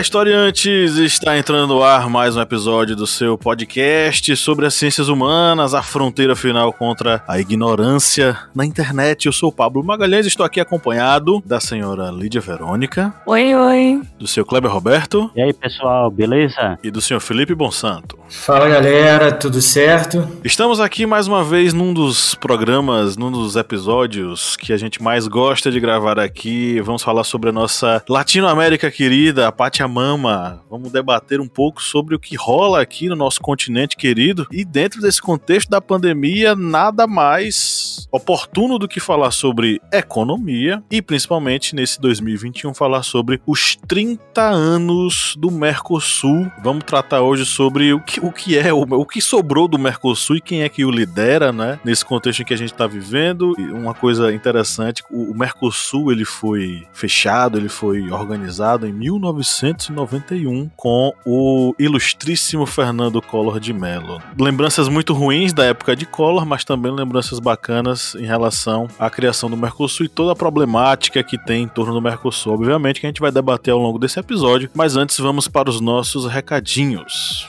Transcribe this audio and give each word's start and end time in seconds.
Olá, 0.00 0.02
historiantes! 0.02 0.96
Está 0.96 1.36
entrando 1.36 1.74
no 1.74 1.82
ar 1.82 2.08
mais 2.08 2.34
um 2.34 2.40
episódio 2.40 2.96
do 2.96 3.06
seu 3.06 3.36
podcast 3.36 4.34
sobre 4.34 4.64
as 4.64 4.72
ciências 4.72 5.08
humanas, 5.08 5.74
a 5.74 5.82
fronteira 5.82 6.34
final 6.34 6.72
contra 6.72 7.22
a 7.28 7.38
ignorância 7.38 8.34
na 8.54 8.64
internet. 8.64 9.26
Eu 9.26 9.32
sou 9.32 9.50
o 9.50 9.52
Pablo 9.52 9.84
Magalhães, 9.84 10.24
estou 10.24 10.46
aqui 10.46 10.58
acompanhado 10.58 11.42
da 11.44 11.60
senhora 11.60 12.10
Lídia 12.10 12.40
Verônica. 12.40 13.12
Oi, 13.26 13.54
oi. 13.54 14.00
Do 14.18 14.26
seu 14.26 14.42
Kleber 14.42 14.72
Roberto. 14.72 15.30
E 15.36 15.42
aí, 15.42 15.52
pessoal, 15.52 16.10
beleza? 16.10 16.78
E 16.82 16.90
do 16.90 17.02
senhor 17.02 17.20
Felipe 17.20 17.54
Bonsanto. 17.54 18.18
Fala, 18.30 18.70
galera, 18.70 19.32
tudo 19.32 19.60
certo? 19.60 20.26
Estamos 20.42 20.80
aqui 20.80 21.04
mais 21.04 21.26
uma 21.26 21.44
vez 21.44 21.74
num 21.74 21.92
dos 21.92 22.34
programas, 22.34 23.18
num 23.18 23.30
dos 23.30 23.54
episódios 23.54 24.56
que 24.56 24.72
a 24.72 24.78
gente 24.78 25.02
mais 25.02 25.28
gosta 25.28 25.70
de 25.70 25.78
gravar 25.78 26.18
aqui. 26.18 26.80
Vamos 26.80 27.02
falar 27.02 27.24
sobre 27.24 27.50
a 27.50 27.52
nossa 27.52 28.02
Latinoamérica 28.08 28.90
querida, 28.90 29.46
a 29.46 29.52
Pati 29.52 29.82
Mama. 29.90 30.62
Vamos 30.70 30.92
debater 30.92 31.40
um 31.40 31.48
pouco 31.48 31.82
sobre 31.82 32.14
o 32.14 32.18
que 32.18 32.36
rola 32.36 32.80
aqui 32.80 33.08
no 33.08 33.16
nosso 33.16 33.40
continente 33.40 33.96
querido. 33.96 34.46
E 34.52 34.64
dentro 34.64 35.00
desse 35.00 35.20
contexto 35.20 35.68
da 35.68 35.80
pandemia, 35.80 36.54
nada 36.54 37.06
mais 37.06 38.08
oportuno 38.12 38.78
do 38.78 38.88
que 38.88 39.00
falar 39.00 39.32
sobre 39.32 39.80
economia 39.92 40.82
e 40.90 41.02
principalmente 41.02 41.74
nesse 41.74 42.00
2021 42.00 42.72
falar 42.72 43.02
sobre 43.02 43.40
os 43.46 43.76
30 43.88 44.40
anos 44.40 45.34
do 45.36 45.50
Mercosul. 45.50 46.50
Vamos 46.62 46.84
tratar 46.84 47.22
hoje 47.22 47.44
sobre 47.44 47.92
o 47.92 48.00
que, 48.00 48.20
o 48.20 48.30
que 48.30 48.56
é, 48.56 48.72
o, 48.72 48.82
o 48.82 49.04
que 49.04 49.20
sobrou 49.20 49.66
do 49.66 49.78
Mercosul 49.78 50.36
e 50.36 50.40
quem 50.40 50.62
é 50.62 50.68
que 50.68 50.84
o 50.84 50.90
lidera, 50.90 51.52
né? 51.52 51.80
Nesse 51.84 52.04
contexto 52.04 52.42
em 52.42 52.44
que 52.44 52.54
a 52.54 52.58
gente 52.58 52.72
está 52.72 52.86
vivendo. 52.86 53.54
E 53.58 53.62
uma 53.62 53.94
coisa 53.94 54.32
interessante, 54.32 55.02
o, 55.10 55.32
o 55.32 55.36
Mercosul 55.36 56.12
ele 56.12 56.24
foi 56.24 56.86
fechado, 56.92 57.58
ele 57.58 57.68
foi 57.68 58.10
organizado 58.10 58.86
em 58.86 58.92
1990 58.92 59.79
1991 59.88 60.70
com 60.76 61.12
o 61.24 61.74
ilustríssimo 61.78 62.66
Fernando 62.66 63.22
Collor 63.22 63.58
de 63.58 63.72
Mello. 63.72 64.20
Lembranças 64.38 64.88
muito 64.88 65.14
ruins 65.14 65.52
da 65.52 65.64
época 65.64 65.96
de 65.96 66.04
Collor, 66.04 66.44
mas 66.44 66.64
também 66.64 66.92
lembranças 66.92 67.38
bacanas 67.38 68.14
em 68.16 68.26
relação 68.26 68.86
à 68.98 69.08
criação 69.08 69.48
do 69.48 69.56
Mercosul 69.56 70.06
e 70.06 70.08
toda 70.08 70.32
a 70.32 70.36
problemática 70.36 71.22
que 71.22 71.38
tem 71.38 71.62
em 71.62 71.68
torno 71.68 71.94
do 71.94 72.02
Mercosul. 72.02 72.52
Obviamente 72.52 73.00
que 73.00 73.06
a 73.06 73.08
gente 73.08 73.20
vai 73.20 73.32
debater 73.32 73.72
ao 73.72 73.80
longo 73.80 73.98
desse 73.98 74.20
episódio, 74.20 74.70
mas 74.74 74.96
antes 74.96 75.18
vamos 75.18 75.48
para 75.48 75.70
os 75.70 75.80
nossos 75.80 76.26
recadinhos. 76.26 77.48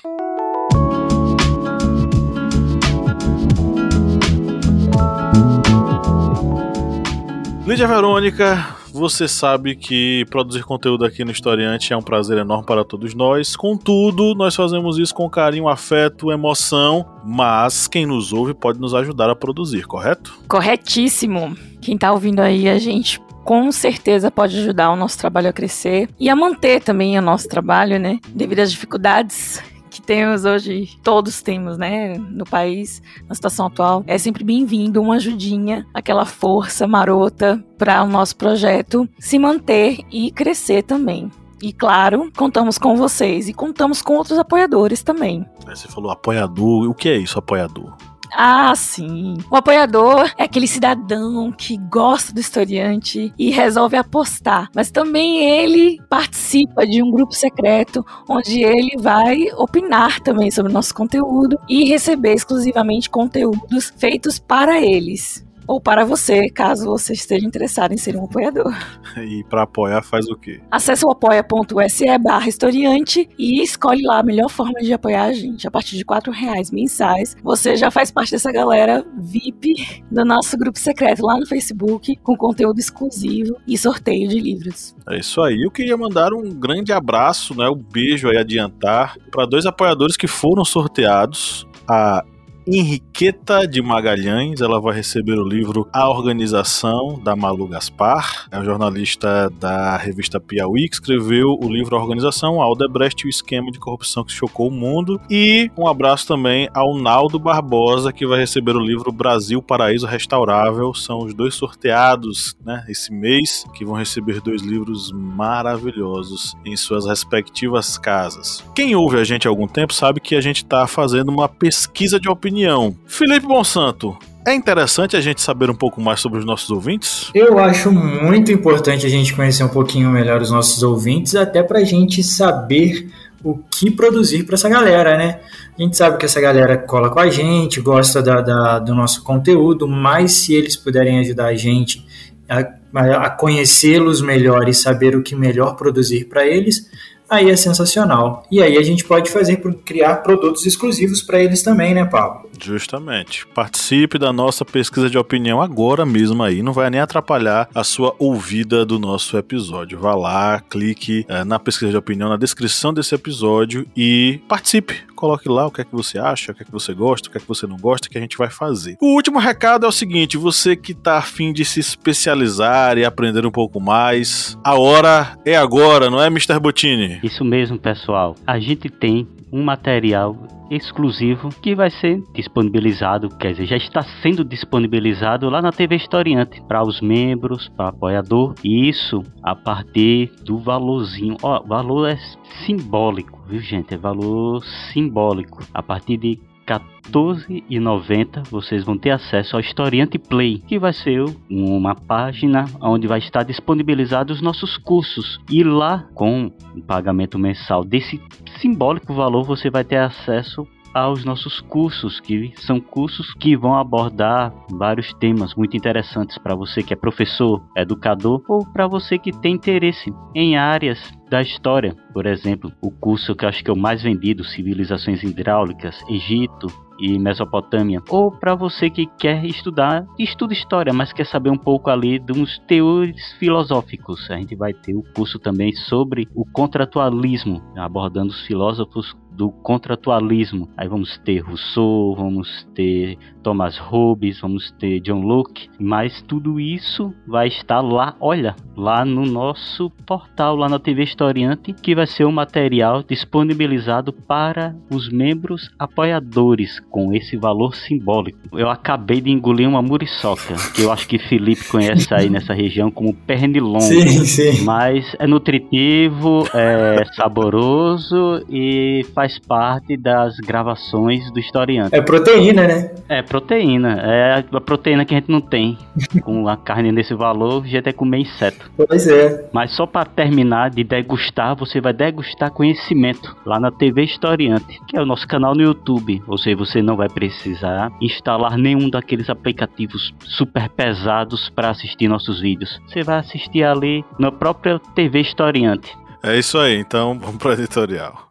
Lídia 7.66 7.88
Verônica, 7.88 8.81
você 8.92 9.28
sabe 9.28 9.76
que 9.76 10.26
produzir 10.30 10.64
conteúdo 10.64 11.06
aqui 11.06 11.24
no 11.24 11.32
Historiante 11.32 11.94
é 11.94 11.98
um 11.98 12.02
prazer 12.02 12.38
enorme 12.38 12.66
para 12.66 12.84
todos 12.84 13.14
nós. 13.14 13.56
Contudo, 13.56 14.36
nós 14.36 14.56
fazemos 14.56 14.98
isso 14.98 15.14
com 15.16 15.30
carinho, 15.30 15.68
afeto, 15.68 16.32
emoção, 16.32 17.06
mas 17.24 17.88
quem 17.88 18.06
nos 18.06 18.34
ouve 18.34 18.54
pode 18.54 18.80
nos 18.80 18.94
ajudar 18.94 19.30
a 19.30 19.36
produzir, 19.36 19.86
correto? 19.86 20.38
Corretíssimo. 20.48 21.56
Quem 21.82 21.98
tá 21.98 22.12
ouvindo 22.12 22.40
aí 22.42 22.70
a 22.70 22.78
gente 22.78 23.20
com 23.44 23.72
certeza 23.72 24.30
pode 24.30 24.58
ajudar 24.60 24.92
o 24.92 24.96
nosso 24.96 25.18
trabalho 25.18 25.50
a 25.50 25.54
crescer 25.54 26.10
e 26.20 26.30
a 26.30 26.36
manter 26.36 26.82
também 26.82 27.18
o 27.18 27.22
nosso 27.22 27.48
trabalho, 27.48 28.00
né? 28.00 28.20
Devido 28.30 28.60
às 28.60 28.72
dificuldades 28.72 29.62
que 29.92 30.02
temos 30.02 30.46
hoje, 30.46 30.98
todos 31.04 31.42
temos, 31.42 31.78
né, 31.78 32.18
no 32.18 32.46
país, 32.46 33.04
na 33.28 33.36
situação 33.36 33.68
atual, 33.68 34.04
é 34.08 34.18
sempre 34.18 34.44
bem-vindo 34.44 35.02
uma 35.02 35.16
ajudinha, 35.16 35.86
aquela 35.94 36.26
força 36.26 36.88
marota 36.88 37.64
para 37.78 38.02
o 38.02 38.08
nosso 38.08 38.36
projeto 38.38 39.08
se 39.20 39.38
manter 39.38 40.00
e 40.10 40.32
crescer 40.32 40.84
também. 40.84 41.30
E 41.62 41.72
claro, 41.72 42.32
contamos 42.36 42.78
com 42.78 42.96
vocês 42.96 43.48
e 43.48 43.54
contamos 43.54 44.02
com 44.02 44.16
outros 44.16 44.40
apoiadores 44.40 45.04
também. 45.04 45.46
Você 45.68 45.88
falou 45.88 46.10
apoiador, 46.10 46.90
o 46.90 46.94
que 46.94 47.10
é 47.10 47.18
isso, 47.18 47.38
apoiador? 47.38 47.96
Ah, 48.34 48.74
sim. 48.76 49.36
O 49.50 49.56
apoiador 49.56 50.32
é 50.38 50.44
aquele 50.44 50.68
cidadão 50.68 51.52
que 51.52 51.78
gosta 51.78 52.34
do 52.34 52.40
historiante 52.40 53.34
e 53.38 53.52
resolve 53.52 53.98
apostar. 53.98 54.70
Mas 54.74 54.90
também 54.90 55.44
ele 55.44 56.00
participa 56.10 56.86
de 56.88 57.04
um 57.04 57.12
grupo 57.12 57.34
secreto 57.34 58.06
onde 58.30 58.64
ele 58.64 58.98
vai 58.98 59.52
opinar 59.58 60.20
também 60.22 60.50
sobre 60.50 60.72
o 60.72 60.74
nosso 60.74 60.94
conteúdo 60.94 61.60
e 61.70 61.84
receber 61.90 62.34
exclusivamente 62.34 63.10
conteúdos 63.10 63.94
feitos 63.98 64.40
para 64.40 64.80
eles 64.80 65.46
ou 65.72 65.80
para 65.80 66.04
você, 66.04 66.50
caso 66.50 66.86
você 66.86 67.14
esteja 67.14 67.48
interessado 67.48 67.94
em 67.94 67.98
ser 67.98 68.18
um 68.18 68.26
apoiador. 68.26 68.74
E 69.18 69.42
para 69.46 69.64
apoiar 69.64 70.02
faz 70.02 70.28
o 70.28 70.36
quê? 70.36 70.60
Acesse 70.70 71.06
o 71.06 71.10
apoia.se 71.10 72.18
barra 72.18 72.50
historiante 72.50 73.30
e 73.40 73.62
escolhe 73.64 74.02
lá 74.04 74.20
a 74.20 74.24
melhor 74.24 74.50
forma 74.50 74.82
de 74.82 74.92
apoiar 74.92 75.24
a 75.24 75.34
gente. 75.34 75.66
A 75.66 75.72
partir 75.72 75.96
de 75.96 76.04
quatro 76.04 76.30
reais 76.30 76.72
mensais, 76.72 77.38
você 77.42 77.78
já 77.78 77.90
faz 77.90 78.12
parte 78.12 78.32
dessa 78.32 78.52
galera 78.52 79.06
VIP 79.18 80.04
do 80.12 80.26
nosso 80.26 80.58
grupo 80.58 80.78
secreto 80.78 81.26
lá 81.26 81.40
no 81.40 81.46
Facebook, 81.46 82.18
com 82.18 82.36
conteúdo 82.36 82.78
exclusivo 82.78 83.56
e 83.66 83.78
sorteio 83.78 84.28
de 84.28 84.40
livros. 84.42 84.94
É 85.10 85.20
isso 85.20 85.42
aí. 85.42 85.64
Eu 85.64 85.72
queria 85.72 85.96
mandar 85.96 86.34
um 86.34 86.50
grande 86.50 86.92
abraço, 86.92 87.58
né, 87.58 87.70
um 87.70 87.82
beijo 87.82 88.28
aí 88.28 88.38
adiantar 88.38 89.16
para 89.32 89.46
dois 89.46 89.66
apoiadores 89.66 90.18
que 90.18 90.28
foram 90.28 90.66
sorteados. 90.66 91.66
A 91.88 92.24
Henriqueta 92.68 93.68
de 93.68 93.82
Magalhães, 93.82 94.62
ela 94.62 94.80
vai 94.80 94.96
receber 94.96 95.34
o 95.34 95.48
livro 95.48 95.88
A 95.92 96.08
Organização, 96.08 97.20
da 97.24 97.36
Malu 97.36 97.68
Gaspar. 97.68 98.48
É 98.52 98.60
um 98.60 98.64
jornalista 98.64 99.50
da 99.60 99.98
revista 99.98 100.40
Piauí 100.40 100.88
que 100.88 100.96
escreveu 100.96 101.58
o 101.60 101.68
livro 101.68 101.96
A 101.96 102.00
Organização, 102.00 102.62
Aldebrecht 102.62 103.24
e 103.24 103.28
o 103.28 103.30
esquema 103.30 103.72
de 103.72 103.80
corrupção 103.80 104.24
que 104.24 104.32
chocou 104.32 104.68
o 104.68 104.72
mundo. 104.72 105.20
E 105.28 105.72
um 105.76 105.88
abraço 105.88 106.28
também 106.28 106.70
ao 106.72 106.96
Naldo 106.96 107.40
Barbosa, 107.40 108.14
que 108.14 108.28
vai 108.28 108.40
receber 108.40 108.76
o 108.76 108.80
livro 108.80 109.12
Brasil 109.12 109.60
Paraíso 109.62 110.06
Restaurável. 110.06 110.94
São 110.94 111.20
os 111.20 111.34
dois 111.34 111.56
sorteados 111.56 112.56
né, 112.64 112.86
esse 112.88 113.12
mês, 113.12 113.66
que 113.74 113.84
vão 113.84 113.96
receber 113.96 114.40
dois 114.40 114.62
livros 114.62 115.12
maravilhosos 115.12 116.56
em 116.64 116.78
suas 116.78 117.08
respectivas 117.08 117.98
casas. 117.98 118.64
Quem 118.76 118.96
ouve 118.96 119.18
a 119.18 119.24
gente 119.24 119.48
há 119.48 119.50
algum 119.50 119.68
tempo 119.68 119.94
sabe 119.94 120.20
que 120.20 120.36
a 120.36 120.42
gente 120.42 120.58
está 120.58 120.86
fazendo 120.86 121.30
uma 121.30 121.50
pesquisa 121.50 122.20
de 122.20 122.30
opinião 122.30 122.51
opinião. 122.52 122.94
Felipe 123.08 123.48
Monsanto, 123.48 124.18
é 124.46 124.54
interessante 124.54 125.16
a 125.16 125.22
gente 125.22 125.42
saber 125.42 125.70
um 125.70 125.76
pouco 125.76 126.02
mais 126.02 126.20
sobre 126.20 126.40
os 126.40 126.46
nossos 126.46 126.70
ouvintes? 126.70 127.32
Eu 127.34 127.58
acho 127.58 127.92
muito 127.92 128.52
importante 128.52 129.06
a 129.06 129.10
gente 129.10 129.34
conhecer 129.34 129.64
um 129.64 129.70
pouquinho 129.70 130.10
melhor 130.10 130.42
os 130.42 130.52
nossos 130.52 130.84
ouvintes, 130.84 131.36
até 131.36 131.64
para 131.64 131.80
a 131.80 131.84
gente 131.84 132.22
saber 132.22 133.10
o 133.44 133.58
que 133.58 133.90
produzir 133.90 134.44
para 134.44 134.56
essa 134.56 134.70
galera, 134.70 135.18
né? 135.18 135.40
A 135.78 135.82
gente 135.82 135.98
sabe 135.98 136.18
que 136.18 136.26
essa 136.26 136.40
galera 136.42 136.78
cola 136.78 137.10
com 137.10 137.20
a 137.20 137.30
gente, 137.30 137.80
gosta 137.80 138.22
da, 138.22 138.42
da, 138.42 138.80
do 138.80 138.94
nosso 138.94 139.24
conteúdo, 139.24 139.88
mas 139.88 140.34
se 140.34 140.54
eles 140.54 140.76
puderem 140.76 141.20
ajudar 141.20 141.48
a 141.48 141.56
gente 141.56 142.06
a, 142.48 143.26
a 143.26 143.30
conhecê-los 143.30 144.22
melhor 144.22 144.68
e 144.68 144.74
saber 144.74 145.16
o 145.16 145.24
que 145.24 145.36
melhor 145.36 145.76
produzir 145.76 146.26
para 146.26 146.46
eles, 146.46 146.88
aí 147.32 147.50
é 147.50 147.56
sensacional. 147.56 148.46
E 148.52 148.62
aí 148.62 148.78
a 148.78 148.84
gente 148.84 149.06
pode 149.06 149.32
fazer 149.32 149.56
criar 149.86 150.18
produtos 150.18 150.66
exclusivos 150.66 151.22
para 151.22 151.42
eles 151.42 151.64
também, 151.64 151.94
né, 151.94 152.04
Pablo? 152.04 152.50
Justamente. 152.62 153.48
Participe 153.48 154.20
da 154.20 154.34
nossa 154.34 154.66
pesquisa 154.66 155.10
de 155.10 155.18
opinião 155.18 155.62
agora 155.62 156.06
mesmo 156.06 156.44
aí. 156.44 156.62
Não 156.62 156.74
vai 156.74 156.90
nem 156.90 157.00
atrapalhar 157.00 157.70
a 157.74 157.84
sua 157.84 158.14
ouvida 158.20 158.86
do 158.86 159.00
nosso 159.00 159.38
episódio. 159.38 159.98
Vá 159.98 160.14
lá, 160.14 160.60
clique 160.70 161.26
é, 161.30 161.44
na 161.46 161.58
pesquisa 161.58 161.92
de 161.92 161.98
opinião, 161.98 162.30
na 162.30 162.38
descrição 162.38 162.94
desse 162.94 163.16
episódio 163.16 163.88
e 163.96 164.42
participe. 164.50 165.02
Coloque 165.16 165.48
lá 165.48 165.68
o 165.68 165.72
que 165.72 165.82
é 165.82 165.84
que 165.84 165.94
você 165.94 166.18
acha, 166.18 166.52
o 166.52 166.56
que 166.56 166.64
é 166.64 166.66
que 166.66 166.72
você 166.72 166.96
gosta, 166.96 167.30
o 167.30 167.32
que 167.32 167.38
é 167.38 167.42
que 167.42 167.48
você 167.48 167.68
não 167.68 167.78
gosta, 167.78 168.10
que 168.10 168.18
a 168.18 168.22
gente 168.22 168.36
vai 168.38 168.50
fazer. 168.50 168.98
O 169.00 169.14
último 169.14 169.38
recado 169.38 169.86
é 169.86 169.90
o 169.90 169.92
seguinte: 169.92 170.36
você 170.36 170.76
que 170.76 170.94
está 170.94 171.20
afim 171.20 171.54
de 171.54 171.64
se 171.64 171.80
especializar 171.80 172.98
e 172.98 173.06
aprender 173.06 173.46
um 173.46 173.52
pouco 173.52 173.80
mais, 173.80 174.58
a 174.64 174.76
hora 174.80 175.38
é 175.46 175.56
agora, 175.56 176.10
não 176.10 176.22
é, 176.22 176.26
Mr. 176.26 176.60
Bottini? 176.60 177.21
Isso 177.24 177.46
mesmo, 177.46 177.78
pessoal. 177.78 178.36
A 178.46 178.60
gente 178.60 178.90
tem 178.90 179.28
um 179.52 179.64
material 179.64 180.36
exclusivo 180.72 181.50
que 181.62 181.76
vai 181.76 181.90
ser 181.90 182.24
disponibilizado, 182.34 183.28
quer 183.38 183.52
dizer, 183.52 183.66
já 183.66 183.76
está 183.76 184.02
sendo 184.22 184.44
disponibilizado 184.46 185.50
lá 185.50 185.62
na 185.62 185.72
TV 185.72 185.98
Historiante 185.98 186.62
para 186.62 186.82
os 186.82 187.02
membros, 187.02 187.68
para 187.70 187.90
apoiador, 187.90 188.56
e 188.64 188.88
isso 188.88 189.22
a 189.44 189.54
partir 189.54 190.32
do 190.46 190.58
valorzinho. 190.58 191.36
Ó, 191.44 191.62
o 191.62 191.68
valor 191.68 192.10
é 192.10 192.18
simbólico, 192.66 193.44
viu, 193.48 193.60
gente? 193.60 193.94
É 193.94 193.98
valor 193.98 194.64
simbólico. 194.94 195.60
A 195.74 195.84
partir 195.84 196.16
de 196.16 196.40
14,90 196.80 198.48
vocês 198.50 198.84
vão 198.84 198.98
ter 198.98 199.12
acesso 199.12 199.56
ao 199.56 199.62
Historiante 199.62 200.18
Play, 200.18 200.60
que 200.60 200.80
vai 200.80 200.94
ser 200.94 201.24
uma 201.50 201.96
página 201.96 202.66
onde 202.82 203.08
vai 203.08 203.20
estar 203.20 203.44
disponibilizados 203.44 204.38
os 204.38 204.42
nossos 204.42 204.78
cursos. 204.78 205.40
E 205.50 205.64
lá, 205.64 206.08
com 206.14 206.52
um 206.76 206.82
pagamento 206.82 207.38
mensal 207.38 207.84
desse 207.84 208.22
simbólico 208.60 209.14
valor, 209.14 209.44
você 209.44 209.70
vai 209.70 209.84
ter 209.84 209.98
acesso 209.98 210.68
aos 210.94 211.24
nossos 211.24 211.62
cursos, 211.62 212.20
que 212.20 212.54
são 212.58 212.80
cursos 212.80 213.34
que 213.36 213.56
vão 213.56 213.76
abordar 213.76 214.54
vários 214.72 215.14
temas 215.14 215.56
muito 215.56 215.76
interessantes 215.76 216.38
para 216.38 216.56
você 216.56 216.84
que 216.84 216.94
é 216.94 216.98
professor, 216.98 217.64
educador 217.76 218.44
ou 218.48 218.66
para 218.66 218.88
você 218.88 219.18
que 219.18 219.32
tem 219.32 219.56
interesse 219.56 220.14
em 220.36 220.58
áreas 220.58 221.00
da 221.30 221.42
história. 221.42 221.96
Por 222.14 222.26
exemplo, 222.26 222.72
o 222.82 222.92
curso 222.92 223.36
que 223.36 223.46
eu 223.46 223.50
acho 223.50 223.64
que 223.64 223.70
é 223.70 223.74
o 223.74 223.78
mais 223.78 224.04
vendido, 224.04 224.44
Civilizações 224.44 225.24
Hidráulicas, 225.24 225.98
Egito, 226.10 226.68
e 227.02 227.18
Mesopotâmia, 227.18 228.00
ou 228.10 228.32
para 228.32 228.54
você 228.54 228.88
que 228.88 229.08
quer 229.18 229.44
estudar, 229.44 230.06
estuda 230.20 230.54
história, 230.54 230.94
mas 230.94 231.12
quer 231.12 231.26
saber 231.26 231.50
um 231.50 231.58
pouco 231.58 231.90
ali 231.90 232.20
de 232.20 232.32
uns 232.32 232.60
teores 232.68 233.34
filosóficos. 233.40 234.30
A 234.30 234.36
gente 234.36 234.56
vai 234.56 234.72
ter 234.72 234.94
o 234.94 235.04
curso 235.16 235.40
também 235.40 235.74
sobre 235.74 236.28
o 236.36 236.46
contratualismo, 236.46 237.60
abordando 237.76 238.30
os 238.30 238.46
filósofos 238.46 239.18
do 239.32 239.50
contratualismo. 239.50 240.70
Aí 240.78 240.88
vamos 240.88 241.18
ter 241.20 241.40
Rousseau, 241.40 242.16
vamos 242.16 242.68
ter 242.76 243.18
Thomas 243.42 243.78
Hobbes, 243.78 244.40
vamos 244.40 244.72
ter 244.72 245.00
John 245.00 245.22
Locke, 245.22 245.70
mas 245.80 246.22
tudo 246.22 246.60
isso 246.60 247.14
vai 247.28 247.48
estar 247.48 247.82
lá, 247.82 248.16
olha, 248.20 248.56
lá 248.76 249.04
no 249.04 249.26
nosso 249.26 249.90
portal, 250.06 250.56
lá 250.56 250.70
na 250.70 250.80
TV 250.80 251.04
Historiante, 251.04 251.74
que 251.74 251.96
vai 251.96 252.06
ser 252.06 252.26
o 252.26 252.30
um 252.30 252.32
material 252.32 253.04
disponibilizado 253.04 254.14
para 254.14 254.76
os 254.90 255.10
membros 255.10 255.70
apoiadores, 255.78 256.80
com 256.90 257.14
esse 257.14 257.36
valor 257.38 257.76
simbólico. 257.76 258.40
Eu 258.54 258.70
acabei 258.70 259.22
de 259.22 259.32
engolir 259.32 259.68
uma 259.68 259.82
muriçoca, 259.82 260.56
que 260.76 260.84
eu 260.84 260.92
acho 260.92 261.08
que 261.08 261.18
Felipe 261.18 261.68
conhece 261.68 262.14
aí 262.14 262.30
nessa 262.30 262.54
região 262.54 262.92
como 262.92 263.14
pernilongo. 263.14 263.82
Sim, 263.82 264.26
sim. 264.26 264.64
Mas 264.64 265.16
é 265.20 265.26
nutritivo, 265.26 266.44
é 266.54 267.04
saboroso 267.16 268.46
e 268.50 269.06
faz 269.14 269.31
parte 269.40 269.98
das 269.98 270.38
gravações 270.38 271.32
do 271.32 271.40
historiante. 271.40 271.96
É 271.96 272.02
proteína, 272.02 272.68
né? 272.68 272.92
É 273.08 273.22
proteína. 273.22 274.00
É 274.02 274.46
a 274.52 274.62
proteína 274.62 275.06
que 275.06 275.14
a 275.14 275.20
gente 275.20 275.32
não 275.32 275.42
tem. 275.42 275.78
Com 276.24 276.48
a 276.48 276.58
carne 276.58 276.92
nesse 276.92 277.14
valor, 277.14 277.64
a 277.64 277.68
gente 277.68 277.90
é 277.90 277.94
comer 277.94 278.20
inseto. 278.20 278.72
Pois 278.76 279.08
é. 279.08 279.50
Mas 279.54 279.72
só 279.76 279.86
para 279.86 280.06
terminar 280.06 280.70
de 280.70 280.84
degustar, 280.84 281.56
você 281.56 281.80
vai 281.80 281.94
degustar 281.94 282.52
conhecimento 282.52 283.36
lá 283.46 283.60
na 283.60 283.72
TV 283.72 284.04
Historiante, 284.04 284.80
que 284.88 284.98
é 284.98 285.02
o 285.02 285.06
nosso 285.06 285.28
canal 285.28 285.54
no 285.56 285.62
YouTube. 285.62 286.22
Ou 286.28 286.38
seja, 286.38 286.56
você 286.56 286.82
não 286.82 286.96
vai 286.96 287.10
precisar 287.10 287.92
instalar 288.02 288.58
nenhum 288.58 288.90
daqueles 288.90 289.30
aplicativos 289.30 290.14
super 290.22 290.70
pesados 290.70 291.50
para 291.50 291.70
assistir 291.70 292.08
nossos 292.08 292.42
vídeos. 292.42 292.80
Você 292.88 293.04
vai 293.04 293.20
assistir 293.20 293.64
ali 293.64 294.04
na 294.20 294.32
própria 294.32 294.80
TV 294.96 295.22
Historiante. 295.22 295.96
É 296.24 296.38
isso 296.38 296.58
aí, 296.58 296.78
então 296.78 297.18
vamos 297.18 297.38
para 297.38 297.50
o 297.50 297.54
editorial. 297.54 298.31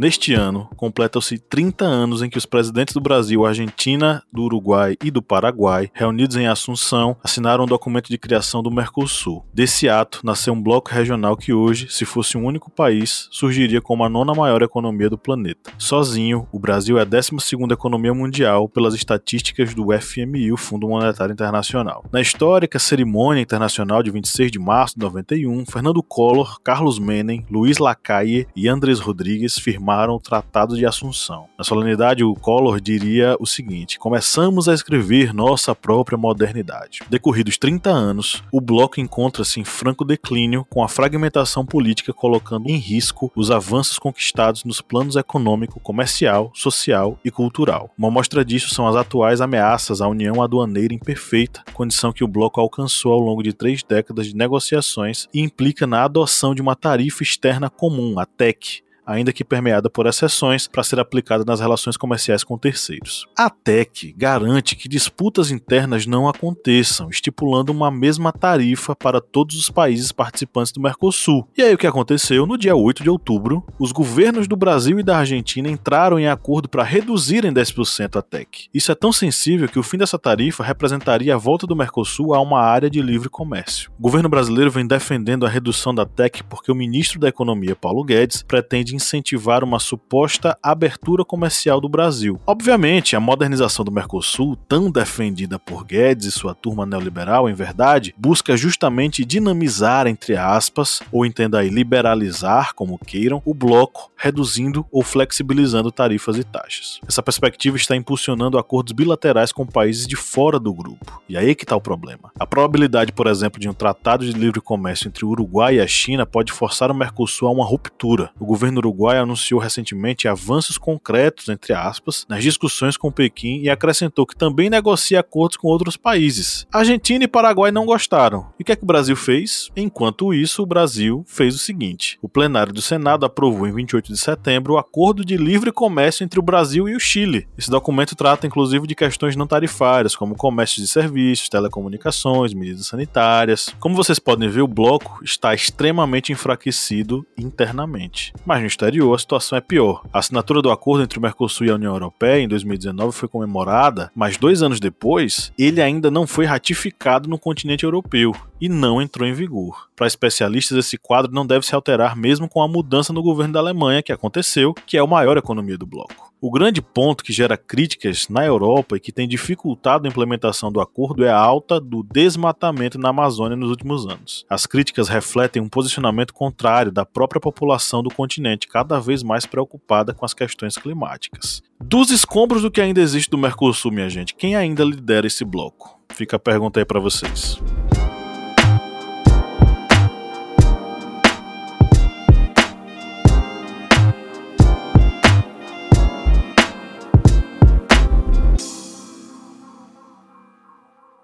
Neste 0.00 0.32
ano, 0.32 0.66
completam-se 0.78 1.36
30 1.36 1.84
anos 1.84 2.22
em 2.22 2.30
que 2.30 2.38
os 2.38 2.46
presidentes 2.46 2.94
do 2.94 3.02
Brasil, 3.02 3.44
Argentina, 3.44 4.22
do 4.32 4.44
Uruguai 4.44 4.96
e 5.04 5.10
do 5.10 5.20
Paraguai, 5.20 5.90
reunidos 5.92 6.36
em 6.36 6.46
Assunção, 6.46 7.18
assinaram 7.22 7.64
o 7.64 7.66
um 7.66 7.68
documento 7.68 8.08
de 8.08 8.16
criação 8.16 8.62
do 8.62 8.70
Mercosul. 8.70 9.44
Desse 9.52 9.90
ato, 9.90 10.20
nasceu 10.24 10.54
um 10.54 10.62
bloco 10.62 10.90
regional 10.90 11.36
que 11.36 11.52
hoje, 11.52 11.86
se 11.90 12.06
fosse 12.06 12.38
um 12.38 12.46
único 12.46 12.70
país, 12.70 13.28
surgiria 13.30 13.82
como 13.82 14.02
a 14.02 14.08
nona 14.08 14.32
maior 14.32 14.62
economia 14.62 15.10
do 15.10 15.18
planeta. 15.18 15.70
Sozinho, 15.76 16.48
o 16.50 16.58
Brasil 16.58 16.98
é 16.98 17.02
a 17.02 17.06
12ª 17.06 17.70
economia 17.70 18.14
mundial 18.14 18.70
pelas 18.70 18.94
estatísticas 18.94 19.74
do 19.74 19.88
FMI, 19.92 20.50
o 20.50 20.56
Fundo 20.56 20.88
Monetário 20.88 21.34
Internacional. 21.34 22.06
Na 22.10 22.22
histórica 22.22 22.78
cerimônia 22.78 23.42
internacional 23.42 24.02
de 24.02 24.10
26 24.10 24.50
de 24.50 24.58
março 24.58 24.94
de 24.94 25.04
91, 25.04 25.66
Fernando 25.66 26.02
Collor, 26.02 26.58
Carlos 26.64 26.98
Menem, 26.98 27.44
Luiz 27.50 27.76
Lacalle 27.76 28.48
e 28.56 28.66
Andrés 28.66 28.98
Rodrigues 28.98 29.58
firmaram 29.58 29.89
firmaram 29.90 30.14
o 30.14 30.20
Tratado 30.20 30.76
de 30.76 30.86
Assunção. 30.86 31.46
Na 31.58 31.64
solenidade, 31.64 32.22
o 32.22 32.34
Collor 32.34 32.80
diria 32.80 33.36
o 33.40 33.46
seguinte: 33.46 33.98
começamos 33.98 34.68
a 34.68 34.74
escrever 34.74 35.34
nossa 35.34 35.74
própria 35.74 36.16
modernidade. 36.16 37.00
Decorridos 37.10 37.58
30 37.58 37.90
anos, 37.90 38.42
o 38.52 38.60
bloco 38.60 39.00
encontra-se 39.00 39.58
em 39.58 39.64
franco 39.64 40.04
declínio, 40.04 40.64
com 40.70 40.84
a 40.84 40.88
fragmentação 40.88 41.66
política 41.66 42.12
colocando 42.12 42.68
em 42.68 42.76
risco 42.76 43.32
os 43.34 43.50
avanços 43.50 43.98
conquistados 43.98 44.64
nos 44.64 44.80
planos 44.80 45.16
econômico, 45.16 45.80
comercial, 45.80 46.52
social 46.54 47.18
e 47.24 47.30
cultural. 47.30 47.90
Uma 47.98 48.10
mostra 48.10 48.44
disso 48.44 48.72
são 48.72 48.86
as 48.86 48.94
atuais 48.94 49.40
ameaças 49.40 50.00
à 50.00 50.06
união 50.06 50.40
aduaneira 50.40 50.94
imperfeita, 50.94 51.64
condição 51.74 52.12
que 52.12 52.22
o 52.22 52.28
bloco 52.28 52.60
alcançou 52.60 53.12
ao 53.12 53.20
longo 53.20 53.42
de 53.42 53.52
três 53.52 53.82
décadas 53.82 54.26
de 54.26 54.36
negociações 54.36 55.26
e 55.34 55.40
implica 55.40 55.86
na 55.86 56.04
adoção 56.04 56.54
de 56.54 56.62
uma 56.62 56.76
tarifa 56.76 57.22
externa 57.22 57.68
comum, 57.68 58.18
a 58.18 58.26
TEC, 58.26 58.82
ainda 59.06 59.32
que 59.32 59.44
permeada 59.44 59.90
por 59.90 60.06
exceções, 60.06 60.66
para 60.66 60.82
ser 60.82 60.98
aplicada 60.98 61.44
nas 61.44 61.60
relações 61.60 61.96
comerciais 61.96 62.44
com 62.44 62.58
terceiros. 62.58 63.26
A 63.36 63.50
TEC 63.50 64.14
garante 64.16 64.76
que 64.76 64.88
disputas 64.88 65.50
internas 65.50 66.06
não 66.06 66.28
aconteçam, 66.28 67.08
estipulando 67.08 67.72
uma 67.72 67.90
mesma 67.90 68.32
tarifa 68.32 68.94
para 68.94 69.20
todos 69.20 69.56
os 69.56 69.70
países 69.70 70.12
participantes 70.12 70.72
do 70.72 70.80
Mercosul. 70.80 71.46
E 71.56 71.62
aí 71.62 71.74
o 71.74 71.78
que 71.78 71.86
aconteceu? 71.86 72.46
No 72.46 72.58
dia 72.58 72.76
8 72.76 73.02
de 73.02 73.10
outubro, 73.10 73.64
os 73.78 73.92
governos 73.92 74.46
do 74.46 74.56
Brasil 74.56 74.98
e 74.98 75.02
da 75.02 75.18
Argentina 75.18 75.68
entraram 75.68 76.18
em 76.18 76.28
acordo 76.28 76.68
para 76.68 76.82
reduzir 76.82 77.44
em 77.44 77.52
10% 77.52 78.16
a 78.16 78.22
TEC. 78.22 78.68
Isso 78.72 78.92
é 78.92 78.94
tão 78.94 79.12
sensível 79.12 79.68
que 79.68 79.78
o 79.78 79.82
fim 79.82 79.98
dessa 79.98 80.18
tarifa 80.18 80.64
representaria 80.64 81.34
a 81.34 81.38
volta 81.38 81.66
do 81.66 81.76
Mercosul 81.76 82.34
a 82.34 82.40
uma 82.40 82.60
área 82.60 82.90
de 82.90 83.00
livre 83.02 83.28
comércio. 83.28 83.90
O 83.98 84.02
governo 84.02 84.28
brasileiro 84.28 84.70
vem 84.70 84.86
defendendo 84.86 85.46
a 85.46 85.48
redução 85.48 85.94
da 85.94 86.06
TEC 86.06 86.42
porque 86.44 86.70
o 86.70 86.74
ministro 86.74 87.18
da 87.18 87.28
Economia, 87.28 87.76
Paulo 87.76 88.04
Guedes, 88.04 88.42
pretende 88.42 88.89
incentivar 88.94 89.64
uma 89.64 89.78
suposta 89.78 90.56
abertura 90.62 91.24
comercial 91.24 91.80
do 91.80 91.88
Brasil. 91.88 92.40
Obviamente, 92.46 93.16
a 93.16 93.20
modernização 93.20 93.84
do 93.84 93.92
Mercosul, 93.92 94.56
tão 94.56 94.90
defendida 94.90 95.58
por 95.58 95.84
Guedes 95.84 96.26
e 96.26 96.30
sua 96.30 96.54
turma 96.54 96.84
neoliberal, 96.84 97.48
em 97.48 97.54
verdade, 97.54 98.14
busca 98.16 98.56
justamente 98.56 99.24
dinamizar, 99.24 100.06
entre 100.06 100.36
aspas, 100.36 101.00
ou 101.12 101.24
entenda 101.24 101.58
aí, 101.58 101.68
liberalizar, 101.68 102.74
como 102.74 102.98
queiram, 102.98 103.42
o 103.44 103.54
bloco, 103.54 104.10
reduzindo 104.16 104.86
ou 104.90 105.02
flexibilizando 105.02 105.90
tarifas 105.90 106.36
e 106.36 106.44
taxas. 106.44 107.00
Essa 107.06 107.22
perspectiva 107.22 107.76
está 107.76 107.96
impulsionando 107.96 108.58
acordos 108.58 108.92
bilaterais 108.92 109.52
com 109.52 109.66
países 109.66 110.06
de 110.06 110.16
fora 110.16 110.58
do 110.58 110.72
grupo. 110.72 111.22
E 111.28 111.36
aí 111.36 111.54
que 111.54 111.64
está 111.64 111.76
o 111.76 111.80
problema. 111.80 112.30
A 112.38 112.46
probabilidade, 112.46 113.12
por 113.12 113.26
exemplo, 113.26 113.60
de 113.60 113.68
um 113.68 113.74
tratado 113.74 114.24
de 114.24 114.32
livre 114.32 114.60
comércio 114.60 115.08
entre 115.08 115.24
o 115.24 115.28
Uruguai 115.28 115.76
e 115.76 115.80
a 115.80 115.86
China 115.86 116.26
pode 116.26 116.52
forçar 116.52 116.90
o 116.90 116.94
Mercosul 116.94 117.48
a 117.48 117.50
uma 117.50 117.64
ruptura. 117.64 118.30
O 118.38 118.44
governo 118.44 118.79
Uruguai 118.80 119.18
anunciou 119.18 119.60
recentemente 119.60 120.26
avanços 120.26 120.76
concretos, 120.76 121.48
entre 121.48 121.72
aspas, 121.72 122.26
nas 122.28 122.42
discussões 122.42 122.96
com 122.96 123.12
Pequim 123.12 123.60
e 123.60 123.70
acrescentou 123.70 124.26
que 124.26 124.36
também 124.36 124.68
negocia 124.68 125.20
acordos 125.20 125.56
com 125.56 125.68
outros 125.68 125.96
países. 125.96 126.66
Argentina 126.72 127.24
e 127.24 127.28
Paraguai 127.28 127.70
não 127.70 127.86
gostaram. 127.86 128.46
E 128.58 128.62
o 128.62 128.64
que 128.64 128.72
é 128.72 128.76
que 128.76 128.82
o 128.82 128.86
Brasil 128.86 129.16
fez? 129.16 129.68
Enquanto 129.76 130.34
isso, 130.34 130.62
o 130.62 130.66
Brasil 130.66 131.24
fez 131.26 131.54
o 131.54 131.58
seguinte: 131.58 132.18
o 132.22 132.28
plenário 132.28 132.72
do 132.72 132.82
Senado 132.82 133.24
aprovou 133.24 133.66
em 133.66 133.72
28 133.72 134.12
de 134.12 134.18
setembro 134.18 134.74
o 134.74 134.78
acordo 134.78 135.24
de 135.24 135.36
livre 135.36 135.72
comércio 135.72 136.24
entre 136.24 136.40
o 136.40 136.42
Brasil 136.42 136.88
e 136.88 136.96
o 136.96 137.00
Chile. 137.00 137.46
Esse 137.56 137.70
documento 137.70 138.16
trata 138.16 138.46
inclusive 138.46 138.86
de 138.86 138.94
questões 138.94 139.36
não 139.36 139.46
tarifárias, 139.46 140.16
como 140.16 140.34
comércio 140.34 140.80
de 140.80 140.88
serviços, 140.88 141.48
telecomunicações, 141.48 142.54
medidas 142.54 142.86
sanitárias. 142.86 143.74
Como 143.78 143.94
vocês 143.94 144.18
podem 144.18 144.48
ver, 144.48 144.62
o 144.62 144.68
bloco 144.68 145.20
está 145.22 145.54
extremamente 145.54 146.32
enfraquecido 146.32 147.26
internamente. 147.36 148.32
Mas 148.44 148.60
no 148.60 148.66
exterior, 148.70 149.14
a 149.14 149.18
situação 149.18 149.58
é 149.58 149.60
pior. 149.60 150.02
A 150.12 150.20
assinatura 150.20 150.62
do 150.62 150.70
acordo 150.70 151.02
entre 151.02 151.18
o 151.18 151.22
Mercosul 151.22 151.66
e 151.66 151.70
a 151.70 151.74
União 151.74 151.92
Europeia 151.92 152.40
em 152.40 152.48
2019 152.48 153.16
foi 153.16 153.28
comemorada, 153.28 154.10
mas 154.14 154.36
dois 154.36 154.62
anos 154.62 154.80
depois, 154.80 155.52
ele 155.58 155.82
ainda 155.82 156.10
não 156.10 156.26
foi 156.26 156.46
ratificado 156.46 157.28
no 157.28 157.38
continente 157.38 157.84
europeu 157.84 158.34
e 158.60 158.68
não 158.68 159.02
entrou 159.02 159.28
em 159.28 159.32
vigor. 159.32 159.88
Para 159.94 160.06
especialistas, 160.06 160.78
esse 160.78 160.96
quadro 160.96 161.32
não 161.32 161.46
deve 161.46 161.66
se 161.66 161.74
alterar 161.74 162.16
mesmo 162.16 162.48
com 162.48 162.62
a 162.62 162.68
mudança 162.68 163.12
no 163.12 163.22
governo 163.22 163.54
da 163.54 163.60
Alemanha 163.60 164.02
que 164.02 164.12
aconteceu, 164.12 164.72
que 164.86 164.96
é 164.96 165.00
a 165.00 165.06
maior 165.06 165.36
economia 165.36 165.76
do 165.76 165.86
bloco. 165.86 166.29
O 166.42 166.50
grande 166.50 166.80
ponto 166.80 167.22
que 167.22 167.34
gera 167.34 167.54
críticas 167.54 168.26
na 168.30 168.46
Europa 168.46 168.96
e 168.96 169.00
que 169.00 169.12
tem 169.12 169.28
dificultado 169.28 170.06
a 170.06 170.10
implementação 170.10 170.72
do 170.72 170.80
acordo 170.80 171.22
é 171.22 171.28
a 171.28 171.36
alta 171.36 171.78
do 171.78 172.02
desmatamento 172.02 172.98
na 172.98 173.10
Amazônia 173.10 173.58
nos 173.58 173.68
últimos 173.68 174.06
anos. 174.06 174.46
As 174.48 174.64
críticas 174.64 175.06
refletem 175.06 175.60
um 175.60 175.68
posicionamento 175.68 176.32
contrário 176.32 176.90
da 176.90 177.04
própria 177.04 177.42
população 177.42 178.02
do 178.02 178.08
continente, 178.08 178.68
cada 178.68 178.98
vez 178.98 179.22
mais 179.22 179.44
preocupada 179.44 180.14
com 180.14 180.24
as 180.24 180.32
questões 180.32 180.78
climáticas. 180.78 181.60
Dos 181.78 182.10
escombros 182.10 182.62
do 182.62 182.70
que 182.70 182.80
ainda 182.80 183.02
existe 183.02 183.28
do 183.28 183.36
Mercosul, 183.36 183.92
minha 183.92 184.08
gente, 184.08 184.34
quem 184.34 184.56
ainda 184.56 184.82
lidera 184.82 185.26
esse 185.26 185.44
bloco? 185.44 186.00
Fica 186.14 186.36
a 186.36 186.40
pergunta 186.40 186.80
aí 186.80 186.86
para 186.86 187.00
vocês. 187.00 187.60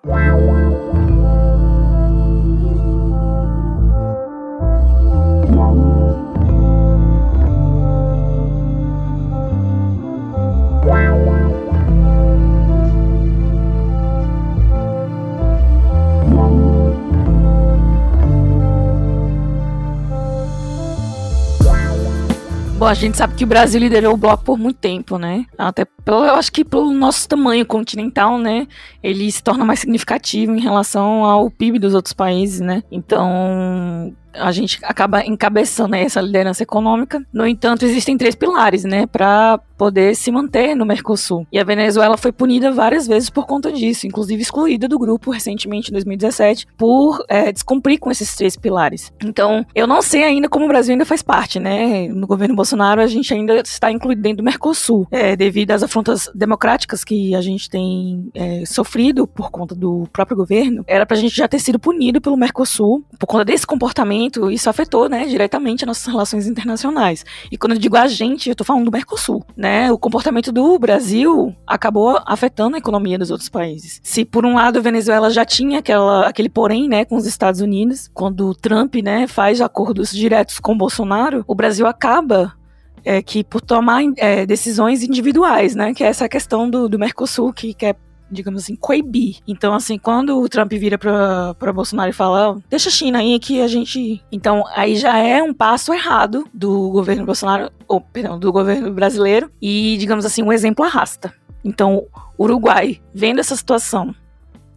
Wow. 0.06 0.35
Bom, 22.86 22.90
a 22.90 22.94
gente 22.94 23.16
sabe 23.16 23.34
que 23.34 23.42
o 23.42 23.48
Brasil 23.48 23.80
liderou 23.80 24.14
o 24.14 24.16
bloco 24.16 24.44
por 24.44 24.56
muito 24.56 24.76
tempo, 24.76 25.18
né? 25.18 25.44
Até 25.58 25.84
pelo, 25.84 26.24
eu 26.24 26.36
acho 26.36 26.52
que 26.52 26.64
pelo 26.64 26.92
nosso 26.92 27.28
tamanho 27.28 27.66
continental, 27.66 28.38
né? 28.38 28.68
Ele 29.02 29.28
se 29.32 29.42
torna 29.42 29.64
mais 29.64 29.80
significativo 29.80 30.54
em 30.54 30.60
relação 30.60 31.24
ao 31.24 31.50
PIB 31.50 31.80
dos 31.80 31.94
outros 31.94 32.14
países, 32.14 32.60
né? 32.60 32.84
Então, 32.88 34.14
a 34.38 34.52
gente 34.52 34.78
acaba 34.82 35.24
encabeçando 35.24 35.96
essa 35.96 36.20
liderança 36.20 36.62
econômica. 36.62 37.24
No 37.32 37.46
entanto, 37.46 37.84
existem 37.84 38.16
três 38.16 38.34
pilares, 38.34 38.84
né, 38.84 39.06
para 39.06 39.60
poder 39.76 40.14
se 40.16 40.30
manter 40.32 40.74
no 40.74 40.86
Mercosul. 40.86 41.46
E 41.52 41.58
a 41.58 41.64
Venezuela 41.64 42.16
foi 42.16 42.32
punida 42.32 42.72
várias 42.72 43.06
vezes 43.06 43.30
por 43.30 43.46
conta 43.46 43.70
disso, 43.70 44.06
inclusive 44.06 44.40
excluída 44.42 44.88
do 44.88 44.98
grupo 44.98 45.30
recentemente 45.30 45.90
em 45.90 45.92
2017 45.92 46.66
por 46.76 47.24
é, 47.28 47.52
descumprir 47.52 47.98
com 47.98 48.10
esses 48.10 48.34
três 48.34 48.56
pilares. 48.56 49.12
Então, 49.22 49.64
eu 49.74 49.86
não 49.86 50.00
sei 50.00 50.24
ainda 50.24 50.48
como 50.48 50.64
o 50.64 50.68
Brasil 50.68 50.92
ainda 50.92 51.04
faz 51.04 51.22
parte, 51.22 51.60
né? 51.60 52.08
No 52.08 52.26
governo 52.26 52.56
Bolsonaro 52.56 53.00
a 53.00 53.06
gente 53.06 53.32
ainda 53.32 53.60
está 53.60 53.90
incluído 53.90 54.22
dentro 54.22 54.38
do 54.38 54.44
Mercosul, 54.44 55.06
é, 55.10 55.36
devido 55.36 55.72
às 55.72 55.82
afrontas 55.82 56.30
democráticas 56.34 57.04
que 57.04 57.34
a 57.34 57.40
gente 57.40 57.68
tem 57.68 58.30
é, 58.34 58.64
sofrido 58.64 59.26
por 59.26 59.50
conta 59.50 59.74
do 59.74 60.08
próprio 60.12 60.36
governo. 60.36 60.84
Era 60.86 61.04
para 61.04 61.16
a 61.16 61.20
gente 61.20 61.36
já 61.36 61.46
ter 61.46 61.58
sido 61.58 61.78
punido 61.78 62.20
pelo 62.20 62.36
Mercosul 62.36 63.04
por 63.18 63.26
conta 63.26 63.44
desse 63.44 63.66
comportamento 63.66 64.25
isso 64.50 64.68
afetou, 64.68 65.08
né, 65.08 65.26
diretamente 65.26 65.84
as 65.84 65.88
nossas 65.88 66.06
relações 66.06 66.46
internacionais. 66.46 67.24
E 67.50 67.56
quando 67.56 67.72
eu 67.72 67.78
digo 67.78 67.96
a 67.96 68.06
gente, 68.06 68.48
eu 68.48 68.56
tô 68.56 68.64
falando 68.64 68.84
do 68.84 68.90
Mercosul, 68.90 69.44
né? 69.56 69.90
O 69.90 69.98
comportamento 69.98 70.52
do 70.52 70.78
Brasil 70.78 71.54
acabou 71.66 72.20
afetando 72.26 72.76
a 72.76 72.78
economia 72.78 73.18
dos 73.18 73.30
outros 73.30 73.48
países. 73.48 74.00
Se 74.02 74.24
por 74.24 74.44
um 74.44 74.54
lado 74.54 74.78
a 74.78 74.82
Venezuela 74.82 75.30
já 75.30 75.44
tinha 75.44 75.78
aquela, 75.78 76.26
aquele 76.26 76.48
porém, 76.48 76.88
né, 76.88 77.04
com 77.04 77.16
os 77.16 77.26
Estados 77.26 77.60
Unidos, 77.60 78.10
quando 78.12 78.48
o 78.48 78.54
Trump, 78.54 78.96
né, 78.96 79.26
faz 79.26 79.60
acordos 79.60 80.10
diretos 80.10 80.58
com 80.58 80.76
Bolsonaro, 80.76 81.44
o 81.46 81.54
Brasil 81.54 81.86
acaba 81.86 82.54
é, 83.04 83.22
que 83.22 83.44
por 83.44 83.60
tomar 83.60 84.02
é, 84.16 84.44
decisões 84.44 85.04
individuais, 85.04 85.76
né? 85.76 85.94
Que 85.94 86.02
é 86.02 86.08
essa 86.08 86.28
questão 86.28 86.68
do, 86.68 86.88
do 86.88 86.98
Mercosul 86.98 87.52
que 87.52 87.72
quer 87.72 87.94
digamos 88.30 88.62
assim, 88.62 88.76
coibir. 88.76 89.38
Então, 89.46 89.74
assim, 89.74 89.98
quando 89.98 90.40
o 90.40 90.48
Trump 90.48 90.72
vira 90.72 90.98
pra, 90.98 91.54
pra 91.54 91.72
Bolsonaro 91.72 92.10
e 92.10 92.14
fala, 92.14 92.58
deixa 92.68 92.88
a 92.88 92.92
China 92.92 93.18
aí 93.18 93.38
que 93.38 93.60
a 93.60 93.68
gente. 93.68 94.22
Então, 94.30 94.64
aí 94.74 94.96
já 94.96 95.18
é 95.18 95.42
um 95.42 95.54
passo 95.54 95.92
errado 95.92 96.46
do 96.52 96.90
governo 96.90 97.24
Bolsonaro, 97.24 97.70
ou, 97.86 98.00
perdão, 98.00 98.38
do 98.38 98.52
governo 98.52 98.92
brasileiro, 98.92 99.50
e, 99.60 99.96
digamos 99.98 100.24
assim, 100.24 100.42
um 100.42 100.52
exemplo 100.52 100.84
arrasta. 100.84 101.32
Então, 101.64 102.06
Uruguai, 102.38 103.00
vendo 103.12 103.40
essa 103.40 103.56
situação, 103.56 104.14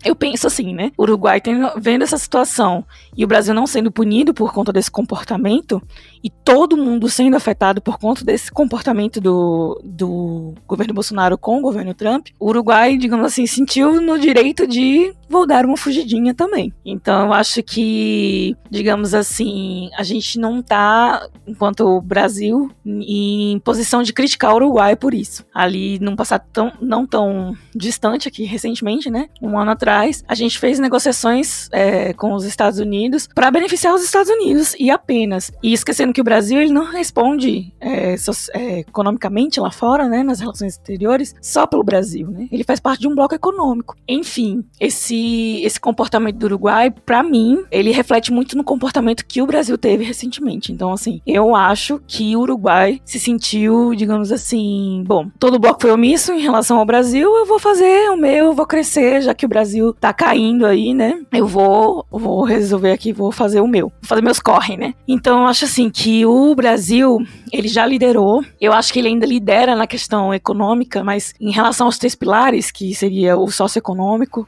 eu 0.04 0.16
penso 0.16 0.48
assim, 0.48 0.74
né? 0.74 0.92
O 0.98 1.04
Uruguai 1.04 1.42
tendo, 1.42 1.70
vendo 1.78 2.04
essa 2.04 2.18
situação 2.18 2.86
e 3.16 3.24
o 3.24 3.28
Brasil 3.28 3.54
não 3.54 3.68
sendo 3.68 3.92
punido 3.92 4.34
por 4.34 4.54
conta 4.54 4.72
desse 4.72 4.90
comportamento, 4.90 5.82
e 6.24 6.30
todo 6.30 6.78
mundo 6.78 7.10
sendo 7.10 7.36
afetado 7.36 7.82
por 7.82 7.98
conta 7.98 8.24
desse 8.24 8.52
comportamento 8.52 9.22
do, 9.22 9.80
do 9.84 10.54
governo 10.68 10.94
Bolsonaro 10.94 11.38
com 11.38 11.60
o 11.60 11.62
governo 11.62 11.94
Trump, 11.94 12.28
o 12.40 12.50
Uruguai, 12.50 12.98
digamos 12.98 13.26
assim, 13.26 13.46
sentiu 13.46 14.02
no 14.02 14.18
direito 14.18 14.68
de 14.68 15.14
vou 15.30 15.46
dar 15.46 15.66
uma 15.66 15.78
fugidinha 15.78 16.34
também. 16.34 16.74
Então 16.84 17.28
eu 17.28 17.34
acho 17.34 17.62
que, 17.62 18.58
digamos 18.70 19.14
assim, 19.14 19.90
a 19.96 20.04
gente 20.04 20.40
não 20.40 20.62
tá, 20.62 21.28
enquanto 21.48 22.02
Brasil, 22.02 22.72
em 22.84 23.60
posição 23.60 24.02
de 24.02 24.12
criticar 24.12 24.52
o 24.54 24.56
Uruguai 24.56 24.96
por 24.96 25.14
isso. 25.14 25.46
Ali, 25.54 26.00
num 26.00 26.16
passado 26.16 26.44
tão, 26.52 26.72
não 26.82 27.06
tão 27.06 27.56
distante 27.76 28.28
aqui, 28.28 28.44
recentemente, 28.44 29.10
né? 29.10 29.28
Um 29.42 29.58
ano 29.58 29.72
atrás, 29.72 30.24
a 30.28 30.34
gente 30.34 30.58
fez 30.58 30.80
negociações 30.80 31.70
é, 31.72 32.12
com 32.14 32.34
os 32.34 32.44
Estados 32.44 32.80
Unidos 32.80 33.28
para 33.34 33.52
beneficiar 33.52 33.94
os 33.94 34.04
Estados 34.04 34.30
Unidos 34.30 34.76
e 34.80 34.90
apenas. 34.90 35.52
E 35.62 35.74
esquecendo 35.74 36.09
que 36.14 36.22
o 36.22 36.24
Brasil 36.24 36.62
ele 36.62 36.72
não 36.72 36.86
responde 36.86 37.74
é, 37.80 38.18
so, 38.18 38.32
é, 38.54 38.80
economicamente 38.80 39.60
lá 39.60 39.72
fora, 39.72 40.08
né, 40.08 40.24
nas 40.24 40.40
relações 40.40 40.74
exteriores, 40.74 41.36
só 41.42 41.66
pelo 41.66 41.84
Brasil, 41.84 42.28
né? 42.28 42.48
Ele 42.52 42.64
faz 42.64 42.80
parte 42.80 43.02
de 43.02 43.08
um 43.08 43.16
bloco 43.16 43.36
econômico. 43.36 43.96
Enfim, 44.08 44.64
esse 44.80 45.62
esse 45.64 45.80
comportamento 45.80 46.38
do 46.38 46.46
Uruguai, 46.46 46.92
para 46.92 47.24
mim, 47.24 47.64
ele 47.72 47.92
reflete 47.92 48.32
muito 48.32 48.58
no 48.58 48.64
comportamento 48.64 49.26
que 49.26 49.42
o 49.42 49.48
Brasil 49.48 49.78
teve 49.78 50.04
recentemente. 50.04 50.72
Então, 50.72 50.92
assim, 50.92 51.22
eu 51.26 51.56
acho 51.56 52.02
que 52.08 52.36
o 52.36 52.42
Uruguai 52.42 53.02
se 53.06 53.20
sentiu, 53.20 53.94
digamos 53.96 54.32
assim, 54.32 55.04
bom, 55.06 55.30
todo 55.40 55.56
o 55.56 55.60
bloco 55.60 55.82
foi 55.82 55.92
omisso 55.92 56.34
em 56.34 56.42
relação 56.42 56.78
ao 56.78 56.86
Brasil, 56.86 57.36
eu 57.36 57.46
vou 57.46 57.60
fazer 57.60 58.10
o 58.10 58.18
meu, 58.18 58.48
eu 58.48 58.54
vou 58.54 58.66
crescer, 58.66 59.22
já 59.22 59.34
que 59.34 59.46
o 59.46 59.50
Brasil 59.50 59.94
tá 59.94 60.14
caindo 60.14 60.66
aí, 60.66 60.94
né? 60.94 61.22
Eu 61.32 61.48
vou, 61.48 62.06
vou 62.10 62.44
resolver 62.44 62.92
aqui, 62.92 63.14
vou 63.14 63.32
fazer 63.32 63.62
o 63.62 63.68
meu, 63.68 63.90
vou 64.02 64.08
fazer 64.08 64.22
meus 64.22 64.40
corre, 64.40 64.78
né? 64.78 64.94
Então, 65.08 65.42
eu 65.42 65.48
acho 65.48 65.66
assim 65.66 65.90
que 66.02 66.26
o 66.26 66.56
Brasil, 66.56 67.18
ele 67.52 67.68
já 67.68 67.86
liderou, 67.86 68.42
eu 68.62 68.72
acho 68.72 68.94
que 68.94 69.00
ele 69.00 69.10
ainda 69.10 69.26
lidera 69.26 69.76
na 69.76 69.86
questão 69.86 70.34
econômica, 70.34 71.04
mas 71.04 71.34
em 71.42 71.52
relação 71.52 71.88
aos 71.88 71.98
três 71.98 72.16
pilares, 72.16 72.72
que 72.72 72.96
seria 72.96 73.36
o 73.36 73.52
socioeconômico, 73.52 74.48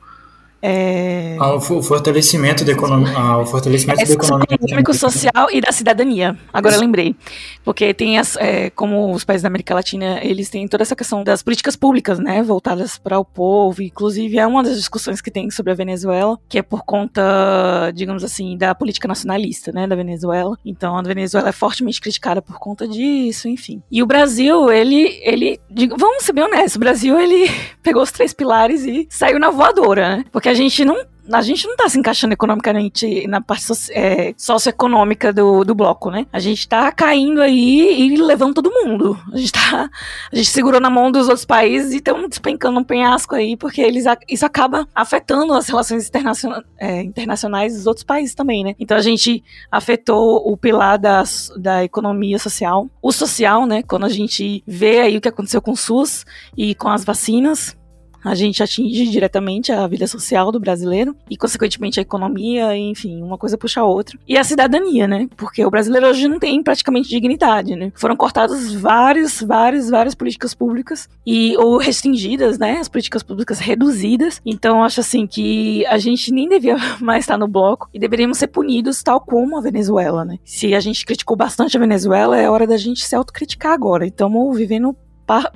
é... 0.62 1.36
Ao 1.40 1.60
fortalecimento 1.60 2.64
da 2.64 2.72
economia, 2.72 3.18
ao 3.18 3.46
fortalecimento 3.46 4.00
é, 4.00 4.06
da 4.06 4.14
economia 4.14 4.46
econômico, 4.52 4.94
social 4.94 5.48
e 5.52 5.60
da 5.60 5.72
cidadania. 5.72 6.38
Agora 6.54 6.76
eu 6.76 6.80
lembrei, 6.80 7.16
porque 7.66 7.94
tem 7.94 8.20
as, 8.20 8.36
é, 8.36 8.70
como 8.70 9.12
os 9.12 9.24
países 9.24 9.42
da 9.42 9.48
América 9.48 9.74
Latina, 9.74 10.20
eles 10.22 10.50
têm 10.50 10.68
toda 10.68 10.84
essa 10.84 10.96
questão 10.96 11.24
das 11.24 11.42
políticas 11.42 11.76
públicas, 11.76 12.20
né, 12.20 12.44
voltadas 12.44 13.00
para 13.00 13.18
o 13.18 13.26
povo. 13.26 13.82
Inclusive 13.82 14.38
é 14.38 14.46
uma 14.46 14.62
das 14.62 14.78
discussões 14.78 15.20
que 15.20 15.32
tem 15.32 15.50
sobre 15.50 15.72
a 15.72 15.76
Venezuela, 15.76 16.38
que 16.48 16.60
é 16.60 16.62
por 16.62 16.84
conta, 16.84 17.92
digamos 17.96 18.24
assim, 18.24 18.56
da 18.56 18.76
política 18.76 19.08
nacionalista, 19.08 19.72
né, 19.72 19.88
da 19.88 19.96
Venezuela. 19.96 20.56
Então 20.64 20.96
a 20.96 21.02
Venezuela 21.02 21.50
é 21.50 21.54
fortemente 21.54 22.00
criticada 22.00 22.42
por 22.42 22.60
conta 22.60 22.88
disso, 22.88 23.48
enfim. 23.48 23.82
E 23.92 24.04
o 24.04 24.06
Brasil, 24.06 24.72
ele, 24.72 25.20
ele, 25.24 25.60
vamos 25.98 26.24
ser 26.24 26.34
bem 26.34 26.44
honestos, 26.44 26.76
o 26.76 26.80
Brasil 26.80 27.20
ele 27.20 27.50
pegou 27.82 28.04
os 28.04 28.12
três 28.12 28.32
pilares 28.32 28.84
e 28.86 29.08
saiu 29.10 29.40
na 29.40 29.50
voadora, 29.50 30.18
né? 30.18 30.26
Porque 30.32 30.51
a 30.52 30.54
gente 30.54 30.84
não 30.86 31.06
a 31.32 31.42
gente 31.42 31.68
não 31.68 31.76
tá 31.76 31.88
se 31.88 32.00
encaixando 32.00 32.34
economicamente 32.34 33.28
na 33.28 33.40
parte 33.40 33.72
é, 33.92 34.34
socioeconômica 34.36 35.32
do, 35.32 35.64
do 35.64 35.76
bloco, 35.76 36.10
né? 36.10 36.26
A 36.34 36.40
gente 36.40 36.68
tá 36.68 36.92
caindo 36.92 37.42
aí 37.42 38.12
e 38.12 38.18
levando 38.18 38.56
todo 38.56 38.72
mundo. 38.72 39.18
A 39.32 39.38
gente 39.38 39.52
tá. 39.52 39.90
A 40.32 40.36
gente 40.36 40.50
segurou 40.50 40.82
na 40.82 40.90
mão 40.90 41.12
dos 41.12 41.28
outros 41.28 41.46
países 41.46 41.94
e 41.94 41.98
estamos 41.98 42.28
despencando 42.28 42.80
um 42.80 42.84
penhasco 42.84 43.36
aí, 43.36 43.56
porque 43.56 43.82
eles, 43.82 44.06
isso 44.28 44.46
acaba 44.46 44.88
afetando 44.96 45.54
as 45.54 45.68
relações 45.68 46.10
é, 46.80 47.02
internacionais 47.04 47.76
dos 47.76 47.88
outros 47.88 48.04
países 48.04 48.34
também, 48.34 48.64
né? 48.64 48.76
Então 48.80 48.98
a 48.98 49.02
gente 49.02 49.44
afetou 49.72 50.52
o 50.52 50.58
pilar 50.58 50.98
da, 50.98 51.24
da 51.58 51.84
economia 51.84 52.40
social, 52.40 52.90
o 53.02 53.12
social, 53.12 53.66
né? 53.66 53.84
Quando 53.84 54.06
a 54.06 54.10
gente 54.10 54.64
vê 54.66 55.02
aí 55.02 55.18
o 55.18 55.22
que 55.22 55.30
aconteceu 55.30 55.62
com 55.62 55.72
o 55.72 55.78
SUS 55.78 56.26
e 56.58 56.74
com 56.76 56.90
as 56.90 57.06
vacinas 57.06 57.80
a 58.24 58.36
gente 58.36 58.62
atinge 58.62 59.08
diretamente 59.08 59.72
a 59.72 59.88
vida 59.88 60.08
social 60.08 60.52
do 60.52 60.60
brasileiro 60.60 61.16
e, 61.30 61.38
consequentemente, 61.38 62.00
a 62.00 62.04
economia, 62.04 62.76
enfim, 62.78 63.22
uma 63.22 63.38
coisa 63.38 63.58
puxa 63.58 63.82
a 63.82 63.86
outra. 63.86 64.18
E 64.28 64.38
a 64.38 64.44
cidadania, 64.44 65.08
né? 65.08 65.28
Porque 65.36 65.66
o 65.66 65.70
brasileiro 65.70 66.08
hoje 66.08 66.28
não 66.28 66.40
tem 66.40 66.62
praticamente 66.62 67.10
dignidade, 67.10 67.76
né? 67.76 67.92
Foram 67.96 68.16
cortadas 68.16 68.74
várias, 68.74 69.42
várias, 69.42 69.90
várias 69.90 70.16
políticas 70.16 70.54
públicas 70.54 71.10
e 71.26 71.56
ou 71.58 71.78
restringidas, 71.78 72.58
né? 72.58 72.78
As 72.80 72.88
políticas 72.88 73.24
públicas 73.24 73.60
reduzidas. 73.60 74.42
Então, 74.46 74.84
acho 74.84 75.00
assim 75.00 75.26
que 75.26 75.86
a 75.88 75.98
gente 75.98 76.32
nem 76.32 76.48
devia 76.48 76.76
mais 77.02 77.24
estar 77.24 77.38
no 77.38 77.48
bloco 77.48 77.90
e 77.94 78.00
deveríamos 78.00 78.38
ser 78.38 78.48
punidos 78.48 79.02
tal 79.04 79.20
como 79.20 79.58
a 79.58 79.62
Venezuela, 79.62 80.24
né? 80.26 80.38
Se 80.44 80.74
a 80.76 80.80
gente 80.80 81.06
criticou 81.06 81.36
bastante 81.36 81.78
a 81.78 81.80
Venezuela, 81.80 82.38
é 82.38 82.50
hora 82.50 82.68
da 82.68 82.78
gente 82.78 83.04
se 83.04 83.16
autocriticar 83.16 83.74
agora. 83.74 84.06
Estamos 84.06 84.56
vivendo 84.58 84.96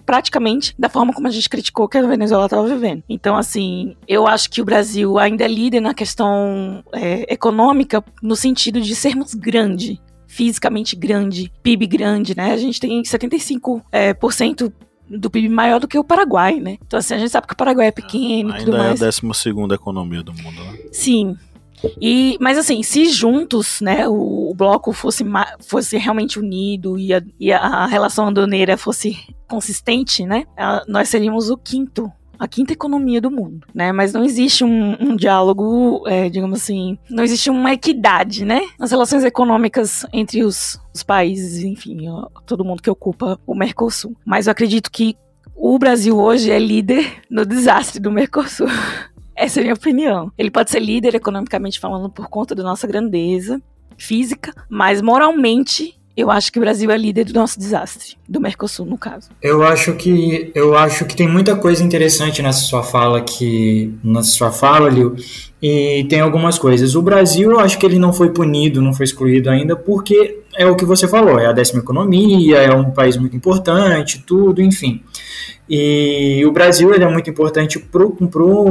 praticamente 0.05 0.73
da 0.77 0.89
forma 0.89 1.13
como 1.13 1.27
a 1.27 1.31
gente 1.31 1.49
criticou 1.49 1.87
que 1.87 1.97
a 1.97 2.01
Venezuela 2.01 2.45
estava 2.45 2.67
vivendo. 2.67 3.03
Então, 3.09 3.35
assim, 3.35 3.95
eu 4.07 4.27
acho 4.27 4.49
que 4.49 4.61
o 4.61 4.65
Brasil 4.65 5.17
ainda 5.17 5.43
é 5.43 5.47
líder 5.47 5.81
na 5.81 5.93
questão 5.93 6.83
é, 6.93 7.33
econômica 7.33 8.03
no 8.21 8.35
sentido 8.35 8.79
de 8.79 8.95
sermos 8.95 9.33
grande, 9.33 10.01
fisicamente 10.27 10.95
grande, 10.95 11.51
PIB 11.63 11.87
grande, 11.87 12.35
né? 12.35 12.51
A 12.51 12.57
gente 12.57 12.79
tem 12.79 13.01
75% 13.01 13.81
é, 13.91 14.13
por 14.13 14.33
cento 14.33 14.71
do 15.09 15.29
PIB 15.29 15.49
maior 15.49 15.79
do 15.79 15.87
que 15.87 15.97
o 15.97 16.03
Paraguai, 16.03 16.59
né? 16.59 16.77
Então, 16.85 16.97
assim, 16.97 17.13
a 17.13 17.17
gente 17.17 17.29
sabe 17.29 17.47
que 17.47 17.53
o 17.53 17.57
Paraguai 17.57 17.87
é 17.87 17.91
pequeno 17.91 18.51
Ainda 18.51 18.61
e 18.61 18.65
tudo 18.65 18.77
mais. 18.77 19.01
é 19.01 19.05
a 19.05 19.09
12 19.09 19.73
economia 19.73 20.23
do 20.23 20.33
mundo, 20.33 20.63
né? 20.63 20.77
Sim. 20.91 21.37
E, 22.01 22.37
mas 22.39 22.57
assim, 22.57 22.81
se 22.83 23.05
juntos, 23.05 23.79
né, 23.81 24.07
o, 24.07 24.49
o 24.51 24.53
bloco 24.55 24.91
fosse, 24.93 25.23
fosse 25.59 25.97
realmente 25.97 26.39
unido 26.39 26.97
e 26.97 27.13
a, 27.13 27.21
e 27.39 27.51
a 27.51 27.85
relação 27.85 28.27
aduaneira 28.27 28.77
fosse 28.77 29.17
consistente, 29.47 30.25
né, 30.25 30.45
nós 30.87 31.09
seríamos 31.09 31.49
o 31.49 31.57
quinto 31.57 32.11
a 32.39 32.47
quinta 32.47 32.73
economia 32.73 33.21
do 33.21 33.31
mundo, 33.31 33.65
né? 33.73 33.91
Mas 33.91 34.13
não 34.13 34.23
existe 34.23 34.63
um, 34.63 34.95
um 34.99 35.15
diálogo, 35.15 36.03
é, 36.07 36.29
digamos 36.29 36.61
assim, 36.61 36.97
não 37.09 37.23
existe 37.23 37.49
uma 37.49 37.73
equidade, 37.73 38.45
né? 38.45 38.61
Nas 38.77 38.91
relações 38.91 39.23
econômicas 39.23 40.05
entre 40.11 40.43
os, 40.43 40.79
os 40.93 41.03
países, 41.03 41.63
enfim, 41.63 42.09
ó, 42.09 42.27
todo 42.45 42.65
mundo 42.65 42.81
que 42.81 42.89
ocupa 42.89 43.39
o 43.45 43.55
Mercosul. 43.55 44.15
Mas 44.25 44.47
eu 44.47 44.51
acredito 44.51 44.91
que 44.91 45.15
o 45.55 45.79
Brasil 45.79 46.17
hoje 46.17 46.51
é 46.51 46.59
líder 46.59 47.21
no 47.29 47.45
desastre 47.45 47.99
do 47.99 48.11
Mercosul. 48.11 48.67
Essa 49.35 49.59
é 49.59 49.61
a 49.61 49.63
minha 49.63 49.73
opinião. 49.73 50.31
Ele 50.37 50.49
pode 50.49 50.71
ser 50.71 50.79
líder 50.79 51.15
economicamente 51.15 51.79
falando 51.79 52.09
por 52.09 52.27
conta 52.29 52.55
da 52.55 52.63
nossa 52.63 52.87
grandeza 52.87 53.61
física, 53.97 54.53
mas 54.69 55.01
moralmente 55.01 55.99
eu 56.15 56.31
acho 56.31 56.51
que 56.51 56.57
o 56.57 56.61
Brasil 56.61 56.89
é 56.89 56.97
líder 56.97 57.25
do 57.25 57.33
nosso 57.33 57.59
desastre, 57.59 58.15
do 58.27 58.39
Mercosul, 58.39 58.85
no 58.85 58.97
caso. 58.97 59.29
Eu 59.41 59.63
acho 59.63 59.93
que 59.95 60.51
eu 60.55 60.75
acho 60.77 61.05
que 61.05 61.15
tem 61.15 61.27
muita 61.27 61.55
coisa 61.55 61.83
interessante 61.83 62.41
nessa 62.41 62.61
sua 62.61 62.83
fala 62.83 63.21
que 63.21 63.93
nessa 64.03 64.29
sua 64.29 64.51
fala, 64.51 64.89
Liu, 64.89 65.15
e 65.61 66.05
tem 66.09 66.21
algumas 66.21 66.57
coisas. 66.57 66.95
O 66.95 67.01
Brasil, 67.01 67.51
eu 67.51 67.59
acho 67.59 67.77
que 67.77 67.85
ele 67.85 67.99
não 67.99 68.13
foi 68.13 68.29
punido, 68.29 68.81
não 68.81 68.93
foi 68.93 69.03
excluído 69.03 69.49
ainda, 69.49 69.75
porque 69.75 70.41
é 70.55 70.65
o 70.65 70.75
que 70.75 70.85
você 70.85 71.07
falou, 71.07 71.37
é 71.37 71.47
a 71.47 71.51
décima 71.51 71.81
economia, 71.81 72.57
é 72.57 72.73
um 72.73 72.91
país 72.91 73.17
muito 73.17 73.35
importante, 73.35 74.23
tudo, 74.25 74.61
enfim. 74.61 75.03
E 75.67 76.45
o 76.45 76.51
Brasil 76.51 76.93
ele 76.93 77.03
é 77.03 77.09
muito 77.09 77.29
importante 77.29 77.79
para 77.79 78.03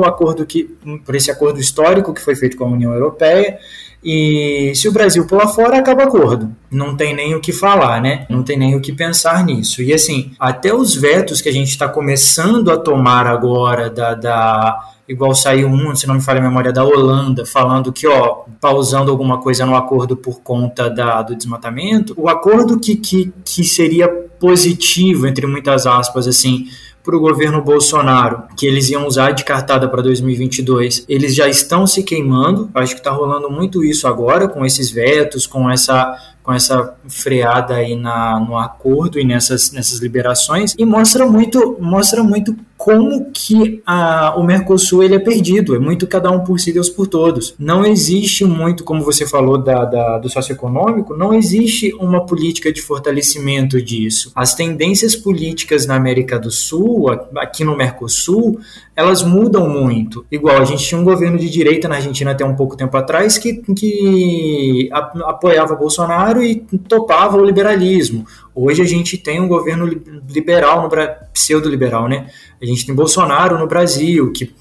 acordo 0.07 0.47
que, 0.47 0.65
por 1.05 1.15
esse 1.15 1.31
acordo 1.31 1.61
histórico 1.61 2.15
que 2.15 2.21
foi 2.21 2.37
feito 2.37 2.57
com 2.57 2.65
a 2.65 2.69
União 2.69 2.93
Europeia. 2.95 3.59
E 4.05 4.73
se 4.75 4.87
o 4.87 4.93
Brasil 4.93 5.27
pular 5.27 5.49
fora, 5.49 5.79
acaba 5.79 6.05
acordo. 6.05 6.55
Não 6.71 6.95
tem 6.95 7.15
nem 7.15 7.35
o 7.35 7.41
que 7.41 7.53
falar, 7.53 8.03
né? 8.03 8.27
Não 8.29 8.43
tem 8.43 8.59
nem 8.59 8.77
o 8.77 8.81
que 8.81 8.93
pensar 8.93 9.43
nisso. 9.45 9.83
E 9.83 9.95
assim, 9.95 10.33
até 10.39 10.75
os 10.75 10.95
vetos 10.95 11.41
que 11.41 11.49
a 11.49 11.53
gente 11.53 11.71
está 11.71 11.89
começando 11.89 12.71
a 12.71 12.77
tomar 12.77 13.27
agora 13.27 13.89
da, 13.89 14.15
da 14.15 14.79
igual 15.09 15.35
saiu 15.35 15.69
um, 15.69 15.95
se 15.95 16.07
não 16.07 16.15
me 16.15 16.21
falha 16.21 16.41
a 16.41 16.43
memória, 16.43 16.73
da 16.73 16.85
Holanda, 16.85 17.45
falando 17.47 17.93
que, 17.93 18.07
ó, 18.07 18.45
pausando 18.61 19.11
alguma 19.11 19.39
coisa 19.39 19.65
no 19.65 19.77
acordo 19.77 20.17
por 20.17 20.41
conta 20.41 20.91
da, 20.91 21.23
do 21.23 21.35
desmatamento, 21.35 22.15
o 22.17 22.29
acordo 22.29 22.81
que, 22.81 22.97
que, 22.97 23.33
que 23.45 23.65
seria 23.65 24.09
positivo, 24.09 25.27
entre 25.27 25.47
muitas 25.47 25.87
aspas, 25.87 26.27
assim, 26.27 26.67
para 27.05 27.17
o 27.17 27.21
governo 27.21 27.63
Bolsonaro, 27.63 28.45
que 28.57 28.67
eles 28.67 28.89
iam 28.89 29.07
usar 29.07 29.33
de 29.33 29.45
cartada 29.45 29.87
para 29.87 30.01
2022, 30.01 31.05
eles 31.07 31.35
já 31.35 31.47
estão 31.47 31.87
se 31.87 32.03
queimando. 32.03 32.71
Acho 32.75 32.95
que 32.95 33.01
está 33.01 33.11
rolando 33.11 33.51
muito 33.51 33.85
isso 33.85 34.09
agora, 34.09 34.49
com 34.49 34.65
esses 34.65 34.91
vetos, 34.91 35.47
com 35.47 35.71
essa 35.71 36.19
com 36.45 36.53
essa 36.53 36.95
freada 37.09 37.75
aí 37.75 37.97
na, 37.97 38.39
no 38.39 38.59
acordo 38.59 39.19
e 39.19 39.25
nessas, 39.25 39.73
nessas 39.73 39.99
liberações 40.01 40.75
e 40.79 40.85
mostra 40.85 41.25
muito 41.25 41.79
mostra 41.81 42.23
muito 42.23 42.55
como 42.77 43.31
que 43.33 43.83
a, 43.87 44.35
o 44.37 44.43
Mercosul 44.43 45.03
ele 45.03 45.15
é 45.15 45.19
perdido, 45.19 45.75
é 45.75 45.79
muito 45.79 46.07
cada 46.07 46.31
um 46.31 46.41
por 46.41 46.61
si, 46.61 46.71
Deus 46.71 46.91
por 46.91 47.07
todos. 47.07 47.55
Não 47.59 47.83
existe 47.83 48.45
muito, 48.45 48.85
como 48.85 49.03
você 49.03 49.27
falou 49.27 49.57
da, 49.57 49.87
da, 49.87 50.19
do 50.19 50.29
socioeconômico, 50.29 51.17
não 51.17 51.33
existe 51.33 51.95
uma 51.95 52.27
política 52.27 52.71
de 52.71 52.83
fortalecimento 52.83 53.81
disso. 53.81 54.33
As 54.35 54.55
tendências 54.55 55.17
políticas 55.17 55.87
na 55.87 55.95
América 55.95 56.39
do 56.39 56.51
Sul, 56.51 56.94
aqui 57.37 57.65
no 57.65 57.77
Mercosul, 57.77 58.61
elas 58.97 59.23
mudam 59.23 59.69
muito. 59.69 60.25
Igual, 60.31 60.59
a 60.59 60.65
gente 60.65 60.85
tinha 60.85 61.01
um 61.01 61.05
governo 61.05 61.39
de 61.39 61.49
direita 61.51 61.89
na 61.89 61.97
Argentina 61.97 62.31
até 62.31 62.45
um 62.45 62.55
pouco 62.55 62.77
tempo 62.77 62.97
atrás 62.97 63.39
que, 63.39 63.55
que 63.75 64.89
apoiava 64.93 65.75
Bolsonaro 65.75 66.43
e 66.43 66.57
topava 66.89 67.37
o 67.37 67.45
liberalismo. 67.45 68.25
Hoje 68.55 68.83
a 68.83 68.87
gente 68.87 69.19
tem 69.19 69.41
um 69.41 69.49
governo 69.49 69.87
liberal, 70.29 70.89
pseudo-liberal, 71.33 72.09
né? 72.09 72.27
A 72.61 72.67
gente 72.67 72.87
tem 72.87 72.95
Bolsonaro 72.95 73.59
no 73.59 73.67
Brasil, 73.67 74.33
que 74.33 74.53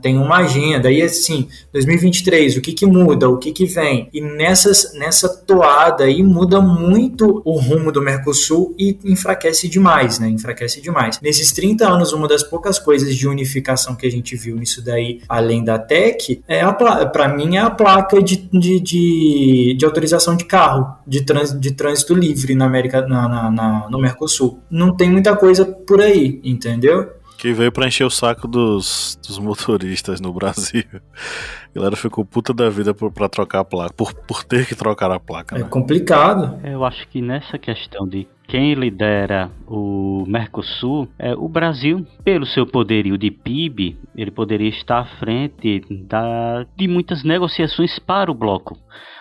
tem 0.00 0.16
uma 0.16 0.38
agenda. 0.38 0.90
E 0.90 1.02
assim, 1.02 1.48
2023, 1.72 2.56
o 2.56 2.60
que, 2.60 2.72
que 2.72 2.86
muda? 2.86 3.28
O 3.28 3.38
que, 3.38 3.52
que 3.52 3.66
vem? 3.66 4.08
E 4.12 4.20
nessas, 4.20 4.94
nessa 4.94 5.28
toada 5.28 6.04
aí 6.04 6.22
muda 6.22 6.60
muito 6.60 7.42
o 7.44 7.58
rumo 7.58 7.92
do 7.92 8.02
Mercosul 8.02 8.74
e 8.78 8.98
enfraquece 9.04 9.68
demais, 9.68 10.18
né? 10.18 10.28
Enfraquece 10.28 10.80
demais. 10.80 11.20
Nesses 11.20 11.52
30 11.52 11.88
anos, 11.88 12.12
uma 12.12 12.28
das 12.28 12.42
poucas 12.42 12.78
coisas 12.78 13.14
de 13.14 13.28
unificação 13.28 13.94
que 13.94 14.06
a 14.06 14.10
gente 14.10 14.36
viu 14.36 14.56
nisso 14.56 14.82
daí, 14.82 15.20
além 15.28 15.64
da 15.64 15.78
TEC, 15.78 16.42
é 16.48 16.64
para 17.06 17.28
mim 17.28 17.56
é 17.56 17.60
a 17.60 17.70
placa 17.70 18.22
de, 18.22 18.36
de, 18.52 18.80
de, 18.80 19.74
de, 19.78 19.84
autorização 19.84 20.36
de 20.36 20.44
carro, 20.44 20.96
de, 21.06 21.22
trans, 21.22 21.58
de 21.58 21.72
trânsito 21.72 22.14
livre 22.14 22.54
na 22.54 22.66
América, 22.66 23.02
na, 23.06 23.28
na, 23.28 23.50
na, 23.50 23.88
no 23.90 23.98
Mercosul. 23.98 24.60
Não 24.70 24.94
tem 24.96 25.10
muita 25.10 25.36
coisa 25.36 25.64
por 25.64 26.00
aí, 26.00 26.40
entendeu? 26.44 27.10
Que 27.44 27.52
veio 27.52 27.70
pra 27.70 27.86
encher 27.86 28.06
o 28.06 28.10
saco 28.10 28.48
dos, 28.48 29.20
dos 29.22 29.38
motoristas 29.38 30.18
no 30.18 30.32
Brasil. 30.32 30.82
A 30.94 31.74
galera 31.74 31.94
ficou 31.94 32.24
puta 32.24 32.54
da 32.54 32.70
vida 32.70 32.94
por, 32.94 33.12
pra 33.12 33.28
trocar 33.28 33.60
a 33.60 33.64
placa, 33.66 33.92
por, 33.92 34.14
por 34.14 34.42
ter 34.42 34.66
que 34.66 34.74
trocar 34.74 35.10
a 35.10 35.20
placa. 35.20 35.54
É 35.54 35.58
né? 35.58 35.68
complicado. 35.68 36.58
Eu 36.64 36.82
acho 36.86 37.06
que 37.08 37.20
nessa 37.20 37.58
questão 37.58 38.08
de 38.08 38.26
quem 38.48 38.72
lidera 38.72 39.50
o 39.66 40.24
Mercosul, 40.26 41.06
é, 41.18 41.34
o 41.34 41.46
Brasil, 41.46 42.06
pelo 42.24 42.46
seu 42.46 42.66
poderio 42.66 43.18
de 43.18 43.30
PIB, 43.30 43.98
ele 44.16 44.30
poderia 44.30 44.70
estar 44.70 45.00
à 45.00 45.18
frente 45.18 45.82
da, 45.90 46.64
de 46.74 46.88
muitas 46.88 47.22
negociações 47.22 47.98
para 47.98 48.30
o 48.30 48.34
bloco. 48.34 48.74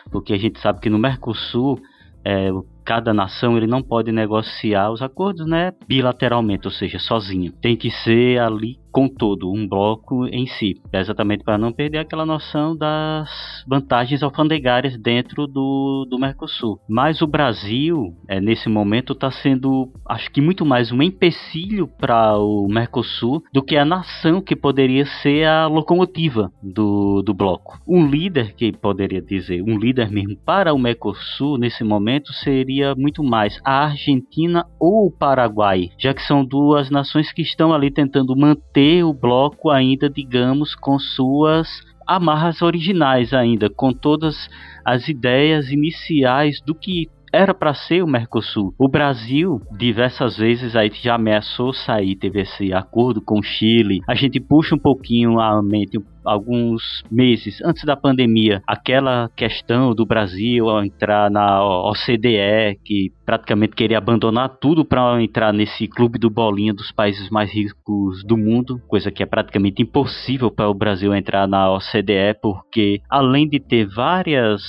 Porque 0.10 0.32
a 0.32 0.38
gente 0.38 0.62
sabe 0.62 0.80
que 0.80 0.90
no 0.90 0.98
Mercosul 0.98 1.78
é, 2.24 2.50
cada 2.84 3.14
nação 3.14 3.58
ele 3.58 3.68
não 3.68 3.82
pode 3.82 4.12
negociar 4.12 4.92
os 4.92 5.02
acordos 5.02 5.48
né, 5.48 5.72
bilateralmente, 5.88 6.68
ou 6.68 6.72
seja, 6.72 7.00
sozinho. 7.00 7.52
Tem 7.52 7.76
que 7.76 7.90
ser 7.90 8.40
ali 8.40 8.83
com 8.94 9.10
todo, 9.10 9.52
um 9.52 9.68
bloco 9.68 10.28
em 10.28 10.46
si. 10.46 10.76
É 10.94 11.00
exatamente 11.00 11.44
para 11.44 11.58
não 11.58 11.74
perder 11.74 11.98
aquela 11.98 12.28
noção 12.28 12.78
das 12.78 13.28
vantagens 13.68 14.22
alfandegárias 14.22 14.96
dentro 15.02 15.48
do, 15.48 16.06
do 16.08 16.20
Mercosul. 16.20 16.80
Mas 16.88 17.20
o 17.22 17.28
Brasil, 17.28 18.14
é, 18.30 18.40
nesse 18.40 18.70
momento, 18.70 19.14
está 19.14 19.32
sendo, 19.32 19.92
acho 20.08 20.30
que 20.32 20.40
muito 20.40 20.64
mais 20.64 20.92
um 20.92 21.02
empecilho 21.02 21.88
para 21.88 22.38
o 22.38 22.68
Mercosul 22.68 23.42
do 23.52 23.64
que 23.64 23.76
a 23.76 23.84
nação 23.84 24.40
que 24.40 24.56
poderia 24.56 25.06
ser 25.24 25.46
a 25.46 25.66
locomotiva 25.66 26.52
do, 26.62 27.24
do 27.24 27.34
bloco. 27.34 27.80
Um 27.88 28.06
líder 28.06 28.54
que 28.54 28.72
poderia 28.72 29.22
dizer, 29.22 29.64
um 29.64 29.80
líder 29.80 30.12
mesmo 30.12 30.38
para 30.46 30.72
o 30.72 30.78
Mercosul 30.78 31.58
nesse 31.58 31.84
momento 31.84 32.32
seria 32.32 32.94
muito 32.94 33.24
mais 33.24 33.60
a 33.66 33.86
Argentina 33.86 34.68
ou 34.80 35.08
o 35.08 35.12
Paraguai, 35.12 35.90
já 35.98 36.14
que 36.14 36.22
são 36.22 36.46
duas 36.46 36.92
nações 36.92 37.32
que 37.32 37.42
estão 37.42 37.74
ali 37.74 37.90
tentando 37.90 38.36
manter 38.36 38.83
manter 38.84 39.04
o 39.04 39.14
bloco 39.14 39.70
ainda, 39.70 40.10
digamos, 40.10 40.76
com 40.76 41.00
suas 41.00 41.68
amarras 42.06 42.62
originais 42.62 43.34
ainda, 43.34 43.70
com 43.70 43.94
todas 43.94 44.50
as 44.84 45.08
ideias 45.08 45.72
iniciais 45.72 46.60
do 46.66 46.76
que 46.76 47.08
era 47.32 47.54
para 47.54 47.74
ser 47.74 48.04
o 48.04 48.08
Mercosul. 48.08 48.76
O 48.78 48.88
Brasil, 48.88 49.60
diversas 49.76 50.38
vezes, 50.38 50.76
aí 50.76 50.92
já 51.02 51.16
ameaçou 51.16 51.74
sair, 51.74 52.16
teve 52.16 52.42
esse 52.42 52.72
acordo 52.74 53.22
com 53.22 53.40
o 53.40 53.44
Chile. 53.44 54.02
A 54.08 54.14
gente 54.14 54.40
puxa 54.40 54.76
um 54.76 54.80
pouquinho 54.80 55.40
a 55.40 55.60
mente 55.64 55.98
alguns 56.26 57.04
meses 57.10 57.62
antes 57.64 57.84
da 57.84 57.96
pandemia, 57.96 58.62
aquela 58.68 59.30
questão 59.36 59.94
do 59.94 60.06
Brasil 60.06 60.70
ao 60.70 60.84
entrar 60.84 61.30
na 61.30 61.64
OCDE, 61.64 62.80
que 62.84 63.12
praticamente 63.26 63.76
queria 63.76 63.98
abandonar 63.98 64.58
tudo 64.60 64.84
para 64.86 65.22
entrar 65.22 65.54
nesse 65.54 65.88
clube 65.88 66.20
do 66.20 66.30
bolinha 66.30 66.74
dos 66.74 66.92
países 66.92 67.30
mais 67.30 67.52
ricos 67.52 68.24
do 68.26 68.38
mundo, 68.38 68.82
coisa 68.88 69.12
que 69.12 69.24
é 69.24 69.26
praticamente 69.26 69.82
impossível 69.82 70.52
para 70.52 70.70
o 70.70 70.74
Brasil 70.74 71.14
entrar 71.16 71.48
na 71.48 71.72
OCDE, 71.72 72.38
porque 72.42 73.02
além 73.10 73.48
de 73.48 73.60
ter 73.60 73.86
várias 73.86 74.62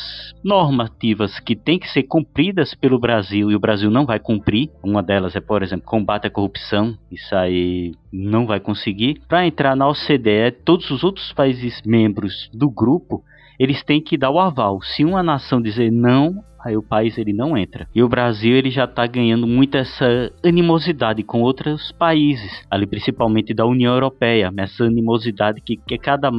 normativas 0.44 1.38
que 1.40 1.56
têm 1.56 1.78
que 1.78 1.90
ser 1.90 2.04
cumpridas 2.04 2.74
pelo 2.74 2.98
Brasil 2.98 3.50
e 3.50 3.56
o 3.56 3.60
Brasil 3.60 3.90
não 3.90 4.06
vai 4.06 4.18
cumprir, 4.18 4.70
uma 4.82 5.02
delas 5.02 5.34
é, 5.34 5.40
por 5.40 5.62
exemplo, 5.62 5.86
combate 5.86 6.26
à 6.26 6.30
corrupção, 6.30 6.96
isso 7.10 7.34
aí 7.34 7.92
não 8.14 8.46
vai 8.46 8.61
conseguir. 8.61 9.20
Para 9.29 9.46
entrar 9.46 9.74
na 9.74 9.88
OCDE, 9.88 10.53
todos 10.64 10.90
os 10.90 11.03
outros 11.03 11.33
países 11.33 11.83
membros 11.85 12.48
do 12.53 12.70
grupo 12.70 13.22
eles 13.59 13.83
têm 13.83 14.00
que 14.00 14.16
dar 14.16 14.31
o 14.31 14.38
aval. 14.38 14.81
Se 14.83 15.05
uma 15.05 15.22
nação 15.22 15.61
dizer 15.61 15.90
não, 15.90 16.42
aí 16.64 16.77
o 16.77 16.83
país 16.83 17.16
ele 17.18 17.33
não 17.33 17.57
entra. 17.57 17.87
E 17.94 18.03
o 18.03 18.09
Brasil 18.09 18.57
ele 18.57 18.70
já 18.70 18.85
está 18.85 19.07
ganhando 19.07 19.46
muito 19.46 19.77
essa 19.77 20.33
animosidade 20.42 21.22
com 21.22 21.42
outros 21.42 21.92
países, 21.92 22.64
ali 22.70 22.87
principalmente 22.87 23.53
da 23.53 23.66
União 23.66 23.92
Europeia, 23.92 24.53
essa 24.57 24.85
animosidade 24.85 25.61
que, 25.61 25.77
que 25.77 25.94
é 25.94 25.98
cada, 25.98 26.31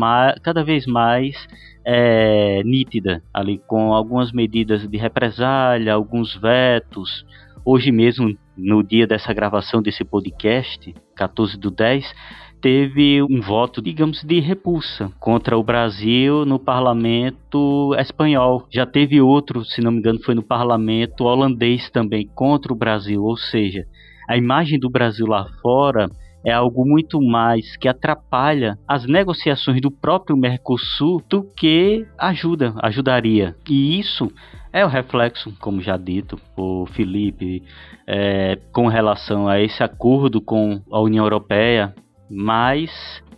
cada 0.41 0.63
vez 0.63 0.85
mais 0.85 1.35
é, 1.85 2.61
nítida, 2.63 3.21
ali 3.33 3.61
com 3.67 3.93
algumas 3.93 4.31
medidas 4.31 4.87
de 4.87 4.97
represália, 4.97 5.93
alguns 5.93 6.35
vetos. 6.35 7.25
Hoje 7.63 7.91
mesmo, 7.91 8.35
no 8.57 8.83
dia 8.83 9.05
dessa 9.05 9.33
gravação 9.33 9.81
desse 9.81 10.03
podcast, 10.03 10.93
14 11.15 11.57
do 11.57 11.69
10, 11.69 12.05
teve 12.61 13.21
um 13.21 13.41
voto, 13.41 13.81
digamos, 13.81 14.23
de 14.23 14.39
repulsa 14.39 15.11
contra 15.19 15.57
o 15.57 15.63
Brasil 15.63 16.45
no 16.45 16.57
parlamento 16.57 17.93
espanhol. 17.99 18.65
Já 18.71 18.85
teve 18.85 19.21
outro, 19.21 19.63
se 19.63 19.81
não 19.81 19.91
me 19.91 19.99
engano, 19.99 20.19
foi 20.23 20.33
no 20.33 20.43
parlamento 20.43 21.25
holandês 21.25 21.89
também 21.89 22.27
contra 22.33 22.73
o 22.73 22.75
Brasil. 22.75 23.21
Ou 23.23 23.37
seja, 23.37 23.85
a 24.27 24.35
imagem 24.35 24.79
do 24.79 24.89
Brasil 24.89 25.27
lá 25.27 25.45
fora 25.61 26.09
é 26.45 26.51
algo 26.51 26.85
muito 26.85 27.21
mais 27.21 27.75
que 27.77 27.87
atrapalha 27.87 28.77
as 28.87 29.05
negociações 29.05 29.81
do 29.81 29.89
próprio 29.89 30.37
Mercosul 30.37 31.21
do 31.29 31.43
que 31.43 32.05
ajuda, 32.17 32.73
ajudaria. 32.81 33.55
E 33.69 33.99
isso 33.99 34.31
é 34.71 34.85
o 34.85 34.89
reflexo, 34.89 35.53
como 35.59 35.81
já 35.81 35.97
dito 35.97 36.39
por 36.55 36.87
Felipe, 36.89 37.63
é, 38.05 38.59
com 38.71 38.87
relação 38.87 39.47
a 39.47 39.59
esse 39.59 39.83
acordo 39.83 40.39
com 40.39 40.81
a 40.91 41.01
União 41.01 41.25
Europeia 41.25 41.93
mas 42.29 42.91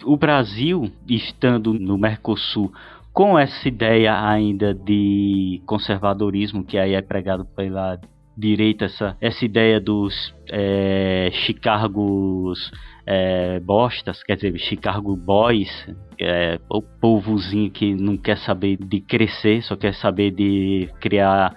o 0.06 0.16
Brasil, 0.16 0.92
estando 1.08 1.74
no 1.74 1.98
Mercosul, 1.98 2.72
com 3.14 3.38
essa 3.38 3.68
ideia 3.68 4.20
ainda 4.28 4.74
de 4.74 5.62
conservadorismo 5.66 6.64
que 6.64 6.78
aí 6.78 6.94
é 6.94 7.02
pregado 7.02 7.46
pela 7.46 8.00
direita, 8.38 8.86
essa, 8.86 9.18
essa 9.20 9.44
ideia 9.44 9.80
dos 9.80 10.34
é, 10.50 11.30
Chicagos 11.32 12.72
é, 13.06 13.60
bostas, 13.60 14.22
quer 14.24 14.36
dizer, 14.36 14.58
Chicago 14.60 15.16
Boys, 15.16 15.70
é, 16.20 16.60
o 16.70 16.82
povozinho 16.82 17.72
que 17.72 17.96
não 17.96 18.16
quer 18.16 18.38
saber 18.38 18.78
de 18.78 19.00
crescer, 19.00 19.64
só 19.64 19.76
quer 19.76 19.94
saber 19.96 20.32
de 20.32 20.90
criar 21.00 21.56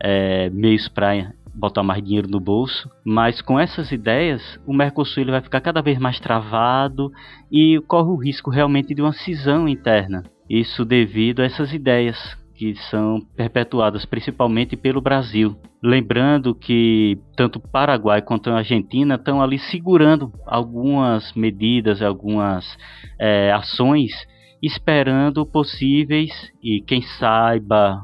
é, 0.00 0.48
meios 0.50 0.88
para 0.88 1.32
botar 1.54 1.82
mais 1.82 2.02
dinheiro 2.02 2.28
no 2.28 2.40
bolso, 2.40 2.90
mas 3.04 3.42
com 3.42 3.60
essas 3.60 3.92
ideias 3.92 4.58
o 4.66 4.72
Mercosul 4.72 5.26
vai 5.26 5.42
ficar 5.42 5.60
cada 5.60 5.82
vez 5.82 5.98
mais 5.98 6.18
travado 6.18 7.12
e 7.50 7.78
corre 7.86 8.08
o 8.08 8.16
risco 8.16 8.50
realmente 8.50 8.94
de 8.94 9.02
uma 9.02 9.12
cisão 9.12 9.68
interna. 9.68 10.22
Isso 10.48 10.84
devido 10.84 11.40
a 11.40 11.44
essas 11.44 11.72
ideias 11.72 12.16
que 12.62 12.76
são 12.90 13.20
perpetuadas 13.36 14.04
principalmente 14.04 14.76
pelo 14.76 15.00
Brasil. 15.00 15.56
Lembrando 15.82 16.54
que 16.54 17.18
tanto 17.36 17.58
Paraguai 17.58 18.22
quanto 18.22 18.50
a 18.50 18.58
Argentina 18.58 19.16
estão 19.16 19.42
ali 19.42 19.58
segurando 19.58 20.32
algumas 20.46 21.32
medidas, 21.32 22.00
algumas 22.00 22.64
é, 23.20 23.50
ações, 23.50 24.12
esperando 24.62 25.44
possíveis 25.44 26.30
e 26.62 26.80
quem 26.80 27.02
saiba 27.18 28.00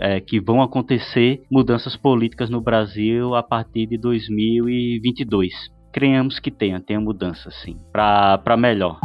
é, 0.00 0.20
que 0.20 0.40
vão 0.40 0.62
acontecer 0.62 1.42
mudanças 1.50 1.94
políticas 1.94 2.48
no 2.48 2.62
Brasil 2.62 3.34
a 3.34 3.42
partir 3.42 3.86
de 3.86 3.98
2022. 3.98 5.52
Creemos 5.92 6.38
que 6.38 6.50
tenha, 6.50 6.80
tenha 6.80 7.00
mudança 7.00 7.50
sim, 7.50 7.76
para 7.92 8.56
melhor. 8.56 8.98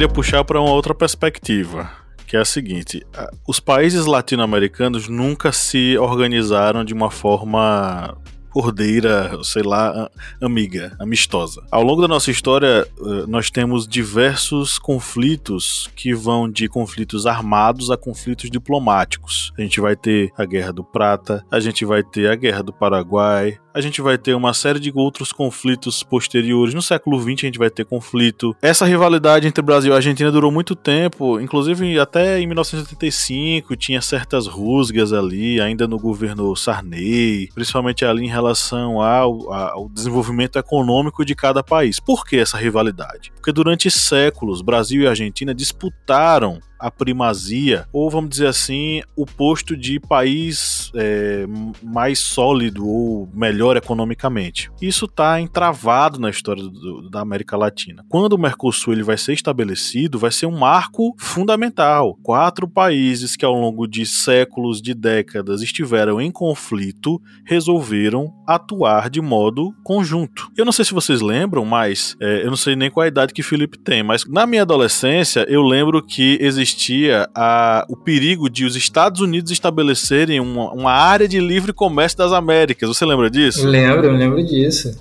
Queria 0.00 0.14
puxar 0.14 0.42
para 0.44 0.58
uma 0.58 0.70
outra 0.70 0.94
perspectiva, 0.94 1.90
que 2.26 2.34
é 2.34 2.40
a 2.40 2.44
seguinte: 2.44 3.06
os 3.46 3.60
países 3.60 4.06
latino-americanos 4.06 5.08
nunca 5.08 5.52
se 5.52 5.98
organizaram 5.98 6.82
de 6.82 6.94
uma 6.94 7.10
forma 7.10 8.16
cordeira, 8.50 9.38
sei 9.44 9.62
lá, 9.62 10.10
amiga, 10.40 10.96
amistosa. 10.98 11.62
Ao 11.70 11.82
longo 11.82 12.00
da 12.00 12.08
nossa 12.08 12.30
história, 12.30 12.86
eh, 12.98 13.24
nós 13.28 13.50
temos 13.50 13.86
diversos 13.86 14.78
conflitos 14.78 15.90
que 15.94 16.14
vão 16.14 16.50
de 16.50 16.66
conflitos 16.66 17.26
armados 17.26 17.90
a 17.90 17.96
conflitos 17.96 18.50
diplomáticos. 18.50 19.52
A 19.58 19.60
gente 19.60 19.82
vai 19.82 19.94
ter 19.94 20.30
a 20.36 20.46
Guerra 20.46 20.72
do 20.72 20.82
Prata, 20.82 21.44
a 21.50 21.60
gente 21.60 21.84
vai 21.84 22.02
ter 22.02 22.30
a 22.30 22.34
Guerra 22.34 22.62
do 22.62 22.72
Paraguai, 22.72 23.58
a 23.72 23.80
gente 23.80 24.00
vai 24.00 24.18
ter 24.18 24.34
uma 24.34 24.52
série 24.52 24.80
de 24.80 24.92
outros 24.94 25.32
conflitos 25.32 26.02
posteriores. 26.02 26.74
No 26.74 26.82
século 26.82 27.20
XX 27.20 27.44
a 27.44 27.46
gente 27.46 27.58
vai 27.58 27.70
ter 27.70 27.84
conflito. 27.84 28.54
Essa 28.60 28.84
rivalidade 28.84 29.46
entre 29.46 29.62
Brasil 29.62 29.92
e 29.92 29.96
Argentina 29.96 30.30
durou 30.30 30.50
muito 30.50 30.74
tempo, 30.74 31.40
inclusive 31.40 31.98
até 31.98 32.40
em 32.40 32.46
1985 32.46 33.76
tinha 33.76 34.00
certas 34.00 34.46
rusgas 34.46 35.12
ali, 35.12 35.60
ainda 35.60 35.86
no 35.86 35.98
governo 35.98 36.54
Sarney, 36.56 37.48
principalmente 37.54 38.04
ali 38.04 38.24
em 38.24 38.28
relação 38.28 39.00
ao, 39.00 39.52
ao 39.52 39.88
desenvolvimento 39.88 40.58
econômico 40.58 41.24
de 41.24 41.34
cada 41.34 41.62
país. 41.62 42.00
Por 42.00 42.24
que 42.24 42.36
essa 42.36 42.58
rivalidade? 42.58 43.32
Porque 43.34 43.52
durante 43.52 43.90
séculos 43.90 44.62
Brasil 44.62 45.02
e 45.02 45.06
Argentina 45.06 45.54
disputaram 45.54 46.60
a 46.80 46.90
primazia, 46.90 47.86
ou 47.92 48.10
vamos 48.10 48.30
dizer 48.30 48.46
assim, 48.46 49.02
o 49.14 49.26
posto 49.26 49.76
de 49.76 50.00
país 50.00 50.90
é, 50.94 51.46
mais 51.82 52.18
sólido 52.18 52.86
ou 52.86 53.28
melhor 53.34 53.76
economicamente. 53.76 54.70
Isso 54.80 55.04
está 55.04 55.40
entravado 55.40 56.18
na 56.18 56.30
história 56.30 56.62
do, 56.62 57.08
da 57.10 57.20
América 57.20 57.56
Latina. 57.56 58.04
Quando 58.08 58.32
o 58.32 58.38
Mercosul 58.38 58.94
ele 58.94 59.02
vai 59.02 59.18
ser 59.18 59.34
estabelecido, 59.34 60.18
vai 60.18 60.30
ser 60.30 60.46
um 60.46 60.58
marco 60.58 61.14
fundamental. 61.18 62.18
Quatro 62.22 62.66
países 62.66 63.36
que 63.36 63.44
ao 63.44 63.54
longo 63.54 63.86
de 63.86 64.06
séculos, 64.06 64.80
de 64.80 64.94
décadas 64.94 65.62
estiveram 65.62 66.20
em 66.20 66.30
conflito, 66.30 67.20
resolveram 67.44 68.32
atuar 68.46 69.10
de 69.10 69.20
modo 69.20 69.74
conjunto. 69.84 70.50
Eu 70.56 70.64
não 70.64 70.72
sei 70.72 70.84
se 70.84 70.94
vocês 70.94 71.20
lembram, 71.20 71.64
mas 71.64 72.16
é, 72.20 72.44
eu 72.44 72.48
não 72.48 72.56
sei 72.56 72.74
nem 72.74 72.90
qual 72.90 73.04
a 73.04 73.08
idade 73.08 73.34
que 73.34 73.42
Felipe 73.42 73.78
tem, 73.78 74.02
mas 74.02 74.24
na 74.26 74.46
minha 74.46 74.62
adolescência 74.62 75.44
eu 75.48 75.62
lembro 75.62 76.02
que 76.02 76.38
existia 76.40 76.69
existia 76.70 77.28
a, 77.34 77.84
o 77.88 77.96
perigo 77.96 78.48
de 78.48 78.64
os 78.64 78.76
Estados 78.76 79.20
Unidos 79.20 79.50
estabelecerem 79.50 80.40
uma, 80.40 80.72
uma 80.72 80.92
área 80.92 81.26
de 81.26 81.40
livre 81.40 81.72
comércio 81.72 82.18
das 82.18 82.32
Américas. 82.32 82.88
Você 82.88 83.04
lembra 83.04 83.28
disso? 83.30 83.66
Lembro, 83.66 84.06
eu 84.06 84.12
lembro 84.12 84.44
disso. 84.44 84.96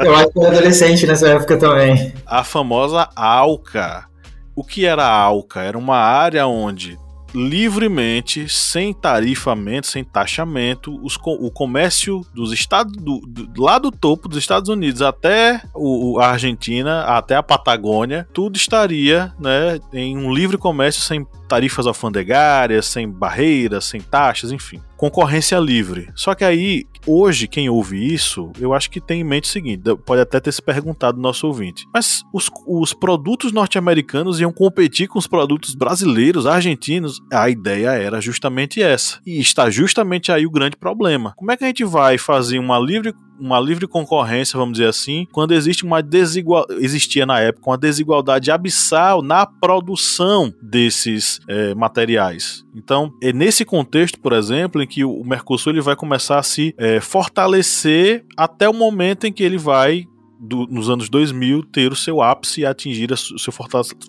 eu 0.00 0.14
acho 0.14 0.30
que 0.30 0.40
era 0.40 0.56
adolescente 0.56 1.06
nessa 1.06 1.28
época 1.28 1.56
também. 1.56 2.12
A 2.26 2.42
famosa 2.44 3.08
ALCA. 3.14 4.06
O 4.54 4.64
que 4.64 4.84
era 4.84 5.04
a 5.04 5.12
ALCA? 5.12 5.62
Era 5.62 5.78
uma 5.78 5.96
área 5.96 6.46
onde 6.46 6.98
livremente, 7.36 8.48
sem 8.48 8.94
tarifamento, 8.94 9.86
sem 9.86 10.02
taxamento, 10.02 10.98
os, 11.04 11.18
o 11.22 11.50
comércio 11.50 12.22
dos 12.34 12.50
estados 12.50 12.92
do, 12.96 13.20
do, 13.26 13.62
lá 13.62 13.78
do 13.78 13.90
topo 13.90 14.26
dos 14.26 14.38
Estados 14.38 14.70
Unidos 14.70 15.02
até 15.02 15.62
o, 15.74 16.18
a 16.18 16.28
Argentina, 16.30 17.02
até 17.02 17.36
a 17.36 17.42
Patagônia, 17.42 18.26
tudo 18.32 18.56
estaria 18.56 19.32
né, 19.38 19.78
em 19.92 20.16
um 20.16 20.32
livre 20.32 20.56
comércio 20.56 21.02
sem 21.02 21.26
tarifas 21.46 21.86
alfandegárias, 21.86 22.86
sem 22.86 23.08
barreiras, 23.08 23.84
sem 23.84 24.00
taxas, 24.00 24.52
enfim. 24.52 24.80
Concorrência 24.96 25.58
livre. 25.58 26.08
Só 26.14 26.34
que 26.34 26.44
aí, 26.44 26.84
hoje, 27.06 27.46
quem 27.46 27.68
ouve 27.68 28.12
isso, 28.12 28.50
eu 28.58 28.72
acho 28.72 28.90
que 28.90 29.00
tem 29.00 29.20
em 29.20 29.24
mente 29.24 29.44
o 29.44 29.52
seguinte: 29.52 29.82
pode 30.04 30.20
até 30.22 30.40
ter 30.40 30.52
se 30.52 30.62
perguntado 30.62 31.20
nosso 31.20 31.46
ouvinte. 31.46 31.86
Mas 31.92 32.22
os, 32.32 32.50
os 32.66 32.94
produtos 32.94 33.52
norte-americanos 33.52 34.40
iam 34.40 34.52
competir 34.52 35.06
com 35.08 35.18
os 35.18 35.26
produtos 35.26 35.74
brasileiros, 35.74 36.46
argentinos? 36.46 37.20
A 37.32 37.50
ideia 37.50 37.90
era 37.90 38.20
justamente 38.20 38.82
essa. 38.82 39.20
E 39.26 39.38
está 39.38 39.68
justamente 39.68 40.32
aí 40.32 40.46
o 40.46 40.50
grande 40.50 40.76
problema. 40.76 41.34
Como 41.36 41.52
é 41.52 41.56
que 41.56 41.64
a 41.64 41.68
gente 41.68 41.84
vai 41.84 42.16
fazer 42.16 42.58
uma 42.58 42.78
livre 42.78 43.14
uma 43.38 43.60
livre 43.60 43.86
concorrência, 43.86 44.58
vamos 44.58 44.78
dizer 44.78 44.88
assim, 44.88 45.26
quando 45.32 45.52
existe 45.52 45.84
uma 45.84 46.02
desigual 46.02 46.64
existia 46.70 47.26
na 47.26 47.40
época 47.40 47.70
uma 47.70 47.78
desigualdade 47.78 48.50
abissal 48.50 49.22
na 49.22 49.46
produção 49.46 50.52
desses 50.62 51.40
é, 51.48 51.74
materiais. 51.74 52.64
Então, 52.74 53.12
é 53.22 53.32
nesse 53.32 53.64
contexto, 53.64 54.18
por 54.20 54.32
exemplo, 54.32 54.82
em 54.82 54.86
que 54.86 55.04
o 55.04 55.22
Mercosul 55.24 55.72
ele 55.72 55.80
vai 55.80 55.96
começar 55.96 56.38
a 56.38 56.42
se 56.42 56.74
é, 56.76 57.00
fortalecer 57.00 58.24
até 58.36 58.68
o 58.68 58.74
momento 58.74 59.26
em 59.26 59.32
que 59.32 59.42
ele 59.42 59.58
vai 59.58 60.06
do, 60.38 60.66
nos 60.66 60.90
anos 60.90 61.08
2000 61.08 61.62
ter 61.64 61.92
o 61.92 61.96
seu 61.96 62.20
ápice 62.20 62.60
e 62.60 62.66
atingir 62.66 63.10
o 63.12 63.16
seu 63.16 63.52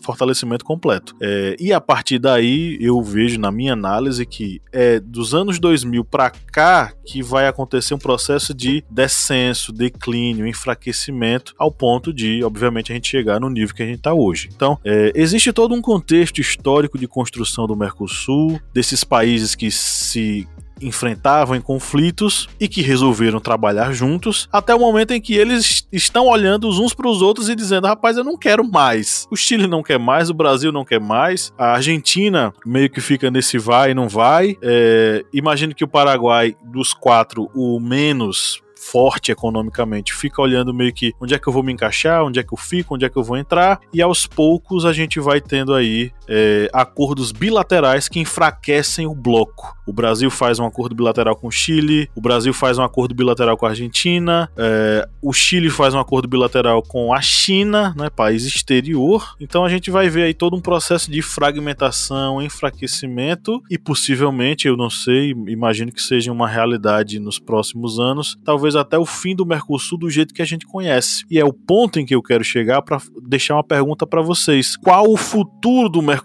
fortalecimento 0.03 0.65
completo. 0.65 1.15
É, 1.21 1.55
e 1.59 1.73
a 1.73 1.81
partir 1.81 2.19
daí 2.19 2.77
eu 2.79 3.01
vejo 3.01 3.39
na 3.39 3.51
minha 3.51 3.73
análise 3.73 4.25
que 4.25 4.61
é 4.71 4.99
dos 4.99 5.33
anos 5.33 5.59
2000 5.59 6.03
para 6.05 6.29
cá 6.29 6.93
que 7.05 7.23
vai 7.23 7.47
acontecer 7.47 7.93
um 7.93 7.99
processo 7.99 8.53
de 8.53 8.83
descenso, 8.89 9.71
declínio, 9.71 10.47
enfraquecimento, 10.47 11.53
ao 11.57 11.71
ponto 11.71 12.13
de, 12.13 12.43
obviamente, 12.43 12.91
a 12.91 12.95
gente 12.95 13.07
chegar 13.07 13.39
no 13.39 13.49
nível 13.49 13.73
que 13.73 13.83
a 13.83 13.85
gente 13.85 13.97
está 13.97 14.13
hoje. 14.13 14.49
Então, 14.53 14.77
é, 14.83 15.11
existe 15.15 15.53
todo 15.53 15.73
um 15.73 15.81
contexto 15.81 16.39
histórico 16.39 16.97
de 16.97 17.07
construção 17.07 17.65
do 17.65 17.75
Mercosul, 17.75 18.59
desses 18.73 19.03
países 19.03 19.55
que 19.55 19.71
se 19.71 20.47
enfrentavam 20.81 21.55
em 21.55 21.61
conflitos 21.61 22.47
e 22.59 22.67
que 22.67 22.81
resolveram 22.81 23.39
trabalhar 23.39 23.91
juntos, 23.91 24.47
até 24.51 24.73
o 24.73 24.79
momento 24.79 25.11
em 25.11 25.21
que 25.21 25.35
eles 25.35 25.87
estão 25.91 26.27
olhando 26.27 26.69
uns 26.69 26.93
para 26.93 27.07
os 27.07 27.21
outros 27.21 27.49
e 27.49 27.55
dizendo: 27.55 27.87
rapaz, 27.87 28.17
eu 28.17 28.23
não 28.23 28.37
quero 28.37 28.63
mais. 28.63 29.27
O 29.31 29.35
Chile 29.35 29.67
não 29.67 29.83
quer 29.83 29.99
mais, 29.99 30.29
o 30.29 30.33
Brasil 30.33 30.71
não 30.71 30.85
quer 30.85 30.99
mais, 30.99 31.53
a 31.57 31.73
Argentina 31.73 32.53
meio 32.65 32.89
que 32.89 33.01
fica 33.01 33.31
nesse 33.31 33.57
vai 33.57 33.91
e 33.91 33.93
não 33.93 34.07
vai. 34.07 34.57
É, 34.61 35.23
imagino 35.33 35.73
que 35.73 35.83
o 35.83 35.87
Paraguai, 35.87 36.55
dos 36.63 36.93
quatro, 36.93 37.49
o 37.53 37.79
menos 37.79 38.61
forte 38.77 39.31
economicamente, 39.31 40.13
fica 40.13 40.41
olhando 40.41 40.73
meio 40.73 40.93
que 40.93 41.13
onde 41.19 41.33
é 41.33 41.39
que 41.39 41.47
eu 41.47 41.53
vou 41.53 41.63
me 41.63 41.73
encaixar, 41.73 42.23
onde 42.23 42.39
é 42.39 42.43
que 42.43 42.53
eu 42.53 42.57
fico, 42.57 42.95
onde 42.95 43.05
é 43.05 43.09
que 43.09 43.17
eu 43.17 43.23
vou 43.23 43.37
entrar, 43.37 43.79
e 43.93 44.01
aos 44.01 44.25
poucos 44.25 44.85
a 44.85 44.93
gente 44.93 45.19
vai 45.19 45.41
tendo 45.41 45.73
aí 45.73 46.11
é, 46.27 46.69
acordos 46.73 47.31
bilaterais 47.31 48.07
que 48.07 48.19
enfraquecem 48.19 49.07
o 49.07 49.15
bloco. 49.15 49.75
O 49.85 49.93
Brasil 49.93 50.29
faz 50.29 50.59
um 50.59 50.65
acordo 50.65 50.93
bilateral 50.93 51.35
com 51.35 51.47
o 51.47 51.51
Chile, 51.51 52.09
o 52.13 52.19
Brasil 52.19 52.53
faz 52.53 52.77
um 52.77 52.83
acordo 52.83 53.15
bilateral 53.15 53.55
com 53.55 53.65
a 53.65 53.69
Argentina, 53.69 54.49
é, 54.57 55.07
o 55.21 55.31
Chile 55.31 55.69
faz 55.69 55.93
um 55.93 55.99
acordo 55.99 56.27
bilateral 56.27 56.83
com 56.83 57.13
a 57.13 57.21
China, 57.21 57.95
né, 57.97 58.09
país 58.09 58.43
exterior. 58.43 59.35
Então 59.39 59.63
a 59.63 59.69
gente 59.69 59.89
vai 59.89 60.09
ver 60.09 60.23
aí 60.23 60.33
todo 60.33 60.57
um 60.57 60.61
processo 60.61 61.09
de 61.09 61.21
fragmentação, 61.21 62.41
enfraquecimento 62.41 63.63
e 63.69 63.77
possivelmente, 63.77 64.67
eu 64.67 64.75
não 64.75 64.89
sei, 64.89 65.31
imagino 65.47 65.91
que 65.91 66.01
seja 66.01 66.31
uma 66.33 66.49
realidade 66.49 67.19
nos 67.19 67.39
próximos 67.39 67.97
anos, 67.97 68.37
talvez 68.43 68.75
até 68.75 68.97
o 68.97 69.05
fim 69.05 69.33
do 69.33 69.45
Mercosul 69.45 69.97
do 69.97 70.09
jeito 70.09 70.33
que 70.33 70.41
a 70.41 70.45
gente 70.45 70.65
conhece. 70.65 71.23
E 71.31 71.39
é 71.39 71.45
o 71.45 71.53
ponto 71.53 71.99
em 71.99 72.05
que 72.05 72.13
eu 72.13 72.21
quero 72.21 72.43
chegar 72.43 72.81
para 72.81 73.01
deixar 73.25 73.55
uma 73.55 73.63
pergunta 73.63 74.05
para 74.05 74.21
vocês. 74.21 74.75
Qual 74.75 75.09
o 75.09 75.15
futuro 75.15 75.87
do 75.87 76.01
Mercosul 76.01 76.16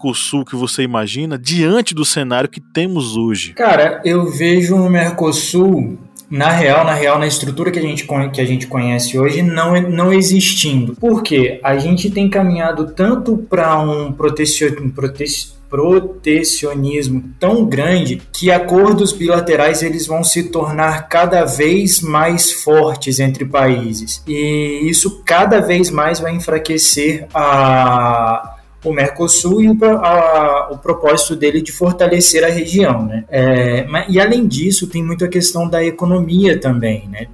que 0.44 0.56
você 0.56 0.82
imagina 0.82 1.38
diante 1.38 1.94
do 1.94 2.04
cenário 2.04 2.48
que 2.48 2.60
temos 2.60 3.16
hoje? 3.16 3.52
Cara, 3.52 4.00
eu 4.04 4.30
vejo 4.30 4.76
o 4.76 4.88
Mercosul 4.88 5.98
na 6.32 6.48
real, 6.48 6.82
na 6.82 6.94
real, 6.94 7.18
na 7.18 7.26
estrutura 7.26 7.70
que 7.70 7.78
a 7.78 7.82
gente, 7.82 8.06
que 8.32 8.40
a 8.40 8.44
gente 8.46 8.66
conhece 8.66 9.18
hoje, 9.18 9.42
não, 9.42 9.78
não 9.82 10.10
existindo. 10.10 10.96
Por 10.96 11.22
quê? 11.22 11.60
A 11.62 11.76
gente 11.76 12.10
tem 12.10 12.26
caminhado 12.26 12.92
tanto 12.94 13.36
para 13.36 13.78
um 13.78 14.10
protecionismo 14.10 14.90
protecionismo 15.72 17.24
tão 17.40 17.64
grande 17.64 18.20
que 18.30 18.50
acordos 18.50 19.10
bilaterais 19.10 19.82
eles 19.82 20.06
vão 20.06 20.22
se 20.22 20.50
tornar 20.50 21.08
cada 21.08 21.46
vez 21.46 22.02
mais 22.02 22.52
fortes 22.52 23.18
entre 23.18 23.46
países 23.46 24.22
e 24.28 24.82
isso 24.84 25.22
cada 25.24 25.60
vez 25.60 25.88
mais 25.88 26.20
vai 26.20 26.34
enfraquecer 26.34 27.26
a 27.32 28.56
o 28.84 28.92
Mercosul 28.92 29.62
e 29.62 29.68
o, 29.68 29.76
a, 29.84 30.70
o 30.72 30.78
propósito 30.78 31.36
dele 31.36 31.60
de 31.60 31.72
fortalecer 31.72 32.44
a 32.44 32.48
região. 32.48 33.06
Né? 33.06 33.24
É, 33.28 33.86
e 34.08 34.20
além 34.20 34.46
disso, 34.46 34.86
tem 34.86 35.02
muito 35.02 35.24
a 35.24 35.28
questão 35.28 35.68
da 35.68 35.84
economia 35.84 36.58
também. 36.58 37.08
Né? 37.08 37.26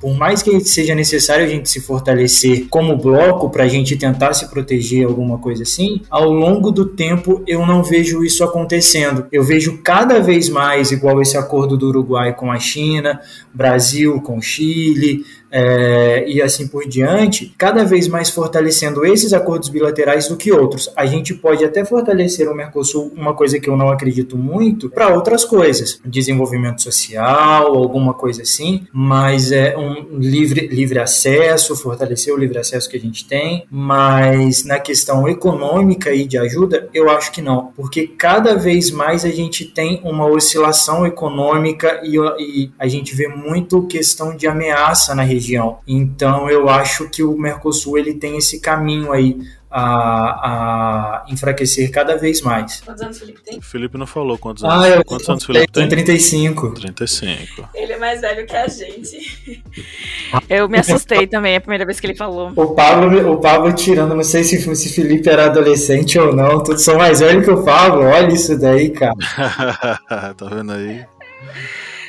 por 0.00 0.14
mais 0.14 0.42
que 0.42 0.60
seja 0.60 0.94
necessário 0.94 1.44
a 1.44 1.48
gente 1.48 1.70
se 1.70 1.80
fortalecer 1.80 2.66
como 2.68 2.96
bloco 2.96 3.48
para 3.48 3.64
a 3.64 3.68
gente 3.68 3.96
tentar 3.96 4.34
se 4.34 4.50
proteger, 4.50 5.06
alguma 5.06 5.38
coisa 5.38 5.62
assim, 5.62 6.02
ao 6.10 6.30
longo 6.30 6.70
do 6.70 6.84
tempo 6.84 7.42
eu 7.46 7.64
não 7.64 7.82
vejo 7.82 8.22
isso 8.22 8.44
acontecendo. 8.44 9.26
Eu 9.32 9.42
vejo 9.42 9.78
cada 9.82 10.20
vez 10.20 10.48
mais, 10.48 10.92
igual 10.92 11.22
esse 11.22 11.36
acordo 11.36 11.76
do 11.76 11.88
Uruguai 11.88 12.34
com 12.34 12.52
a 12.52 12.58
China, 12.58 13.20
Brasil 13.54 14.20
com 14.20 14.40
Chile, 14.40 15.24
é, 15.50 16.24
e 16.28 16.42
assim 16.42 16.66
por 16.68 16.86
diante, 16.86 17.54
cada 17.56 17.84
vez 17.84 18.08
mais 18.08 18.30
fortalecendo 18.30 19.04
esses 19.04 19.32
acordos 19.32 19.68
bilaterais 19.68 20.28
do 20.28 20.36
que 20.36 20.52
outros. 20.52 20.90
A 20.96 21.06
gente 21.06 21.34
pode 21.34 21.64
até 21.64 21.84
fortalecer 21.84 22.48
o 22.48 22.54
Mercosul, 22.54 23.12
uma 23.16 23.34
coisa 23.34 23.58
que 23.58 23.68
eu 23.68 23.76
não 23.76 23.88
acredito 23.88 24.36
muito, 24.36 24.90
para 24.90 25.08
outras 25.14 25.44
coisas, 25.44 26.00
desenvolvimento 26.04 26.82
social, 26.82 27.74
alguma 27.74 28.14
coisa 28.14 28.42
assim, 28.42 28.86
mas 28.92 29.52
é 29.52 29.76
um 29.76 30.18
livre, 30.18 30.66
livre 30.68 30.98
acesso, 30.98 31.76
fortalecer 31.76 32.34
o 32.34 32.36
livre 32.36 32.58
acesso 32.58 32.88
que 32.88 32.96
a 32.96 33.00
gente 33.00 33.26
tem, 33.26 33.66
mas 33.70 34.64
na 34.64 34.78
questão 34.78 35.28
econômica 35.28 36.12
e 36.12 36.26
de 36.26 36.38
ajuda, 36.38 36.88
eu 36.92 37.08
acho 37.10 37.32
que 37.32 37.40
não, 37.40 37.72
porque 37.76 38.06
cada 38.06 38.54
vez 38.56 38.90
mais 38.90 39.24
a 39.24 39.30
gente 39.30 39.64
tem 39.64 40.00
uma 40.04 40.26
oscilação 40.26 41.06
econômica 41.06 42.00
e, 42.02 42.16
e 42.38 42.70
a 42.78 42.88
gente 42.88 43.14
vê 43.14 43.28
muito 43.28 43.86
questão 43.86 44.36
de 44.36 44.46
ameaça 44.46 45.14
na 45.14 45.22
região 45.22 45.35
região. 45.36 45.78
Então 45.86 46.50
eu 46.50 46.68
acho 46.68 47.08
que 47.08 47.22
o 47.22 47.36
Mercosul 47.38 47.98
ele 47.98 48.14
tem 48.14 48.36
esse 48.36 48.60
caminho 48.60 49.12
aí 49.12 49.38
a, 49.70 49.82
a, 49.82 51.24
enfraquecer 51.28 51.90
cada 51.90 52.16
vez 52.16 52.40
mais. 52.40 52.80
Quantos 52.80 53.02
anos 53.02 53.16
o 53.16 53.20
Felipe 53.20 53.42
tem? 53.42 53.58
O 53.58 53.62
Felipe 53.62 53.98
não 53.98 54.06
falou 54.06 54.38
quantos 54.38 54.64
anos. 54.64 54.84
Ah, 54.84 54.88
eu 54.88 55.04
quantos 55.04 55.28
anos 55.28 55.42
o 55.42 55.46
Felipe 55.46 55.70
tem? 55.70 55.88
35. 55.88 56.70
35. 56.72 57.68
Ele 57.74 57.92
é 57.92 57.98
mais 57.98 58.20
velho 58.22 58.46
que 58.46 58.56
a 58.56 58.66
gente. 58.68 59.62
Eu 60.48 60.68
me 60.68 60.78
assustei 60.78 61.26
também 61.26 61.56
a 61.56 61.60
primeira 61.60 61.84
vez 61.84 62.00
que 62.00 62.06
ele 62.06 62.16
falou. 62.16 62.52
O 62.56 62.74
Pablo, 62.74 63.32
o 63.32 63.38
Pablo 63.38 63.72
tirando, 63.72 64.14
não 64.14 64.24
sei 64.24 64.42
se, 64.44 64.58
se 64.74 64.88
Felipe 64.92 65.28
era 65.28 65.46
adolescente 65.46 66.18
ou 66.18 66.34
não. 66.34 66.62
Todos 66.62 66.82
são 66.82 66.96
mais 66.96 67.20
velho 67.20 67.42
que 67.42 67.50
o 67.50 67.62
Pablo. 67.62 68.04
Olha 68.04 68.32
isso 68.32 68.58
daí, 68.58 68.90
cara. 68.90 69.14
tá 70.36 70.46
vendo 70.50 70.72
aí? 70.72 71.04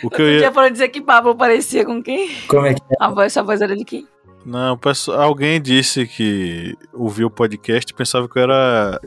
O 0.04 0.10
que 0.10 0.22
Outro 0.22 0.24
eu 0.24 0.40
ia... 0.40 0.52
dia 0.52 0.70
dizer 0.72 0.88
que 0.90 1.02
Pablo 1.02 1.36
parecia 1.36 1.86
com 1.86 2.02
quem? 2.02 2.30
Como 2.48 2.66
é 2.66 2.74
que 2.74 2.82
é? 2.82 2.96
A 3.00 3.10
voz, 3.10 3.36
a 3.36 3.42
voz 3.42 3.62
era 3.62 3.76
de 3.76 3.84
quem? 3.84 4.08
Não, 4.46 4.80
alguém 5.18 5.62
disse 5.62 6.08
que 6.08 6.74
ouviu 6.94 7.28
o 7.28 7.32
podcast 7.32 7.92
e 7.92 7.96
pensava 7.96 8.30
que 8.30 8.40
eu 8.40 8.44
era. 8.44 9.00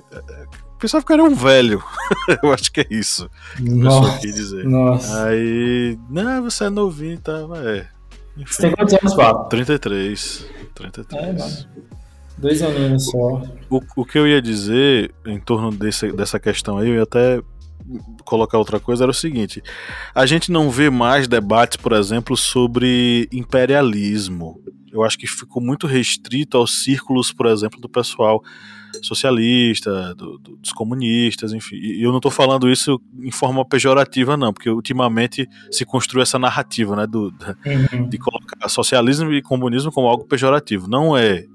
Pensava 0.79 1.05
que 1.05 1.13
eu 1.13 1.15
era 1.15 1.25
um 1.25 1.35
velho. 1.35 1.83
eu 2.43 2.53
acho 2.53 2.71
que 2.71 2.81
é 2.81 2.87
isso. 2.91 3.29
Nossa, 3.59 4.19
que 4.19 4.27
dizer. 4.27 4.65
Nossa. 4.65 5.29
Aí. 5.29 5.99
Não, 6.11 6.43
você 6.43 6.65
é 6.65 6.71
novinho 6.71 7.15
e 7.15 7.19
tá, 7.19 7.33
É. 7.65 7.87
Enfim, 8.37 8.53
você 8.53 8.63
tem 8.63 8.73
quantos 8.73 8.95
anos, 8.95 9.15
Pablo? 9.15 9.49
33. 9.49 10.47
33. 10.75 11.67
É, 11.67 11.67
Dois 12.37 12.63
aninhos 12.63 13.07
só. 13.07 13.43
O, 13.69 13.81
o 13.97 14.05
que 14.05 14.19
eu 14.19 14.27
ia 14.27 14.41
dizer 14.41 15.13
em 15.27 15.39
torno 15.39 15.71
desse, 15.71 16.11
dessa 16.13 16.41
questão 16.41 16.79
aí, 16.79 16.89
eu 16.89 16.95
ia 16.97 17.03
até 17.03 17.43
colocar 18.25 18.59
outra 18.59 18.79
coisa 18.81 19.05
era 19.05 19.11
o 19.11 19.15
seguinte: 19.15 19.63
a 20.15 20.27
gente 20.27 20.51
não 20.51 20.71
vê 20.71 20.91
mais 20.91 21.27
debates, 21.27 21.77
por 21.77 21.93
exemplo, 21.93 22.37
sobre 22.37 23.29
imperialismo. 23.33 24.61
Eu 24.93 25.05
acho 25.05 25.17
que 25.17 25.27
ficou 25.27 25.63
muito 25.63 25.87
restrito 25.87 26.57
aos 26.57 26.83
círculos, 26.83 27.33
por 27.33 27.47
exemplo, 27.47 27.81
do 27.81 27.89
pessoal 27.89 28.43
socialista, 29.03 30.15
do, 30.15 30.39
do, 30.39 30.57
dos 30.57 30.73
comunistas, 30.73 31.53
enfim. 31.53 31.77
E 31.77 32.03
eu 32.03 32.11
não 32.11 32.19
estou 32.19 32.31
falando 32.31 32.69
isso 32.69 33.01
em 33.21 33.31
forma 33.31 33.65
pejorativa, 33.65 34.37
não, 34.37 34.53
porque 34.53 34.69
ultimamente 34.69 35.49
se 35.71 35.85
construiu 35.85 36.23
essa 36.23 36.39
narrativa, 36.39 36.97
né, 36.97 37.07
do, 37.07 37.33
uhum. 37.65 38.09
de 38.09 38.19
colocar 38.19 38.69
socialismo 38.69 39.33
e 39.33 39.41
comunismo 39.41 39.93
como 39.93 40.09
algo 40.09 40.25
pejorativo. 40.25 40.89
Não 40.89 41.17
é 41.17 41.47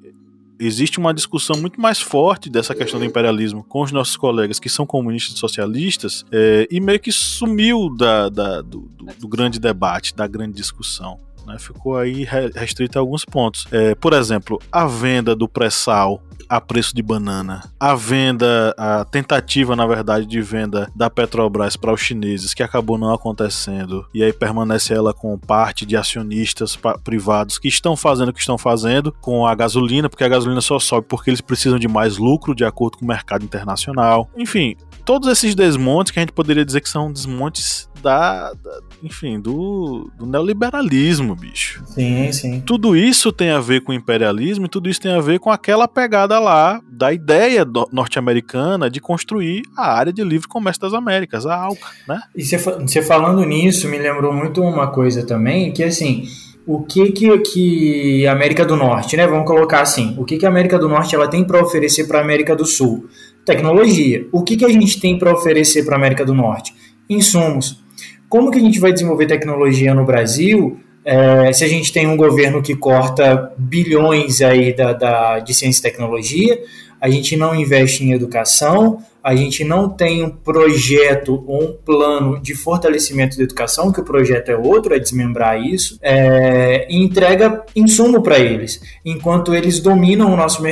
existe 0.60 1.00
uma 1.00 1.14
discussão 1.14 1.58
muito 1.58 1.80
mais 1.80 2.00
forte 2.00 2.50
dessa 2.50 2.74
questão 2.74 3.00
do 3.00 3.06
imperialismo 3.06 3.64
com 3.64 3.82
os 3.82 3.92
nossos 3.92 4.16
colegas 4.16 4.60
que 4.60 4.70
são 4.70 4.86
comunistas 4.86 5.36
e 5.36 5.40
socialistas 5.40 6.26
é, 6.32 6.68
e 6.72 6.80
meio 6.80 7.00
que 7.00 7.12
sumiu 7.12 7.90
da, 7.96 8.30
da 8.30 8.62
do, 8.62 8.82
do, 8.82 9.06
do, 9.20 9.28
grande 9.28 9.60
debate, 9.60 10.16
da 10.16 10.28
grande 10.28 10.56
discussão. 10.56 11.20
Né? 11.46 11.58
Ficou 11.60 11.98
aí 11.98 12.26
restrito 12.54 12.98
a 12.98 13.02
alguns 13.02 13.26
pontos. 13.26 13.68
É, 13.72 13.96
por 13.96 14.14
exemplo, 14.14 14.60
a 14.72 14.86
venda 14.86 15.36
do 15.36 15.48
pré-sal 15.48 16.22
a 16.50 16.62
preço 16.62 16.96
de 16.96 17.02
banana. 17.02 17.64
A 17.80 17.96
venda, 17.96 18.74
a 18.78 19.06
tentativa, 19.06 19.76
na 19.76 19.86
verdade, 19.86 20.26
de 20.26 20.42
venda 20.42 20.90
da 20.96 21.10
Petrobras 21.10 21.76
para 21.76 21.94
os 21.94 22.02
chineses, 22.02 22.54
que 22.54 22.64
acabou 22.64 22.98
não 22.98 23.14
acontecendo, 23.14 24.06
e 24.14 24.24
aí 24.24 24.32
permanece 24.32 24.94
ela 24.94 25.14
com 25.14 25.38
parte 25.38 25.86
de 25.86 25.98
acionistas 25.98 26.78
privados 27.04 27.58
que 27.58 27.68
estão 27.68 27.96
fazendo 27.96 28.30
o 28.30 28.34
que 28.34 28.40
estão 28.40 28.58
fazendo 28.58 29.12
com 29.12 29.46
a 29.46 29.56
gasolina, 29.56 30.10
porque 30.10 30.24
a 30.24 30.30
gasolina 30.30 30.62
só 30.62 30.80
sobe 30.80 31.08
porque 31.08 31.30
eles 31.30 31.42
precisam 31.42 31.80
de 31.80 31.88
mais 31.88 32.18
lucro 32.18 32.56
de 32.56 32.66
acordo 32.66 32.98
com 32.98 33.06
o 33.06 33.08
mercado 33.08 33.44
internacional. 33.44 34.30
Enfim, 34.38 34.76
todos 35.04 35.30
esses 35.30 35.56
desmontes 35.56 36.12
que 36.12 36.20
a 36.20 36.22
gente 36.22 36.32
poderia 36.32 36.66
dizer 36.66 36.82
que 36.82 36.90
são 36.90 37.12
desmontes 37.12 37.90
da, 38.02 38.54
da 38.54 38.80
enfim, 39.04 39.40
do, 39.40 40.12
do, 40.18 40.26
neoliberalismo, 40.26 41.35
bicho. 41.36 41.84
Sim, 41.88 42.32
sim. 42.32 42.64
Tudo 42.66 42.96
isso 42.96 43.32
tem 43.32 43.52
a 43.52 43.60
ver 43.60 43.82
com 43.82 43.92
o 43.92 43.96
imperialismo 43.96 44.66
e 44.66 44.70
tudo 44.70 44.90
isso 44.90 45.02
tem 45.02 45.12
a 45.12 45.22
ver 45.22 45.40
com 45.40 45.52
aquela 45.52 45.88
pegada 45.88 46.40
lá 46.40 46.82
da 46.90 47.12
ideia 47.14 47.66
norte-americana 47.92 48.90
de 48.90 49.00
construir 49.00 49.64
a 49.76 49.94
área 49.94 50.14
de 50.14 50.24
livre 50.24 50.48
comércio 50.48 50.82
das 50.82 50.94
Américas, 50.94 51.46
a 51.46 51.56
ALCA, 51.56 51.88
né? 52.08 52.22
E 52.36 52.44
você 52.44 53.02
falando 53.02 53.44
nisso, 53.46 53.88
me 53.88 53.98
lembrou 53.98 54.34
muito 54.34 54.62
uma 54.62 54.88
coisa 54.88 55.26
também, 55.26 55.72
que 55.72 55.84
assim, 55.84 56.26
o 56.66 56.82
que, 56.82 57.12
que, 57.12 57.38
que 57.40 58.28
a 58.28 58.32
América 58.32 58.66
do 58.66 58.76
Norte, 58.76 59.16
né? 59.16 59.28
Vamos 59.28 59.46
colocar 59.46 59.82
assim, 59.82 60.16
o 60.18 60.26
que, 60.26 60.38
que 60.38 60.46
a 60.46 60.50
América 60.50 60.80
do 60.80 60.90
Norte 60.90 61.14
ela 61.14 61.28
tem 61.28 61.44
para 61.44 61.62
oferecer 61.62 62.08
para 62.08 62.20
a 62.20 62.22
América 62.22 62.56
do 62.56 62.66
Sul? 62.66 63.08
Tecnologia. 63.46 64.28
O 64.32 64.44
que, 64.44 64.58
que 64.58 64.66
a 64.66 64.70
gente 64.70 65.00
tem 65.00 65.20
para 65.20 65.32
oferecer 65.32 65.86
para 65.86 65.96
a 65.96 65.98
América 65.98 66.26
do 66.26 66.34
Norte? 66.34 66.74
Insumos. 67.08 67.84
Como 68.28 68.50
que 68.50 68.58
a 68.58 68.62
gente 68.62 68.80
vai 68.80 68.92
desenvolver 68.92 69.28
tecnologia 69.28 69.94
no 69.94 70.04
Brasil 70.04 70.80
é, 71.06 71.54
se 71.54 71.64
a 71.64 71.68
gente 71.68 71.94
tem 71.94 72.08
um 72.08 72.18
governo 72.18 72.64
que 72.64 72.76
corta 72.76 73.54
bilhões 73.56 74.42
aí 74.42 74.74
da, 74.74 74.92
da, 74.92 75.40
de 75.40 75.54
ciência 75.54 75.80
e 75.80 75.84
tecnologia, 75.84 76.60
a 77.06 77.10
gente 77.10 77.38
não 77.38 77.54
investe 77.54 78.04
em 78.04 78.14
educação, 78.14 78.98
a 79.24 79.36
gente 79.36 79.64
não 79.64 79.88
tem 79.88 80.24
um 80.24 80.30
projeto 80.30 81.44
ou 81.46 81.64
um 81.64 81.74
plano 81.74 82.40
de 82.40 82.56
fortalecimento 82.56 83.38
da 83.38 83.44
educação, 83.44 83.92
que 83.92 84.00
o 84.00 84.04
projeto 84.04 84.50
é 84.50 84.58
outro, 84.58 84.94
é 84.94 84.98
desmembrar 84.98 85.60
isso, 85.60 86.00
é, 86.02 86.88
e 86.90 87.04
entrega 87.04 87.64
insumo 87.76 88.24
para 88.24 88.40
eles, 88.40 88.82
enquanto 89.04 89.54
eles 89.54 89.80
dominam 89.80 90.34
o 90.34 90.36
nosso, 90.36 90.64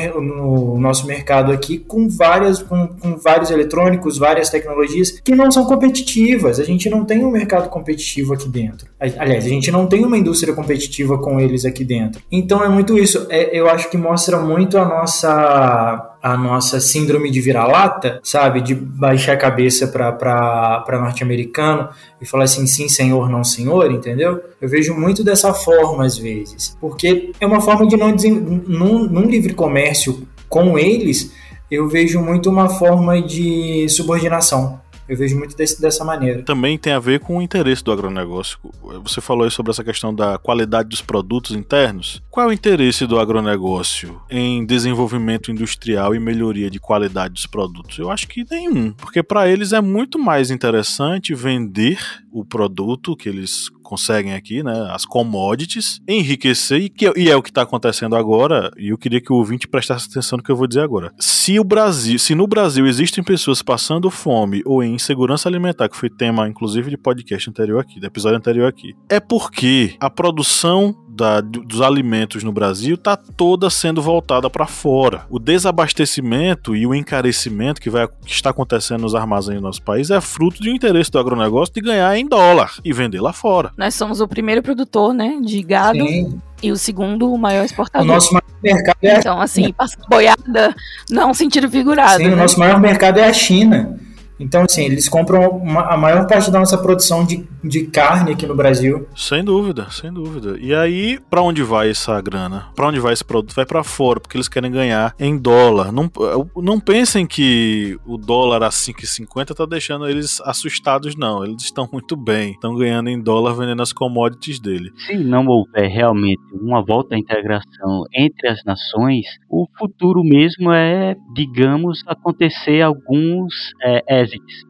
nosso 0.79 1.05
mercado 1.05 1.51
aqui 1.51 1.77
com, 1.77 2.09
várias, 2.09 2.63
com, 2.63 2.87
com 2.87 3.15
vários 3.15 3.51
eletrônicos, 3.51 4.17
várias 4.17 4.49
tecnologias 4.49 5.11
que 5.11 5.35
não 5.35 5.51
são 5.51 5.65
competitivas. 5.65 6.59
A 6.59 6.63
gente 6.63 6.89
não 6.89 7.05
tem 7.05 7.23
um 7.23 7.29
mercado 7.29 7.69
competitivo 7.69 8.33
aqui 8.33 8.49
dentro. 8.49 8.87
Aliás, 8.99 9.45
a 9.45 9.49
gente 9.49 9.69
não 9.69 9.85
tem 9.85 10.03
uma 10.03 10.17
indústria 10.17 10.53
competitiva 10.53 11.19
com 11.19 11.39
eles 11.39 11.63
aqui 11.63 11.83
dentro. 11.83 12.23
Então 12.31 12.63
é 12.63 12.69
muito 12.69 12.97
isso. 12.97 13.27
É, 13.29 13.55
eu 13.55 13.69
acho 13.69 13.89
que 13.91 13.97
mostra 13.97 14.39
muito 14.39 14.79
a 14.79 14.85
nossa 14.85 16.13
a 16.23 16.37
nossa 16.37 16.79
síndrome 16.79 17.29
de 17.29 17.41
vira-lata, 17.41 18.21
sabe? 18.23 18.61
De 18.61 18.73
baixar 18.73 19.33
a 19.33 19.37
cabeça 19.37 19.87
para 19.87 21.01
norte-americano 21.01 21.89
e 22.21 22.25
falar 22.25 22.45
assim, 22.45 22.65
sim, 22.65 22.87
senhor, 22.87 23.29
não, 23.29 23.43
senhor, 23.43 23.91
entendeu? 23.91 24.41
Eu 24.61 24.69
vejo 24.69 24.95
muito 24.95 25.21
dessa 25.21 25.53
forma 25.53 26.05
às 26.05 26.17
vezes. 26.17 26.77
Porque 26.79 27.33
é 27.41 27.45
uma 27.45 27.59
forma 27.59 27.85
de 27.85 27.97
não. 27.97 28.15
Num, 28.15 29.03
num 29.03 29.25
livre 29.29 29.53
comércio 29.53 30.25
com 30.47 30.79
eles, 30.79 31.33
eu 31.69 31.89
vejo 31.89 32.21
muito 32.21 32.49
uma 32.49 32.69
forma 32.69 33.21
de 33.21 33.89
subordinação. 33.89 34.79
Eu 35.07 35.17
vejo 35.17 35.37
muito 35.37 35.55
desse, 35.55 35.81
dessa 35.81 36.03
maneira. 36.03 36.43
Também 36.43 36.77
tem 36.77 36.93
a 36.93 36.99
ver 36.99 37.19
com 37.19 37.37
o 37.37 37.41
interesse 37.41 37.83
do 37.83 37.91
agronegócio. 37.91 38.57
Você 39.03 39.19
falou 39.19 39.43
aí 39.43 39.51
sobre 39.51 39.71
essa 39.71 39.83
questão 39.83 40.13
da 40.13 40.37
qualidade 40.37 40.89
dos 40.89 41.01
produtos 41.01 41.55
internos. 41.55 42.21
Qual 42.29 42.45
é 42.45 42.49
o 42.49 42.53
interesse 42.53 43.05
do 43.05 43.19
agronegócio 43.19 44.21
em 44.29 44.65
desenvolvimento 44.65 45.51
industrial 45.51 46.15
e 46.15 46.19
melhoria 46.19 46.69
de 46.69 46.79
qualidade 46.79 47.33
dos 47.33 47.45
produtos? 47.45 47.97
Eu 47.99 48.09
acho 48.09 48.27
que 48.27 48.45
nenhum, 48.49 48.91
porque 48.93 49.21
para 49.21 49.47
eles 49.47 49.73
é 49.73 49.81
muito 49.81 50.17
mais 50.17 50.49
interessante 50.49 51.33
vender 51.33 51.99
o 52.31 52.43
produto 52.45 53.15
que 53.15 53.29
eles 53.29 53.69
conseguem 53.83 54.33
aqui, 54.33 54.63
né, 54.63 54.87
as 54.91 55.05
commodities, 55.05 56.01
enriquecer, 56.07 56.81
e, 56.81 56.89
que, 56.89 57.11
e 57.15 57.29
é 57.29 57.35
o 57.35 57.41
que 57.43 57.49
está 57.49 57.61
acontecendo 57.61 58.15
agora, 58.15 58.71
e 58.77 58.89
eu 58.89 58.97
queria 58.97 59.21
que 59.21 59.31
o 59.31 59.35
ouvinte 59.35 59.67
prestasse 59.67 60.09
atenção 60.09 60.37
no 60.37 60.43
que 60.43 60.51
eu 60.51 60.55
vou 60.55 60.67
dizer 60.67 60.81
agora. 60.81 61.13
Se 61.19 61.59
o 61.59 61.63
Brasil, 61.63 62.17
se 62.17 62.33
no 62.33 62.47
Brasil 62.47 62.87
existem 62.87 63.23
pessoas 63.23 63.61
passando 63.61 64.09
fome 64.09 64.61
ou 64.65 64.83
em 64.83 64.95
insegurança 64.95 65.47
alimentar, 65.47 65.89
que 65.89 65.97
foi 65.97 66.09
tema, 66.09 66.47
inclusive, 66.47 66.89
de 66.89 66.97
podcast 66.97 67.49
anterior 67.49 67.79
aqui, 67.79 67.99
do 67.99 68.07
episódio 68.07 68.37
anterior 68.37 68.67
aqui, 68.67 68.95
é 69.09 69.19
porque 69.19 69.95
a 69.99 70.09
produção 70.09 70.95
da, 71.15 71.41
dos 71.41 71.81
alimentos 71.81 72.43
no 72.43 72.51
Brasil 72.51 72.95
está 72.95 73.15
toda 73.15 73.69
sendo 73.69 74.01
voltada 74.01 74.49
para 74.49 74.65
fora. 74.65 75.25
O 75.29 75.39
desabastecimento 75.39 76.75
e 76.75 76.87
o 76.87 76.95
encarecimento 76.95 77.79
que, 77.79 77.89
vai, 77.89 78.07
que 78.07 78.31
está 78.31 78.49
acontecendo 78.49 79.01
nos 79.01 79.15
armazéns 79.15 79.59
do 79.59 79.63
nosso 79.63 79.81
país 79.81 80.09
é 80.09 80.19
fruto 80.19 80.61
de 80.61 80.69
um 80.69 80.75
interesse 80.75 81.11
do 81.11 81.19
agronegócio 81.19 81.73
de 81.73 81.81
ganhar 81.81 82.17
em 82.17 82.27
dólar 82.27 82.73
e 82.83 82.91
vender 82.91 83.21
lá 83.21 83.31
fora. 83.31 83.71
Nós 83.77 83.93
somos 83.93 84.21
o 84.21 84.27
primeiro 84.27 84.63
produtor 84.63 85.13
né, 85.13 85.39
de 85.41 85.61
gado. 85.61 86.05
Sim. 86.05 86.41
E 86.61 86.71
o 86.71 86.77
segundo, 86.77 87.31
o 87.31 87.37
maior 87.37 87.65
exportador. 87.65 88.07
O 88.07 88.13
nosso 88.13 88.33
maior 88.33 88.45
mercado 88.63 88.97
é 89.01 89.17
Então, 89.17 89.41
assim, 89.41 89.73
passa 89.73 89.97
boiada, 90.09 90.73
não 91.09 91.33
sentido 91.33 91.69
figurado. 91.69 92.17
Sim, 92.17 92.29
né? 92.29 92.33
o 92.33 92.37
nosso 92.37 92.57
maior 92.57 92.79
mercado 92.79 93.19
é 93.19 93.27
a 93.27 93.33
China. 93.33 93.99
Então, 94.43 94.63
assim, 94.69 94.83
eles 94.83 95.07
compram 95.07 95.49
uma, 95.49 95.81
a 95.81 95.97
maior 95.97 96.27
parte 96.27 96.51
da 96.51 96.59
nossa 96.59 96.77
produção 96.77 97.25
de, 97.25 97.47
de 97.63 97.85
carne 97.85 98.33
aqui 98.33 98.45
no 98.45 98.55
Brasil. 98.55 99.07
Sem 99.15 99.43
dúvida, 99.43 99.87
sem 99.89 100.11
dúvida. 100.11 100.57
E 100.59 100.73
aí, 100.73 101.19
para 101.29 101.41
onde 101.41 101.63
vai 101.63 101.89
essa 101.89 102.19
grana? 102.21 102.67
Para 102.75 102.87
onde 102.87 102.99
vai 102.99 103.13
esse 103.13 103.23
produto? 103.23 103.55
Vai 103.55 103.65
para 103.65 103.83
fora, 103.83 104.19
porque 104.19 104.35
eles 104.35 104.49
querem 104.49 104.71
ganhar 104.71 105.15
em 105.17 105.37
dólar. 105.37 105.91
Não, 105.91 106.11
não 106.57 106.79
pensem 106.79 107.25
que 107.25 107.97
o 108.05 108.17
dólar 108.17 108.63
a 108.63 108.69
5,50 108.69 109.55
tá 109.55 109.65
deixando 109.65 110.07
eles 110.07 110.41
assustados, 110.41 111.15
não. 111.15 111.43
Eles 111.43 111.63
estão 111.63 111.87
muito 111.91 112.15
bem. 112.15 112.51
Estão 112.51 112.75
ganhando 112.75 113.09
em 113.09 113.21
dólar 113.21 113.53
vendendo 113.53 113.81
as 113.81 113.93
commodities 113.93 114.59
dele. 114.59 114.91
Se 115.07 115.15
não 115.17 115.45
houver 115.47 115.87
realmente 115.87 116.41
uma 116.53 116.83
volta 116.83 117.15
à 117.15 117.17
integração 117.17 118.03
entre 118.13 118.49
as 118.49 118.63
nações, 118.65 119.25
o 119.49 119.67
futuro 119.77 120.23
mesmo 120.23 120.71
é, 120.71 121.15
digamos, 121.33 122.01
acontecer 122.07 122.81
alguns 122.81 123.53
é, 123.81 124.23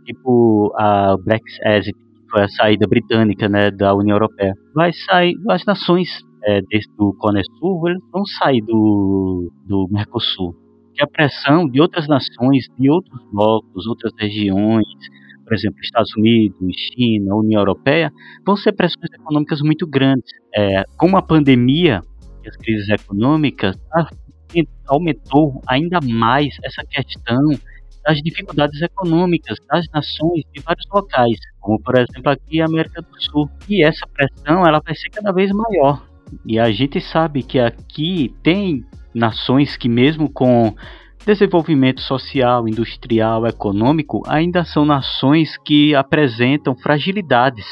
tipo 0.05 0.73
a 0.77 1.15
Brexit 1.23 1.59
exit, 1.65 1.93
que 1.93 2.31
foi 2.31 2.43
a 2.43 2.47
saída 2.49 2.87
britânica 2.87 3.47
né, 3.47 3.71
da 3.71 3.93
União 3.93 4.15
Europeia. 4.15 4.53
Vai 4.73 4.91
sair, 4.93 5.35
as 5.49 5.65
nações 5.65 6.09
é, 6.43 6.61
desse, 6.61 6.89
do 6.97 7.13
Cone 7.19 7.41
Sul 7.59 7.81
vão 8.11 8.25
sair 8.25 8.61
do, 8.61 9.51
do 9.65 9.87
Mercosul. 9.91 10.55
Que 10.95 11.03
a 11.03 11.07
pressão 11.07 11.67
de 11.67 11.81
outras 11.81 12.07
nações, 12.07 12.67
de 12.77 12.89
outros 12.89 13.19
blocos, 13.31 13.87
outras 13.87 14.13
regiões, 14.19 14.85
por 15.43 15.53
exemplo, 15.53 15.79
Estados 15.81 16.15
Unidos, 16.15 16.57
China, 16.93 17.35
União 17.35 17.61
Europeia, 17.61 18.11
vão 18.45 18.55
ser 18.55 18.73
pressões 18.73 19.11
econômicas 19.13 19.61
muito 19.61 19.87
grandes. 19.87 20.31
É, 20.55 20.83
com 20.97 21.17
a 21.17 21.21
pandemia 21.21 22.01
e 22.43 22.49
as 22.49 22.55
crises 22.57 22.89
econômicas, 22.89 23.75
aumentou 24.87 25.61
ainda 25.67 25.99
mais 26.01 26.55
essa 26.63 26.83
questão 26.85 27.49
das 28.05 28.17
dificuldades 28.21 28.81
econômicas 28.81 29.57
das 29.69 29.85
nações 29.93 30.43
de 30.53 30.61
vários 30.61 30.85
locais, 30.91 31.37
como 31.59 31.79
por 31.81 31.95
exemplo 31.95 32.31
aqui 32.31 32.61
a 32.61 32.65
América 32.65 33.01
do 33.01 33.21
Sul. 33.21 33.49
E 33.67 33.83
essa 33.83 34.05
pressão 34.07 34.65
ela 34.65 34.81
vai 34.83 34.95
ser 34.95 35.09
cada 35.09 35.31
vez 35.31 35.51
maior. 35.51 36.05
E 36.45 36.59
a 36.59 36.71
gente 36.71 36.99
sabe 36.99 37.43
que 37.43 37.59
aqui 37.59 38.33
tem 38.43 38.83
nações 39.13 39.77
que 39.77 39.87
mesmo 39.87 40.29
com 40.29 40.75
desenvolvimento 41.25 42.01
social, 42.01 42.67
industrial, 42.67 43.47
econômico, 43.47 44.23
ainda 44.27 44.65
são 44.65 44.83
nações 44.83 45.57
que 45.57 45.95
apresentam 45.95 46.75
fragilidades 46.75 47.65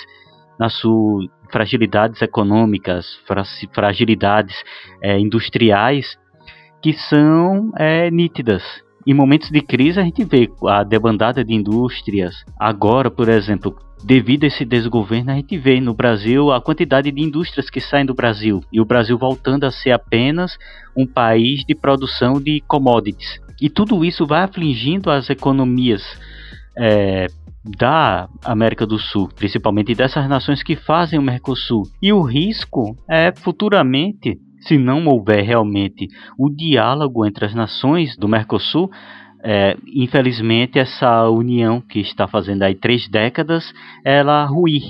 nas 0.57 0.73
suas 0.75 1.25
fragilidades 1.51 2.21
econômicas, 2.21 3.05
fragilidades 3.73 4.55
é, 5.01 5.19
industriais 5.19 6.17
que 6.81 6.93
são 6.93 7.71
é, 7.77 8.09
nítidas 8.09 8.63
em 9.05 9.13
momentos 9.13 9.49
de 9.49 9.61
crise 9.61 9.99
a 9.99 10.03
gente 10.03 10.23
vê 10.23 10.49
a 10.67 10.83
debandada 10.83 11.43
de 11.43 11.53
indústrias. 11.53 12.43
Agora, 12.59 13.09
por 13.09 13.29
exemplo, 13.29 13.75
devido 14.03 14.43
a 14.43 14.47
esse 14.47 14.65
desgoverno, 14.65 15.31
a 15.31 15.35
gente 15.35 15.57
vê 15.57 15.79
no 15.79 15.93
Brasil 15.93 16.51
a 16.51 16.61
quantidade 16.61 17.11
de 17.11 17.21
indústrias 17.21 17.69
que 17.69 17.79
saem 17.79 18.05
do 18.05 18.13
Brasil 18.13 18.61
e 18.71 18.81
o 18.81 18.85
Brasil 18.85 19.17
voltando 19.17 19.65
a 19.65 19.71
ser 19.71 19.91
apenas 19.91 20.57
um 20.95 21.05
país 21.05 21.63
de 21.65 21.75
produção 21.75 22.33
de 22.41 22.61
commodities. 22.67 23.39
E 23.61 23.69
tudo 23.69 24.03
isso 24.03 24.25
vai 24.25 24.43
afligindo 24.43 25.11
as 25.11 25.29
economias 25.29 26.01
é, 26.75 27.27
da 27.63 28.27
América 28.43 28.87
do 28.87 28.97
Sul, 28.97 29.29
principalmente 29.35 29.93
dessas 29.93 30.27
nações 30.27 30.63
que 30.63 30.75
fazem 30.75 31.19
o 31.19 31.21
Mercosul. 31.21 31.83
E 32.01 32.11
o 32.11 32.21
risco 32.21 32.95
é 33.07 33.31
futuramente 33.31 34.39
se 34.61 34.77
não 34.77 35.07
houver 35.07 35.43
realmente 35.43 36.07
o 36.37 36.49
diálogo 36.49 37.25
entre 37.25 37.45
as 37.45 37.53
nações 37.53 38.15
do 38.17 38.27
Mercosul, 38.27 38.89
é, 39.43 39.75
infelizmente 39.87 40.77
essa 40.77 41.27
união 41.29 41.81
que 41.81 41.99
está 41.99 42.27
fazendo 42.27 42.63
aí 42.63 42.75
três 42.75 43.07
décadas, 43.07 43.73
ela 44.05 44.45
ruir, 44.45 44.83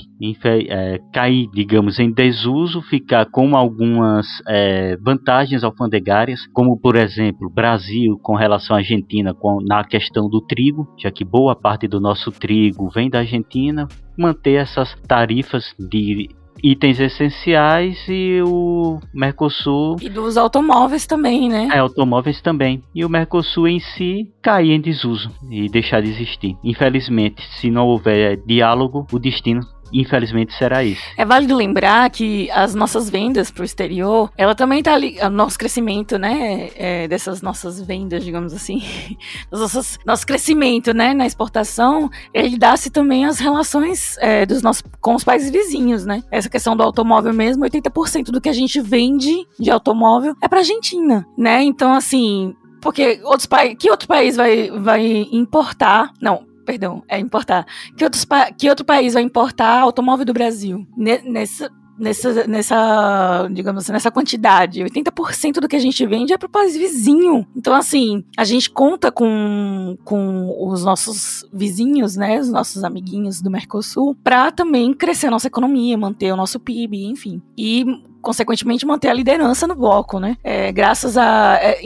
é, 0.44 1.00
cair, 1.14 1.48
digamos, 1.54 2.00
em 2.00 2.12
desuso, 2.12 2.82
ficar 2.82 3.26
com 3.28 3.56
algumas 3.56 4.28
é, 4.48 4.98
vantagens 4.98 5.64
alfandegárias, 5.64 6.46
como 6.54 6.78
por 6.78 6.96
exemplo 6.96 7.50
Brasil 7.50 8.20
com 8.22 8.36
relação 8.36 8.76
à 8.76 8.80
Argentina 8.80 9.34
com, 9.34 9.60
na 9.66 9.84
questão 9.84 10.30
do 10.30 10.42
trigo, 10.42 10.88
já 10.98 11.10
que 11.10 11.24
boa 11.24 11.56
parte 11.56 11.88
do 11.88 12.00
nosso 12.00 12.32
trigo 12.32 12.90
vem 12.90 13.10
da 13.10 13.20
Argentina, 13.20 13.88
manter 14.18 14.56
essas 14.56 14.94
tarifas 15.08 15.74
de 15.80 16.30
itens 16.64 17.00
essenciais 17.00 17.98
e 18.08 18.42
o 18.46 19.00
Mercosul. 19.14 19.98
E 20.02 20.10
dos 20.10 20.38
automóveis 20.38 21.06
também, 21.06 21.50
né? 21.50 21.70
É, 21.72 21.80
automóveis 21.80 22.42
também. 22.42 22.84
E 22.94 23.04
o 23.04 23.10
Mercosul 23.10 23.68
em 23.68 23.80
si 23.80 24.32
cair 24.42 24.72
em 24.72 24.82
desuso 24.82 25.32
e 25.50 25.70
deixar 25.70 26.02
de 26.02 26.10
existir. 26.10 26.56
Infelizmente, 26.64 27.42
se 27.60 27.70
não 27.70 27.88
houver 27.88 28.38
diálogo, 28.46 29.08
o 29.12 29.20
destino 29.20 29.62
infelizmente 29.94 30.54
será 30.54 30.84
isso. 30.84 31.02
É 31.18 31.26
válido 31.26 31.56
lembrar 31.56 32.10
que 32.10 32.50
as 32.52 32.76
nossas 32.76 33.10
vendas 33.10 33.52
para 33.52 33.62
o 33.62 33.66
exterior, 33.66 34.32
ela 34.38 34.56
também 34.56 34.82
tá 34.82 34.94
ali, 34.94 35.18
o 35.22 35.30
nosso 35.30 35.58
crescimento, 35.58 36.18
né, 36.18 36.70
é, 36.76 37.08
dessas 37.08 37.42
nossas 37.42 37.82
vendas, 37.82 38.24
digamos 38.24 38.54
assim, 38.54 38.82
nossas, 39.52 40.00
nosso 40.06 40.26
crescimento, 40.26 40.94
né, 40.94 41.14
na 41.14 41.26
exportação, 41.26 42.10
ele 42.34 42.58
dá-se 42.58 42.90
também 42.90 43.26
as 43.26 43.40
relações 43.40 44.18
é, 44.20 44.46
dos 44.46 44.62
nossos 44.62 44.84
com 45.00 45.16
os 45.16 45.24
países 45.24 45.52
vizinhos, 45.52 46.06
né? 46.06 46.24
Essa 46.32 46.50
questão 46.50 46.76
do 46.76 46.84
automóvel 46.84 47.34
mesmo, 47.34 47.64
80% 47.64 48.26
do 48.26 48.40
que 48.40 48.50
a 48.50 48.54
gente 48.54 48.80
vende 48.80 49.46
de 49.60 49.72
automóvel 49.72 50.36
é 50.42 50.48
para 50.48 50.60
Argentina, 50.60 51.26
né? 51.38 51.64
Então 51.64 51.94
assim, 51.94 52.56
porque 52.82 53.22
outros 53.24 53.46
países, 53.46 53.78
que 53.80 53.90
outro 53.90 54.08
país 54.08 54.36
vai, 54.36 54.72
vai 54.72 55.28
importar? 55.32 56.12
Não, 56.20 56.44
perdão, 56.66 57.04
é 57.08 57.20
importar. 57.20 57.66
Que, 57.96 58.04
outros, 58.04 58.26
que 58.58 58.70
outro 58.70 58.86
país 58.86 59.14
vai 59.14 59.24
importar 59.24 59.80
automóvel 59.80 60.26
do 60.26 60.34
Brasil? 60.34 60.86
Nessa, 60.96 61.72
nessa, 62.02 62.48
nessa, 62.48 63.48
digamos 63.52 63.84
assim, 63.84 63.92
nessa 63.92 64.10
quantidade. 64.10 64.84
80% 64.84 65.60
do 65.60 65.68
que 65.68 65.76
a 65.76 65.80
gente 65.80 66.06
vende 66.08 66.34
é 66.34 66.38
para 66.38 66.48
o 66.48 66.52
país 66.52 66.76
vizinho. 66.76 67.46
Então, 67.56 67.74
assim, 67.76 68.24
a 68.36 68.44
gente 68.44 68.72
conta 68.72 69.12
com, 69.12 69.96
com 70.04 70.68
os 70.68 70.84
nossos 70.84 71.48
vizinhos, 71.54 72.16
né, 72.16 72.40
os 72.40 72.50
nossos 72.50 72.84
amiguinhos 72.84 73.42
do 73.42 73.52
Mercosul, 73.52 74.16
para 74.24 74.52
também 74.52 74.94
crescer 74.94 75.28
a 75.28 75.32
nossa 75.32 75.48
economia, 75.48 75.98
manter 75.98 76.32
o 76.32 76.38
nosso 76.38 76.60
PIB, 76.60 77.06
enfim. 77.06 77.42
E 77.56 77.86
consequentemente 78.22 78.86
manter 78.86 79.10
a 79.10 79.14
liderança 79.14 79.68
no 79.68 79.76
bloco, 79.76 80.20
né? 80.20 80.38
É, 80.44 80.72
graças 80.72 81.18
a, 81.18 81.56
é, 81.62 81.82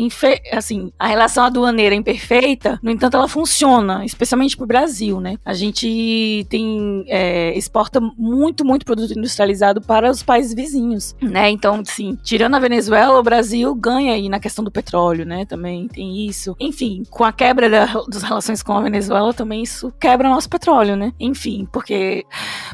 assim, 0.52 0.92
a 1.00 1.08
relação 1.08 1.44
aduaneira 1.44 1.96
imperfeita, 1.96 2.80
no 2.82 2.92
entanto, 2.92 3.18
ela 3.18 3.28
funciona, 3.28 4.06
especialmente 4.06 4.56
para 4.56 4.64
o 4.64 4.68
Brasil, 4.68 5.20
né? 5.20 5.38
A 5.44 5.54
gente 5.54 6.46
tem 6.50 7.06
é, 7.08 7.58
exporta 7.58 8.00
muito, 8.00 8.66
muito 8.66 8.86
produto 8.86 9.18
industrializado 9.18 9.82
para 9.82 10.10
os 10.12 10.22
países 10.24 10.54
vizinhos, 10.54 11.16
né? 11.22 11.50
Então, 11.50 11.84
sim, 11.86 12.18
tirando 12.24 12.56
a 12.56 12.60
Venezuela, 12.60 13.20
o 13.20 13.24
Brasil 13.24 13.74
ganha 13.76 14.14
aí 14.14 14.30
na 14.30 14.40
questão 14.40 14.64
do 14.64 14.72
petróleo, 14.72 15.26
né? 15.26 15.46
Também 15.46 15.88
tem 15.88 16.26
isso. 16.28 16.56
Enfim, 16.60 17.04
com 17.10 17.24
a 17.24 17.32
quebra 17.32 17.70
da, 17.70 17.86
das 18.08 18.24
relações 18.24 18.62
com 18.62 18.74
a 18.74 18.82
Venezuela, 18.82 19.34
também 19.34 19.64
isso 19.64 19.94
quebra 20.00 20.30
nosso 20.30 20.50
petróleo, 20.50 20.96
né? 20.96 21.14
Enfim, 21.20 21.68
porque 21.72 22.26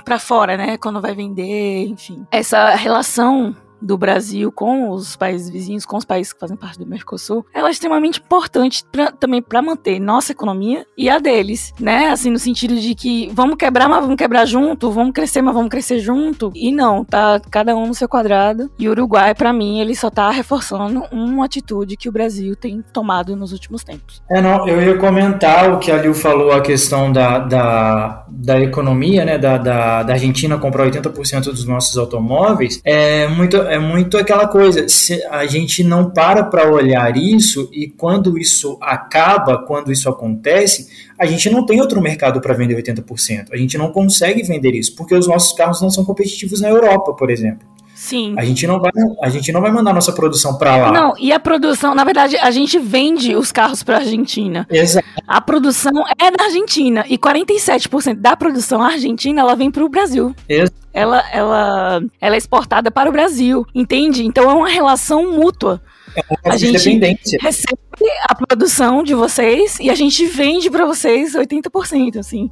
para 0.04 0.20
fora, 0.20 0.58
né? 0.58 0.78
Quando 0.78 1.02
vai 1.02 1.14
vender, 1.14 1.88
enfim, 1.88 2.26
essa 2.32 2.76
relação 2.76 3.51
do 3.82 3.98
Brasil 3.98 4.52
com 4.52 4.90
os 4.92 5.16
países 5.16 5.50
vizinhos, 5.50 5.86
com 5.86 5.98
os 5.98 6.06
países 6.06 6.34
que 6.34 6.40
fazem 6.40 6.58
parte 6.58 6.80
do 6.80 6.86
Mercosul, 6.86 7.46
ela 7.54 7.70
é 7.70 7.72
extremamente 7.72 8.20
importante 8.20 8.84
pra, 8.92 9.12
também 9.12 9.42
para 9.42 9.62
manter 9.62 10.00
nossa 10.00 10.32
economia 10.32 10.86
e 10.98 11.10
a 11.10 11.20
deles, 11.20 11.74
né? 11.80 12.10
Assim, 12.10 12.30
no 12.30 12.40
sentido 12.40 12.76
de 12.76 12.94
que 12.96 13.30
vamos 13.34 13.56
quebrar, 13.56 13.90
mas 13.90 14.02
vamos 14.02 14.18
quebrar 14.18 14.46
junto, 14.46 14.92
vamos 14.92 15.14
crescer, 15.14 15.42
mas 15.42 15.54
vamos 15.54 15.70
crescer 15.70 16.00
junto. 16.00 16.52
E 16.56 16.72
não, 16.72 17.04
tá 17.04 17.42
cada 17.50 17.76
um 17.76 17.88
no 17.88 17.94
seu 17.94 18.08
quadrado. 18.08 18.70
E 18.78 18.88
o 18.88 18.92
Uruguai, 18.92 19.34
para 19.34 19.54
mim, 19.54 19.80
ele 19.80 19.96
só 19.96 20.10
tá 20.10 20.30
reforçando 20.30 21.04
uma 21.12 21.46
atitude 21.46 21.98
que 21.98 22.10
o 22.10 22.12
Brasil 22.12 22.56
tem 22.56 22.84
tomado 22.94 23.36
nos 23.36 23.52
últimos 23.52 23.84
tempos. 23.84 24.22
É, 24.30 24.42
não, 24.42 24.68
eu 24.68 24.82
ia 24.82 24.98
comentar 24.98 25.74
o 25.74 25.80
que 25.80 25.92
a 25.92 25.98
Liu 25.98 26.14
falou, 26.14 26.52
a 26.52 26.62
questão 26.62 27.12
da, 27.12 27.40
da, 27.40 28.26
da 28.30 28.60
economia, 28.60 29.26
né? 29.26 29.38
Da, 29.38 29.58
da, 29.58 30.04
da 30.04 30.14
Argentina 30.14 30.58
comprar 30.58 30.90
80% 30.90 31.46
dos 31.46 31.66
nossos 31.66 31.98
automóveis. 31.98 32.82
É 32.84 33.28
muito 33.28 33.58
é 33.72 33.80
muito 33.80 34.18
aquela 34.18 34.50
coisa, 34.50 34.90
se 34.90 35.24
a 35.28 35.46
gente 35.46 35.82
não 35.82 36.12
para 36.12 36.44
para 36.44 36.70
olhar 36.70 37.16
isso 37.16 37.70
e 37.72 37.88
quando 37.88 38.38
isso 38.38 38.78
acaba, 38.82 39.60
quando 39.66 39.94
isso 39.94 40.10
acontece, 40.10 40.90
a 41.18 41.26
gente 41.26 41.50
não 41.50 41.66
tem 41.66 41.80
outro 41.80 42.02
mercado 42.02 42.42
para 42.42 42.54
vender 42.54 42.76
80%. 42.76 43.48
A 43.50 43.56
gente 43.56 43.78
não 43.78 43.90
consegue 43.90 44.44
vender 44.44 44.76
isso, 44.76 44.94
porque 44.94 45.16
os 45.16 45.26
nossos 45.26 45.56
carros 45.58 45.82
não 45.82 45.90
são 45.90 46.04
competitivos 46.04 46.60
na 46.60 46.68
Europa, 46.68 47.14
por 47.14 47.30
exemplo. 47.30 47.66
Sim. 48.02 48.34
A 48.36 48.44
gente 48.44 48.66
não 48.66 48.80
vai, 48.80 48.92
a 49.22 49.30
gente 49.30 49.52
não 49.52 49.62
vai 49.62 49.72
mandar 49.72 49.94
nossa 49.94 50.12
produção 50.12 50.58
para 50.58 50.76
lá. 50.76 50.92
Não, 50.92 51.14
e 51.20 51.32
a 51.32 51.40
produção, 51.40 51.94
na 51.94 52.04
verdade, 52.04 52.36
a 52.36 52.50
gente 52.50 52.80
vende 52.80 53.36
os 53.36 53.52
carros 53.52 53.84
para 53.84 53.98
Argentina. 53.98 54.66
Exato. 54.72 55.08
A 55.28 55.40
produção 55.40 55.92
é 56.20 56.32
da 56.32 56.46
Argentina 56.46 57.06
e 57.08 57.16
47% 57.16 58.16
da 58.16 58.36
produção 58.36 58.82
argentina 58.82 59.42
ela 59.42 59.56
vem 59.56 59.70
para 59.70 59.86
o 59.86 59.88
Brasil. 59.88 60.36
Exato. 60.50 60.74
Ela, 60.92 61.24
ela, 61.32 62.02
ela 62.20 62.36
é 62.36 62.38
exportada 62.40 62.90
para 62.90 63.08
o 63.08 63.14
Brasil, 63.14 63.68
entende? 63.74 64.26
Então 64.26 64.50
é 64.50 64.54
uma 64.56 64.68
relação 64.68 65.32
mútua. 65.32 65.80
É 66.16 66.22
uma 66.44 66.56
a 66.56 66.58
gente 66.58 67.38
recebe 67.40 67.80
a 68.28 68.34
produção 68.34 69.04
de 69.04 69.14
vocês 69.14 69.78
e 69.80 69.92
a 69.92 69.96
gente 69.96 70.26
vende 70.26 70.72
para 70.72 70.88
vocês 70.88 71.36
80%, 71.36 72.18
assim 72.18 72.50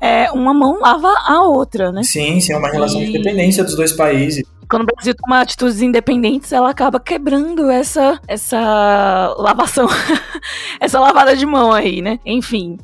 é, 0.00 0.30
uma 0.32 0.54
mão 0.54 0.80
lava 0.80 1.12
a 1.26 1.42
outra, 1.42 1.90
né? 1.92 2.02
Sim, 2.02 2.40
sim, 2.40 2.52
é 2.52 2.56
uma 2.56 2.70
relação 2.70 3.00
e... 3.02 3.06
de 3.06 3.12
dependência 3.12 3.64
dos 3.64 3.74
dois 3.74 3.92
países. 3.92 4.44
Quando 4.70 4.82
o 4.82 4.86
Brasil 4.86 5.14
toma 5.14 5.40
atitudes 5.40 5.80
independentes, 5.80 6.52
ela 6.52 6.70
acaba 6.70 7.00
quebrando 7.00 7.70
essa, 7.70 8.20
essa 8.28 9.34
lavação, 9.38 9.88
essa 10.78 11.00
lavada 11.00 11.34
de 11.34 11.46
mão 11.46 11.72
aí, 11.72 12.02
né? 12.02 12.20
Enfim. 12.24 12.78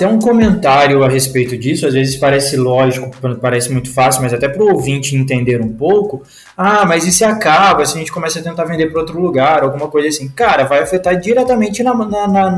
Até 0.00 0.08
um 0.08 0.18
comentário 0.18 1.04
a 1.04 1.10
respeito 1.10 1.58
disso, 1.58 1.86
às 1.86 1.92
vezes 1.92 2.16
parece 2.16 2.56
lógico, 2.56 3.10
parece 3.38 3.70
muito 3.70 3.92
fácil, 3.92 4.22
mas 4.22 4.32
até 4.32 4.48
para 4.48 4.62
o 4.62 4.72
ouvinte 4.72 5.14
entender 5.14 5.60
um 5.60 5.68
pouco, 5.74 6.22
ah, 6.56 6.86
mas 6.86 7.06
e 7.06 7.12
se 7.12 7.22
acaba, 7.22 7.84
se 7.84 7.96
a 7.96 7.98
gente 7.98 8.10
começa 8.10 8.38
a 8.38 8.42
tentar 8.42 8.64
vender 8.64 8.86
para 8.86 9.00
outro 9.00 9.20
lugar, 9.20 9.62
alguma 9.62 9.88
coisa 9.88 10.08
assim? 10.08 10.26
Cara, 10.30 10.64
vai 10.64 10.78
afetar 10.78 11.20
diretamente 11.20 11.82
na, 11.82 11.92
na, 11.92 12.26
na, 12.26 12.50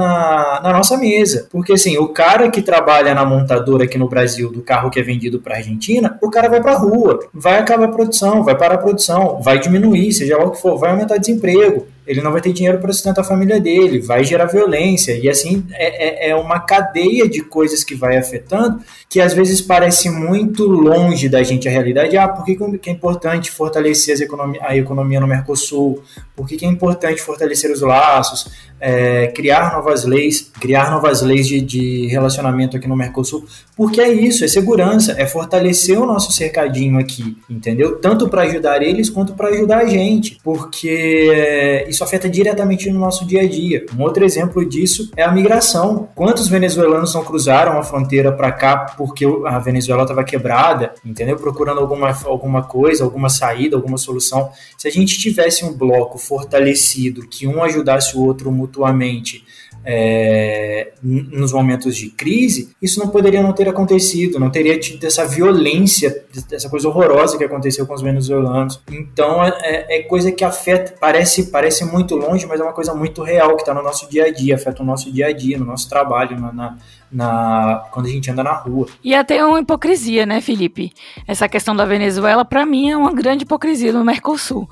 na, 0.62 0.72
nossa 0.72 0.96
mesa. 0.96 1.48
Porque 1.50 1.72
assim, 1.72 1.98
o 1.98 2.10
cara 2.10 2.48
que 2.48 2.62
trabalha 2.62 3.12
na 3.12 3.24
montadora 3.24 3.82
aqui 3.82 3.98
no 3.98 4.08
Brasil 4.08 4.48
do 4.48 4.62
carro 4.62 4.88
que 4.88 5.00
é 5.00 5.02
vendido 5.02 5.40
para 5.40 5.56
Argentina, 5.56 6.16
o 6.22 6.30
cara 6.30 6.48
vai 6.48 6.62
para 6.62 6.78
rua, 6.78 7.28
vai 7.34 7.58
acabar 7.58 7.86
a 7.86 7.88
produção, 7.88 8.44
vai 8.44 8.56
parar 8.56 8.76
a 8.76 8.78
produção, 8.78 9.40
vai 9.42 9.58
diminuir, 9.58 10.12
seja 10.12 10.38
lá 10.38 10.44
o 10.44 10.52
que 10.52 10.60
for, 10.60 10.78
vai 10.78 10.92
aumentar 10.92 11.16
desemprego 11.16 11.88
ele 12.06 12.20
não 12.20 12.32
vai 12.32 12.40
ter 12.40 12.52
dinheiro 12.52 12.78
para 12.78 12.92
sustentar 12.92 13.20
a 13.20 13.24
família 13.24 13.60
dele, 13.60 14.00
vai 14.00 14.24
gerar 14.24 14.46
violência, 14.46 15.16
e 15.16 15.28
assim 15.28 15.64
é, 15.72 16.28
é, 16.28 16.30
é, 16.30 16.36
uma 16.36 16.60
cadeia 16.60 17.28
de 17.28 17.42
coisas 17.42 17.84
que 17.84 17.94
vai 17.94 18.16
afetando, 18.16 18.80
que 19.08 19.20
às 19.20 19.32
vezes 19.32 19.60
parece 19.60 20.10
muito 20.10 20.64
longe 20.66 21.28
da 21.28 21.42
gente 21.42 21.68
a 21.68 21.70
realidade. 21.70 22.16
Ah, 22.16 22.28
por 22.28 22.44
que, 22.44 22.56
que 22.78 22.90
é 22.90 22.92
importante 22.92 23.50
fortalecer 23.50 24.20
economia, 24.20 24.60
a 24.64 24.76
economia 24.76 25.20
no 25.20 25.26
Mercosul? 25.26 26.02
Por 26.34 26.46
que, 26.48 26.56
que 26.56 26.64
é 26.64 26.68
importante 26.68 27.22
fortalecer 27.22 27.70
os 27.70 27.80
laços? 27.80 28.50
É, 28.84 29.28
criar 29.28 29.72
novas 29.72 30.04
leis, 30.04 30.50
criar 30.60 30.90
novas 30.90 31.22
leis 31.22 31.46
de, 31.46 31.60
de, 31.60 32.08
relacionamento 32.08 32.76
aqui 32.76 32.88
no 32.88 32.96
Mercosul, 32.96 33.46
porque 33.76 34.00
é 34.00 34.12
isso, 34.12 34.44
é 34.44 34.48
segurança, 34.48 35.14
é 35.16 35.24
fortalecer 35.24 35.96
o 36.00 36.04
nosso 36.04 36.32
cercadinho 36.32 36.98
aqui, 36.98 37.36
entendeu? 37.48 38.00
Tanto 38.00 38.28
para 38.28 38.42
ajudar 38.42 38.82
eles 38.82 39.08
quanto 39.08 39.34
para 39.34 39.50
ajudar 39.50 39.78
a 39.78 39.86
gente, 39.86 40.36
porque 40.42 41.30
é, 41.32 41.88
isso 41.88 42.02
afeta 42.02 42.28
diretamente 42.28 42.90
no 42.90 42.98
nosso 42.98 43.24
dia 43.24 43.42
a 43.42 43.48
dia. 43.48 43.86
Um 43.96 44.02
outro 44.02 44.24
exemplo 44.24 44.68
disso 44.68 45.12
é 45.16 45.22
a 45.22 45.30
migração. 45.30 46.08
Quantos 46.16 46.48
venezuelanos 46.48 47.14
não 47.14 47.22
cruzaram 47.22 47.78
a 47.78 47.84
fronteira 47.84 48.32
para 48.32 48.50
cá 48.50 48.94
porque 48.98 49.24
a 49.46 49.60
Venezuela 49.60 50.02
estava 50.02 50.24
quebrada, 50.24 50.92
entendeu? 51.04 51.36
Procurando 51.36 51.78
alguma, 51.78 52.10
alguma 52.24 52.64
coisa, 52.64 53.04
alguma 53.04 53.28
saída, 53.28 53.76
alguma 53.76 53.96
solução. 53.96 54.50
Se 54.76 54.88
a 54.88 54.90
gente 54.90 55.18
tivesse 55.20 55.64
um 55.64 55.72
bloco 55.72 56.18
fortalecido, 56.18 57.28
que 57.28 57.46
um 57.46 57.62
ajudasse 57.62 58.16
o 58.16 58.24
outro 58.24 58.50
mutuamente 58.72 59.44
é, 59.84 60.92
nos 61.02 61.52
momentos 61.52 61.96
de 61.96 62.08
crise, 62.08 62.74
isso 62.80 63.00
não 63.00 63.08
poderia 63.08 63.42
não 63.42 63.52
ter 63.52 63.68
acontecido, 63.68 64.38
não 64.38 64.48
teria 64.48 64.78
tido 64.78 65.04
essa 65.04 65.26
violência, 65.26 66.24
essa 66.52 66.68
coisa 66.70 66.88
horrorosa 66.88 67.36
que 67.36 67.44
aconteceu 67.44 67.84
com 67.86 67.92
os 67.92 68.00
venezuelanos. 68.00 68.80
Então 68.90 69.44
é, 69.44 69.50
é, 69.62 69.98
é 69.98 70.02
coisa 70.02 70.30
que 70.30 70.44
afeta, 70.44 70.94
parece, 71.00 71.50
parece 71.50 71.84
muito 71.84 72.14
longe, 72.14 72.46
mas 72.46 72.60
é 72.60 72.62
uma 72.62 72.72
coisa 72.72 72.94
muito 72.94 73.22
real 73.22 73.56
que 73.56 73.62
está 73.62 73.74
no 73.74 73.82
nosso 73.82 74.08
dia 74.08 74.26
a 74.26 74.32
dia, 74.32 74.54
afeta 74.54 74.82
o 74.82 74.86
nosso 74.86 75.10
dia 75.10 75.26
a 75.26 75.32
dia, 75.32 75.58
no 75.58 75.64
nosso 75.64 75.88
trabalho, 75.88 76.40
na, 76.40 76.52
na, 76.52 76.78
na, 77.10 77.88
quando 77.90 78.06
a 78.06 78.10
gente 78.10 78.30
anda 78.30 78.44
na 78.44 78.52
rua. 78.52 78.86
E 79.02 79.14
até 79.14 79.44
uma 79.44 79.60
hipocrisia, 79.60 80.24
né, 80.24 80.40
Felipe? 80.40 80.92
Essa 81.26 81.48
questão 81.48 81.74
da 81.74 81.84
Venezuela, 81.84 82.44
para 82.44 82.64
mim, 82.64 82.90
é 82.90 82.96
uma 82.96 83.12
grande 83.12 83.42
hipocrisia 83.42 83.92
no 83.92 84.04
Mercosul. 84.04 84.68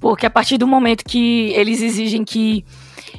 Porque 0.00 0.24
a 0.24 0.30
partir 0.30 0.56
do 0.56 0.66
momento 0.66 1.04
que 1.04 1.52
eles 1.52 1.82
exigem 1.82 2.24
que 2.24 2.64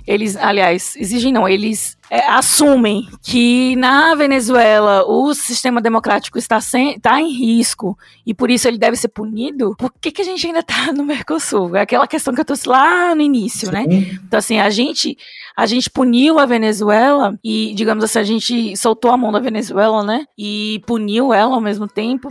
eles, 0.06 0.36
aliás, 0.36 0.96
exigem 0.96 1.32
não, 1.32 1.48
eles 1.48 1.98
é, 2.10 2.28
assumem 2.28 3.08
que 3.22 3.76
na 3.78 4.14
Venezuela 4.16 5.06
o 5.08 5.34
sistema 5.34 5.80
democrático 5.80 6.38
está, 6.38 6.60
sem, 6.60 6.96
está 6.96 7.22
em 7.22 7.32
risco 7.32 7.98
e 8.26 8.34
por 8.34 8.52
isso 8.52 8.68
ele 8.68 8.78
deve 8.78 8.98
ser 8.98 9.08
punido, 9.08 9.76
por 9.78 9.92
que, 10.00 10.12
que 10.12 10.22
a 10.22 10.26
gente 10.26 10.46
ainda 10.46 10.60
está 10.60 10.92
no 10.94 11.06
Mercosul? 11.06 11.76
É 11.76 11.82
aquela 11.82 12.08
questão 12.08 12.34
que 12.34 12.42
eu 12.42 12.46
trouxe 12.46 12.68
lá 12.68 13.16
no 13.16 13.22
início, 13.22 13.72
né? 13.72 13.84
Sim. 13.84 13.88
né? 13.88 14.20
Então, 14.26 14.38
assim, 14.38 14.60
a 14.60 14.70
gente, 14.70 15.18
a 15.56 15.66
gente 15.66 15.90
puniu 15.90 16.38
a 16.38 16.46
Venezuela 16.46 17.38
e, 17.44 17.74
digamos 17.76 18.04
assim, 18.04 18.20
a 18.20 18.24
gente 18.24 18.78
soltou 18.78 19.12
a 19.12 19.18
mão 19.18 19.32
da 19.32 19.40
Venezuela, 19.40 20.04
né? 20.04 20.26
E 20.38 20.82
puniu 20.86 21.34
ela 21.34 21.56
ao 21.56 21.62
mesmo 21.62 21.88
tempo 21.88 22.30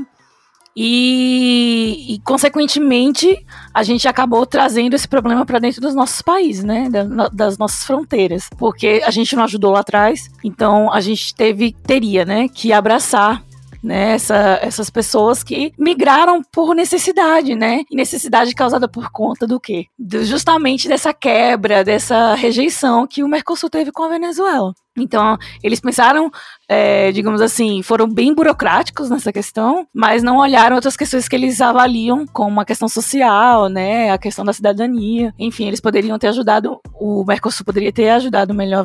E, 0.76 2.14
e, 2.14 2.20
consequentemente, 2.20 3.44
a 3.74 3.82
gente 3.82 4.06
acabou 4.06 4.46
trazendo 4.46 4.94
esse 4.94 5.08
problema 5.08 5.44
para 5.44 5.58
dentro 5.58 5.80
dos 5.80 5.94
nossos 5.94 6.22
países, 6.22 6.64
né? 6.64 6.88
das 7.32 7.58
nossas 7.58 7.84
fronteiras. 7.84 8.48
Porque 8.56 9.02
a 9.04 9.10
gente 9.10 9.34
não 9.34 9.44
ajudou 9.44 9.72
lá 9.72 9.80
atrás, 9.80 10.30
então 10.44 10.92
a 10.92 11.00
gente 11.00 11.34
teve, 11.34 11.72
teria, 11.72 12.24
né, 12.24 12.48
que 12.48 12.72
abraçar 12.72 13.42
né? 13.82 14.12
Essa, 14.12 14.58
essas 14.62 14.90
pessoas 14.90 15.42
que 15.42 15.72
migraram 15.78 16.42
por 16.52 16.74
necessidade, 16.74 17.54
né? 17.54 17.82
E 17.90 17.96
necessidade 17.96 18.54
causada 18.54 18.88
por 18.88 19.10
conta 19.10 19.46
do 19.46 19.58
quê? 19.60 19.86
justamente 20.22 20.88
dessa 20.88 21.12
quebra, 21.12 21.84
dessa 21.84 22.34
rejeição 22.34 23.06
que 23.06 23.22
o 23.22 23.28
Mercosul 23.28 23.70
teve 23.70 23.92
com 23.92 24.02
a 24.02 24.08
Venezuela. 24.08 24.72
Então, 24.98 25.38
eles 25.62 25.80
pensaram, 25.80 26.30
é, 26.68 27.12
digamos 27.12 27.40
assim, 27.40 27.82
foram 27.82 28.08
bem 28.08 28.34
burocráticos 28.34 29.08
nessa 29.08 29.32
questão, 29.32 29.86
mas 29.94 30.22
não 30.22 30.38
olharam 30.38 30.76
outras 30.76 30.96
questões 30.96 31.28
que 31.28 31.36
eles 31.36 31.60
avaliam 31.60 32.26
como 32.26 32.60
a 32.60 32.64
questão 32.64 32.88
social, 32.88 33.68
né, 33.68 34.10
a 34.10 34.18
questão 34.18 34.44
da 34.44 34.52
cidadania. 34.52 35.32
Enfim, 35.38 35.66
eles 35.66 35.80
poderiam 35.80 36.18
ter 36.18 36.28
ajudado, 36.28 36.80
o 36.94 37.24
Mercosul 37.24 37.64
poderia 37.64 37.92
ter 37.92 38.10
ajudado 38.10 38.52
melhor 38.52 38.84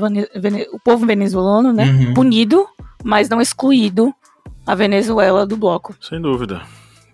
o 0.71 0.79
povo 0.79 1.05
venezuelano, 1.05 1.73
né, 1.73 1.85
uhum. 1.85 2.13
punido, 2.13 2.65
mas 3.03 3.27
não 3.27 3.41
excluído 3.41 4.13
a 4.65 4.75
Venezuela 4.75 5.45
do 5.45 5.55
bloco. 5.55 5.95
Sem 6.01 6.21
dúvida. 6.21 6.61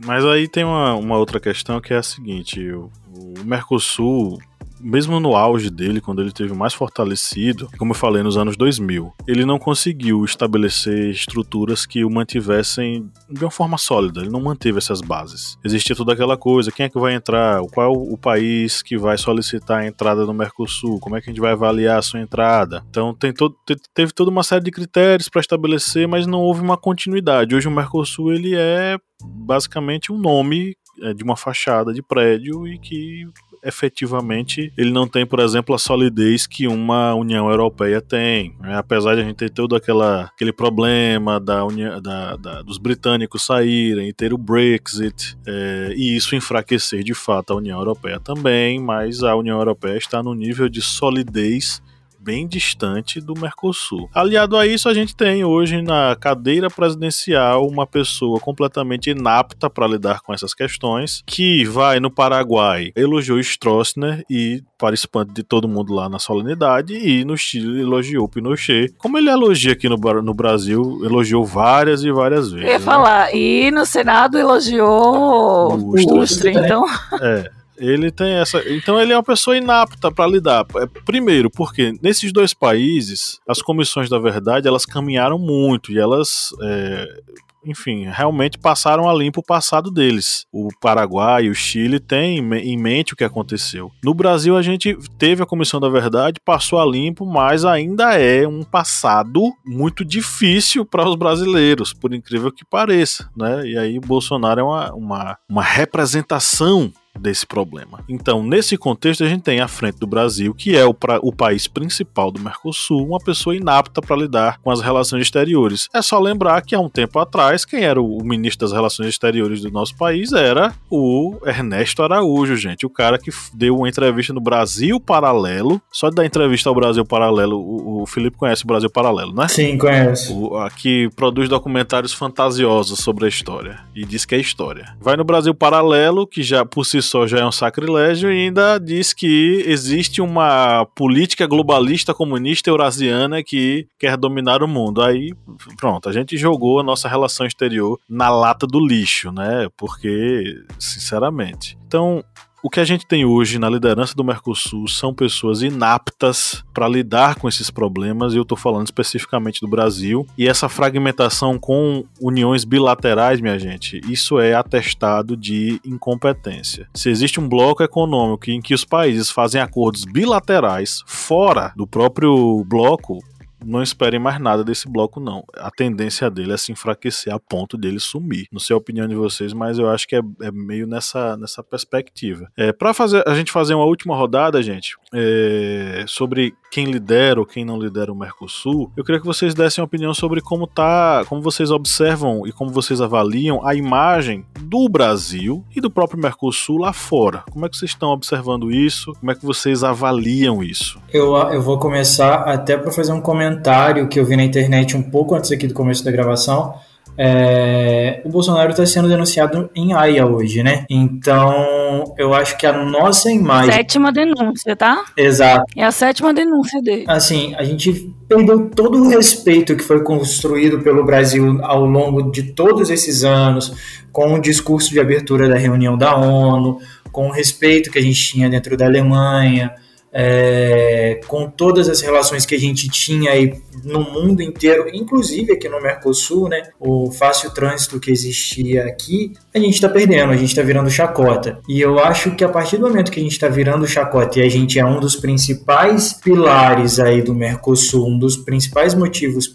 Mas 0.03 0.25
aí 0.25 0.47
tem 0.47 0.63
uma, 0.63 0.95
uma 0.95 1.17
outra 1.17 1.39
questão 1.39 1.79
que 1.79 1.93
é 1.93 1.97
a 1.97 2.03
seguinte: 2.03 2.71
o, 2.71 2.89
o 3.13 3.43
Mercosul 3.43 4.39
mesmo 4.83 5.19
no 5.19 5.35
auge 5.35 5.69
dele, 5.69 6.01
quando 6.01 6.21
ele 6.21 6.31
teve 6.31 6.53
mais 6.53 6.73
fortalecido, 6.73 7.69
como 7.77 7.91
eu 7.91 7.95
falei 7.95 8.23
nos 8.23 8.37
anos 8.37 8.57
2000, 8.57 9.13
ele 9.27 9.45
não 9.45 9.59
conseguiu 9.59 10.25
estabelecer 10.25 11.09
estruturas 11.09 11.85
que 11.85 12.03
o 12.03 12.09
mantivessem 12.09 13.09
de 13.29 13.43
uma 13.43 13.51
forma 13.51 13.77
sólida. 13.77 14.21
Ele 14.21 14.29
não 14.29 14.41
manteve 14.41 14.77
essas 14.77 15.01
bases. 15.01 15.57
Existia 15.63 15.95
toda 15.95 16.13
aquela 16.13 16.37
coisa: 16.37 16.71
quem 16.71 16.85
é 16.85 16.89
que 16.89 16.99
vai 16.99 17.13
entrar? 17.13 17.61
Qual 17.71 17.93
é 17.93 17.97
o 17.97 18.17
país 18.17 18.81
que 18.81 18.97
vai 18.97 19.17
solicitar 19.17 19.79
a 19.81 19.87
entrada 19.87 20.25
no 20.25 20.33
Mercosul? 20.33 20.99
Como 20.99 21.15
é 21.15 21.21
que 21.21 21.29
a 21.29 21.31
gente 21.31 21.41
vai 21.41 21.51
avaliar 21.51 21.99
a 21.99 22.01
sua 22.01 22.19
entrada? 22.19 22.83
Então 22.89 23.13
tem 23.13 23.33
todo, 23.33 23.55
teve 23.93 24.11
toda 24.11 24.31
uma 24.31 24.43
série 24.43 24.63
de 24.63 24.71
critérios 24.71 25.29
para 25.29 25.41
estabelecer, 25.41 26.07
mas 26.07 26.25
não 26.25 26.39
houve 26.39 26.61
uma 26.61 26.77
continuidade. 26.77 27.55
Hoje 27.55 27.67
o 27.67 27.71
Mercosul 27.71 28.33
ele 28.33 28.55
é 28.55 28.97
basicamente 29.23 30.11
um 30.11 30.17
nome 30.17 30.75
de 31.15 31.23
uma 31.23 31.35
fachada 31.35 31.93
de 31.93 32.01
prédio 32.01 32.67
e 32.67 32.77
que 32.77 33.27
efetivamente 33.63 34.73
ele 34.77 34.91
não 34.91 35.07
tem, 35.07 35.25
por 35.25 35.39
exemplo, 35.39 35.75
a 35.75 35.77
solidez 35.77 36.47
que 36.47 36.67
uma 36.67 37.13
União 37.13 37.49
Europeia 37.49 38.01
tem. 38.01 38.55
Né? 38.59 38.75
Apesar 38.75 39.15
de 39.15 39.21
a 39.21 39.23
gente 39.23 39.35
ter 39.35 39.49
todo 39.49 39.75
aquela, 39.75 40.23
aquele 40.23 40.51
problema 40.51 41.39
da, 41.39 41.63
União, 41.63 42.01
da, 42.01 42.35
da 42.35 42.61
dos 42.61 42.77
britânicos 42.77 43.43
saírem 43.43 44.09
e 44.09 44.13
ter 44.13 44.33
o 44.33 44.37
Brexit, 44.37 45.37
é, 45.45 45.93
e 45.95 46.15
isso 46.15 46.35
enfraquecer 46.35 47.03
de 47.03 47.13
fato 47.13 47.53
a 47.53 47.55
União 47.55 47.77
Europeia 47.77 48.19
também, 48.19 48.79
mas 48.79 49.23
a 49.23 49.35
União 49.35 49.57
Europeia 49.57 49.97
está 49.97 50.23
no 50.23 50.33
nível 50.33 50.67
de 50.67 50.81
solidez 50.81 51.81
bem 52.21 52.47
distante 52.47 53.19
do 53.19 53.33
Mercosul. 53.33 54.09
Aliado 54.13 54.55
a 54.55 54.67
isso, 54.67 54.87
a 54.87 54.93
gente 54.93 55.15
tem 55.15 55.43
hoje 55.43 55.81
na 55.81 56.15
cadeira 56.15 56.69
presidencial 56.69 57.67
uma 57.67 57.87
pessoa 57.87 58.39
completamente 58.39 59.09
inapta 59.09 59.69
para 59.69 59.87
lidar 59.87 60.21
com 60.21 60.33
essas 60.33 60.53
questões, 60.53 61.23
que 61.25 61.65
vai 61.65 61.99
no 61.99 62.11
Paraguai, 62.11 62.91
elogiou 62.95 63.39
Stroessner 63.39 64.23
e 64.29 64.63
para 64.77 64.95
espanto 64.95 65.33
de 65.33 65.43
todo 65.43 65.67
mundo 65.67 65.93
lá 65.93 66.09
na 66.09 66.17
solenidade, 66.17 66.93
e 66.95 67.23
no 67.23 67.37
Chile 67.37 67.81
elogiou 67.81 68.27
Pinochet. 68.27 68.93
Como 68.97 69.17
ele 69.17 69.29
elogia 69.29 69.73
aqui 69.73 69.87
no, 69.87 69.95
no 69.95 70.33
Brasil, 70.33 71.01
elogiou 71.03 71.45
várias 71.45 72.03
e 72.03 72.11
várias 72.11 72.51
vezes. 72.51 72.65
Eu 72.65 72.73
ia 72.73 72.79
né? 72.79 72.85
falar, 72.85 73.35
e 73.35 73.69
no 73.71 73.85
Senado 73.85 74.37
elogiou 74.37 75.77
o 75.77 76.19
Ustra, 76.19 76.51
então. 76.51 76.83
É. 77.21 77.60
Ele 77.81 78.11
tem 78.11 78.33
essa. 78.33 78.61
Então 78.71 78.99
ele 79.01 79.11
é 79.11 79.17
uma 79.17 79.23
pessoa 79.23 79.57
inapta 79.57 80.11
para 80.11 80.27
lidar. 80.27 80.65
É, 80.75 80.85
primeiro, 80.85 81.49
porque 81.49 81.93
nesses 82.01 82.31
dois 82.31 82.53
países, 82.53 83.39
as 83.47 83.61
comissões 83.61 84.09
da 84.09 84.19
verdade 84.19 84.67
elas 84.67 84.85
caminharam 84.85 85.39
muito 85.39 85.91
e 85.91 85.97
elas. 85.97 86.53
É, 86.61 87.21
enfim, 87.63 88.07
realmente 88.09 88.57
passaram 88.57 89.09
a 89.09 89.13
limpo 89.13 89.39
o 89.39 89.45
passado 89.45 89.91
deles. 89.91 90.45
O 90.51 90.69
Paraguai 90.79 91.45
e 91.45 91.49
o 91.49 91.55
Chile 91.55 91.99
têm 91.99 92.39
em 92.39 92.77
mente 92.77 93.13
o 93.13 93.15
que 93.15 93.23
aconteceu. 93.23 93.91
No 94.03 94.13
Brasil, 94.13 94.57
a 94.57 94.61
gente 94.61 94.97
teve 95.17 95.43
a 95.43 95.45
Comissão 95.45 95.79
da 95.79 95.89
Verdade, 95.89 96.39
passou 96.43 96.79
a 96.79 96.85
limpo, 96.85 97.25
mas 97.25 97.63
ainda 97.63 98.19
é 98.19 98.47
um 98.47 98.63
passado 98.63 99.53
muito 99.65 100.03
difícil 100.03 100.85
para 100.85 101.07
os 101.07 101.15
brasileiros, 101.15 101.93
por 101.93 102.13
incrível 102.13 102.51
que 102.51 102.65
pareça. 102.65 103.29
Né? 103.35 103.67
E 103.67 103.77
aí, 103.77 103.99
Bolsonaro 103.99 104.59
é 104.59 104.63
uma, 104.63 104.93
uma, 104.93 105.37
uma 105.47 105.63
representação 105.63 106.91
desse 107.19 107.45
problema. 107.45 108.03
Então, 108.07 108.43
nesse 108.43 108.77
contexto, 108.77 109.23
a 109.23 109.27
gente 109.27 109.43
tem 109.43 109.59
à 109.59 109.67
frente 109.67 109.99
do 109.99 110.07
Brasil, 110.07 110.53
que 110.53 110.75
é 110.75 110.85
o, 110.85 110.93
pra, 110.93 111.19
o 111.21 111.33
país 111.33 111.67
principal 111.67 112.31
do 112.31 112.39
Mercosul, 112.39 113.05
uma 113.05 113.19
pessoa 113.19 113.55
inapta 113.55 114.01
para 114.01 114.15
lidar 114.15 114.59
com 114.59 114.71
as 114.71 114.81
relações 114.81 115.21
exteriores. 115.23 115.87
É 115.93 116.01
só 116.01 116.19
lembrar 116.19 116.61
que 116.61 116.75
há 116.75 116.79
um 116.79 116.89
tempo 116.89 117.19
atrás, 117.19 117.65
quem 117.65 117.83
era 117.83 118.01
o, 118.01 118.17
o 118.17 118.23
ministro 118.23 118.67
das 118.67 118.75
Relações 118.75 119.09
Exteriores 119.09 119.61
do 119.61 119.71
nosso 119.71 119.95
país 119.95 120.31
era 120.31 120.73
o 120.89 121.37
Ernesto 121.45 122.03
Araújo, 122.03 122.55
gente, 122.55 122.85
o 122.85 122.89
cara 122.89 123.17
que 123.17 123.31
deu 123.53 123.75
uma 123.75 123.89
entrevista 123.89 124.33
no 124.33 124.41
Brasil 124.41 124.99
Paralelo. 124.99 125.81
Só 125.91 126.09
de 126.09 126.15
dar 126.15 126.25
entrevista 126.25 126.69
ao 126.69 126.75
Brasil 126.75 127.05
Paralelo, 127.05 127.59
o, 127.59 128.01
o 128.01 128.05
Felipe 128.05 128.37
conhece 128.37 128.63
o 128.63 128.67
Brasil 128.67 128.89
Paralelo, 128.89 129.33
né? 129.33 129.47
Sim, 129.47 129.77
conhece. 129.77 130.31
O, 130.31 130.57
aqui 130.57 131.09
produz 131.15 131.49
documentários 131.49 132.13
fantasiosos 132.13 132.99
sobre 132.99 133.25
a 133.25 133.27
história 133.27 133.79
e 133.95 134.05
diz 134.05 134.25
que 134.25 134.35
é 134.35 134.39
história. 134.39 134.95
Vai 134.99 135.17
no 135.17 135.23
Brasil 135.23 135.53
Paralelo, 135.53 136.25
que 136.25 136.41
já 136.41 136.65
por 136.65 136.85
si 136.85 137.00
só 137.01 137.27
já 137.27 137.39
é 137.39 137.45
um 137.45 137.51
sacrilégio, 137.51 138.31
e 138.31 138.45
ainda 138.45 138.77
diz 138.77 139.13
que 139.13 139.63
existe 139.65 140.21
uma 140.21 140.85
política 140.95 141.47
globalista 141.47 142.13
comunista 142.13 142.69
eurasiana 142.69 143.43
que 143.43 143.87
quer 143.99 144.17
dominar 144.17 144.63
o 144.63 144.67
mundo. 144.67 145.01
Aí, 145.01 145.33
pronto, 145.77 146.09
a 146.09 146.13
gente 146.13 146.37
jogou 146.37 146.79
a 146.79 146.83
nossa 146.83 147.07
relação 147.07 147.45
exterior 147.45 147.99
na 148.09 148.29
lata 148.29 148.67
do 148.67 148.79
lixo, 148.79 149.31
né? 149.31 149.67
Porque, 149.77 150.63
sinceramente. 150.79 151.77
Então, 151.87 152.23
o 152.63 152.69
que 152.69 152.79
a 152.79 152.85
gente 152.85 153.05
tem 153.05 153.25
hoje 153.25 153.57
na 153.57 153.69
liderança 153.69 154.13
do 154.15 154.23
Mercosul 154.23 154.87
são 154.87 155.13
pessoas 155.13 155.61
inaptas 155.61 156.63
para 156.73 156.87
lidar 156.87 157.35
com 157.35 157.49
esses 157.49 157.69
problemas, 157.71 158.33
e 158.33 158.37
eu 158.37 158.43
estou 158.43 158.57
falando 158.57 158.85
especificamente 158.85 159.61
do 159.61 159.67
Brasil. 159.67 160.27
E 160.37 160.47
essa 160.47 160.69
fragmentação 160.69 161.57
com 161.57 162.03
uniões 162.21 162.63
bilaterais, 162.63 163.41
minha 163.41 163.57
gente, 163.57 163.99
isso 164.07 164.39
é 164.39 164.53
atestado 164.53 165.35
de 165.35 165.81
incompetência. 165.85 166.87
Se 166.93 167.09
existe 167.09 167.39
um 167.39 167.49
bloco 167.49 167.83
econômico 167.83 168.49
em 168.51 168.61
que 168.61 168.73
os 168.73 168.85
países 168.85 169.29
fazem 169.29 169.59
acordos 169.59 170.05
bilaterais 170.05 171.03
fora 171.05 171.73
do 171.75 171.87
próprio 171.87 172.63
bloco, 172.65 173.19
não 173.63 173.81
esperem 173.81 174.19
mais 174.19 174.39
nada 174.39 174.63
desse 174.63 174.89
bloco, 174.89 175.19
não. 175.19 175.43
A 175.55 175.71
tendência 175.71 176.29
dele 176.29 176.53
é 176.53 176.57
se 176.57 176.71
enfraquecer 176.71 177.33
a 177.33 177.39
ponto 177.39 177.77
dele 177.77 177.99
sumir. 177.99 178.47
Não 178.51 178.59
sei 178.59 178.73
a 178.73 178.77
opinião 178.77 179.07
de 179.07 179.15
vocês, 179.15 179.53
mas 179.53 179.77
eu 179.77 179.89
acho 179.89 180.07
que 180.07 180.15
é, 180.15 180.21
é 180.41 180.51
meio 180.51 180.87
nessa, 180.87 181.37
nessa 181.37 181.63
perspectiva. 181.63 182.49
É, 182.57 182.71
para 182.71 182.93
fazer 182.93 183.23
a 183.27 183.35
gente 183.35 183.51
fazer 183.51 183.73
uma 183.73 183.85
última 183.85 184.15
rodada, 184.15 184.61
gente, 184.61 184.95
é, 185.13 186.03
sobre 186.07 186.53
quem 186.71 186.85
lidera 186.85 187.37
ou 187.37 187.45
quem 187.45 187.65
não 187.65 187.77
lidera 187.77 188.13
o 188.13 188.15
Mercosul, 188.15 188.89
eu 188.95 189.03
queria 189.03 189.19
que 189.19 189.27
vocês 189.27 189.53
dessem 189.53 189.83
opinião 189.83 190.13
sobre 190.13 190.39
como 190.39 190.65
tá, 190.65 191.25
como 191.27 191.41
vocês 191.41 191.69
observam 191.69 192.47
e 192.47 192.53
como 192.53 192.71
vocês 192.71 193.01
avaliam 193.01 193.67
a 193.67 193.75
imagem 193.75 194.45
do 194.61 194.87
Brasil 194.87 195.65
e 195.75 195.81
do 195.81 195.91
próprio 195.91 196.21
Mercosul 196.21 196.77
lá 196.77 196.93
fora. 196.93 197.43
Como 197.51 197.65
é 197.65 197.69
que 197.69 197.75
vocês 197.75 197.91
estão 197.91 198.09
observando 198.09 198.71
isso? 198.71 199.13
Como 199.19 199.31
é 199.31 199.35
que 199.35 199.45
vocês 199.45 199.83
avaliam 199.83 200.63
isso? 200.63 200.97
Eu, 201.11 201.35
eu 201.35 201.61
vou 201.61 201.77
começar 201.77 202.35
até 202.35 202.77
para 202.77 202.91
fazer 202.91 203.11
um 203.11 203.21
comentário 203.21 204.07
que 204.07 204.17
eu 204.17 204.25
vi 204.25 204.37
na 204.37 204.43
internet 204.43 204.95
um 204.95 205.03
pouco 205.03 205.35
antes 205.35 205.51
aqui 205.51 205.67
do 205.67 205.73
começo 205.73 206.05
da 206.05 206.11
gravação. 206.11 206.73
É, 207.17 208.21
o 208.23 208.29
Bolsonaro 208.29 208.71
está 208.71 208.85
sendo 208.85 209.07
denunciado 209.07 209.69
em 209.75 209.93
Haia 209.93 210.25
hoje, 210.25 210.63
né? 210.63 210.85
Então, 210.89 212.13
eu 212.17 212.33
acho 212.33 212.57
que 212.57 212.65
a 212.65 212.73
nossa 212.73 213.31
imagem. 213.31 213.73
Sétima 213.73 214.11
denúncia, 214.11 214.75
tá? 214.75 215.03
Exato. 215.15 215.65
É 215.75 215.83
a 215.83 215.91
sétima 215.91 216.33
denúncia 216.33 216.81
dele. 216.81 217.05
Assim, 217.07 217.53
a 217.55 217.63
gente 217.63 218.13
perdeu 218.27 218.69
todo 218.69 218.97
o 218.97 219.09
respeito 219.09 219.75
que 219.75 219.83
foi 219.83 220.03
construído 220.03 220.79
pelo 220.79 221.03
Brasil 221.03 221.59
ao 221.63 221.85
longo 221.85 222.31
de 222.31 222.53
todos 222.53 222.89
esses 222.89 223.23
anos, 223.23 224.01
com 224.11 224.33
o 224.33 224.39
discurso 224.39 224.89
de 224.89 224.99
abertura 224.99 225.47
da 225.49 225.57
reunião 225.57 225.97
da 225.97 226.15
ONU, 226.15 226.79
com 227.11 227.27
o 227.27 227.31
respeito 227.31 227.91
que 227.91 227.99
a 227.99 228.01
gente 228.01 228.19
tinha 228.21 228.49
dentro 228.49 228.77
da 228.77 228.85
Alemanha, 228.85 229.73
é, 230.13 231.21
com 231.27 231.49
todas 231.49 231.87
as 231.87 232.01
relações 232.01 232.45
que 232.45 232.55
a 232.55 232.59
gente 232.59 232.89
tinha 232.89 233.31
aí 233.31 233.53
no 233.83 234.01
mundo 234.01 234.41
inteiro, 234.41 234.89
inclusive 234.93 235.53
aqui 235.53 235.69
no 235.69 235.81
Mercosul, 235.81 236.49
né, 236.49 236.63
o 236.79 237.11
fácil 237.11 237.51
trânsito 237.51 237.99
que 237.99 238.11
existia 238.11 238.85
aqui, 238.85 239.33
a 239.53 239.59
gente 239.59 239.75
está 239.75 239.87
perdendo, 239.87 240.31
a 240.31 240.37
gente 240.37 240.49
está 240.49 240.61
virando 240.61 240.89
chacota. 240.89 241.59
E 241.67 241.79
eu 241.79 241.99
acho 241.99 242.35
que 242.35 242.43
a 242.43 242.49
partir 242.49 242.77
do 242.77 242.87
momento 242.87 243.11
que 243.11 243.19
a 243.19 243.23
gente 243.23 243.31
está 243.31 243.47
virando 243.47 243.87
chacota 243.87 244.39
e 244.39 244.43
a 244.43 244.49
gente 244.49 244.79
é 244.79 244.85
um 244.85 244.99
dos 244.99 245.15
principais 245.15 246.13
pilares 246.13 246.99
aí 246.99 247.21
do 247.21 247.33
Mercosul, 247.33 248.07
um 248.07 248.19
dos 248.19 248.35
principais 248.37 248.93
motivos 248.93 249.53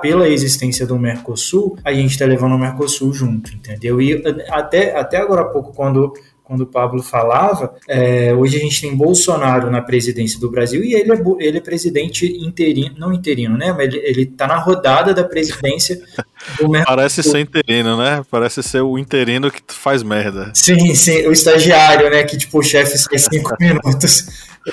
pela 0.00 0.28
existência 0.28 0.86
do 0.86 0.98
Mercosul, 0.98 1.76
a 1.84 1.92
gente 1.92 2.12
está 2.12 2.26
levando 2.26 2.54
o 2.54 2.58
Mercosul 2.58 3.12
junto, 3.12 3.52
entendeu? 3.52 4.00
E 4.00 4.22
até, 4.50 4.96
até 4.96 5.16
agora 5.16 5.42
há 5.42 5.46
pouco, 5.46 5.72
quando 5.72 6.12
quando 6.44 6.60
o 6.60 6.66
Pablo 6.66 7.02
falava, 7.02 7.74
é, 7.88 8.34
hoje 8.34 8.58
a 8.58 8.60
gente 8.60 8.82
tem 8.82 8.94
Bolsonaro 8.94 9.70
na 9.70 9.80
presidência 9.80 10.38
do 10.38 10.50
Brasil 10.50 10.84
e 10.84 10.92
ele 10.92 11.10
é, 11.10 11.16
ele 11.40 11.56
é 11.56 11.60
presidente 11.60 12.26
interino, 12.26 12.94
não 12.98 13.14
interino, 13.14 13.56
né? 13.56 13.72
Mas 13.72 13.86
ele, 13.86 13.98
ele 14.04 14.26
tá 14.26 14.46
na 14.46 14.58
rodada 14.58 15.14
da 15.14 15.24
presidência 15.24 16.02
do 16.60 16.70
Parece 16.84 17.22
ser 17.22 17.40
interino, 17.40 17.96
né? 17.96 18.22
Parece 18.30 18.62
ser 18.62 18.82
o 18.82 18.98
interino 18.98 19.50
que 19.50 19.62
faz 19.68 20.02
merda. 20.02 20.50
Sim, 20.52 20.94
sim, 20.94 21.26
o 21.26 21.32
estagiário, 21.32 22.10
né? 22.10 22.22
Que 22.24 22.36
tipo, 22.36 22.58
o 22.58 22.62
chefe 22.62 22.98
sai 22.98 23.18
cinco 23.18 23.56
minutos, 23.58 24.26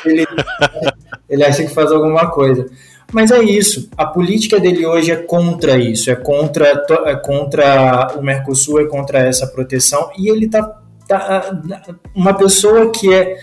ele, 0.05 0.25
ele 1.29 1.43
acha 1.43 1.63
que 1.63 1.73
faz 1.73 1.89
alguma 1.89 2.29
coisa. 2.29 2.69
Mas 3.13 3.31
é 3.31 3.41
isso. 3.41 3.89
A 3.97 4.05
política 4.05 4.59
dele 4.59 4.85
hoje 4.85 5.11
é 5.11 5.17
contra 5.17 5.77
isso, 5.77 6.09
é 6.11 6.15
contra, 6.15 6.83
é 7.05 7.15
contra 7.15 8.13
o 8.17 8.21
Mercosul, 8.21 8.81
é 8.81 8.85
contra 8.85 9.19
essa 9.19 9.47
proteção, 9.47 10.09
e 10.17 10.29
ele 10.29 10.45
está 10.45 10.61
Tá, 10.61 10.80
uma 12.15 12.33
pessoa 12.33 12.91
que 12.91 13.13
é 13.13 13.37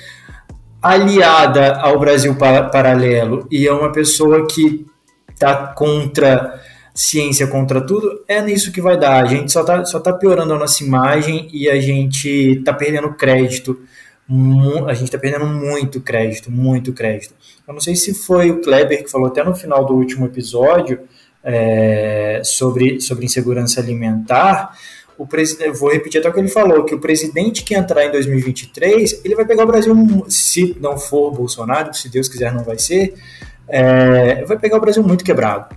aliada 0.82 1.74
ao 1.76 1.98
Brasil 1.98 2.34
Paralelo 2.36 3.46
e 3.50 3.66
é 3.66 3.72
uma 3.72 3.90
pessoa 3.90 4.46
que 4.46 4.86
está 5.30 5.68
contra 5.68 6.60
ciência, 6.94 7.46
contra 7.46 7.80
tudo, 7.80 8.24
é 8.26 8.42
nisso 8.42 8.72
que 8.72 8.80
vai 8.80 8.98
dar. 8.98 9.22
A 9.22 9.26
gente 9.26 9.52
só 9.52 9.60
está 9.60 9.84
só 9.84 10.00
tá 10.00 10.12
piorando 10.12 10.52
a 10.52 10.58
nossa 10.58 10.82
imagem 10.82 11.48
e 11.52 11.68
a 11.68 11.80
gente 11.80 12.28
está 12.58 12.72
perdendo 12.72 13.14
crédito. 13.14 13.78
A 14.86 14.94
gente 14.94 15.04
está 15.04 15.18
perdendo 15.18 15.46
muito 15.46 16.00
crédito, 16.00 16.50
muito 16.50 16.92
crédito. 16.92 17.34
Eu 17.66 17.72
não 17.72 17.80
sei 17.80 17.94
se 17.94 18.12
foi 18.12 18.50
o 18.50 18.60
Kleber 18.60 19.04
que 19.04 19.10
falou 19.10 19.28
até 19.28 19.42
no 19.44 19.54
final 19.54 19.86
do 19.86 19.94
último 19.94 20.26
episódio 20.26 21.00
é, 21.42 22.40
sobre, 22.44 23.00
sobre 23.00 23.24
insegurança 23.24 23.80
alimentar, 23.80 24.76
o 25.18 25.26
presidente, 25.26 25.76
vou 25.76 25.90
repetir 25.90 26.20
até 26.20 26.28
o 26.28 26.32
que 26.32 26.38
ele 26.38 26.48
falou, 26.48 26.84
que 26.84 26.94
o 26.94 27.00
presidente 27.00 27.64
que 27.64 27.74
entrar 27.74 28.06
em 28.06 28.12
2023, 28.12 29.22
ele 29.24 29.34
vai 29.34 29.44
pegar 29.44 29.64
o 29.64 29.66
Brasil, 29.66 29.94
se 30.28 30.76
não 30.80 30.96
for 30.96 31.32
Bolsonaro, 31.32 31.92
se 31.92 32.08
Deus 32.08 32.28
quiser 32.28 32.54
não 32.54 32.62
vai 32.62 32.78
ser, 32.78 33.14
é, 33.68 34.44
vai 34.44 34.56
pegar 34.56 34.76
o 34.76 34.80
Brasil 34.80 35.02
muito 35.02 35.24
quebrado. 35.24 35.74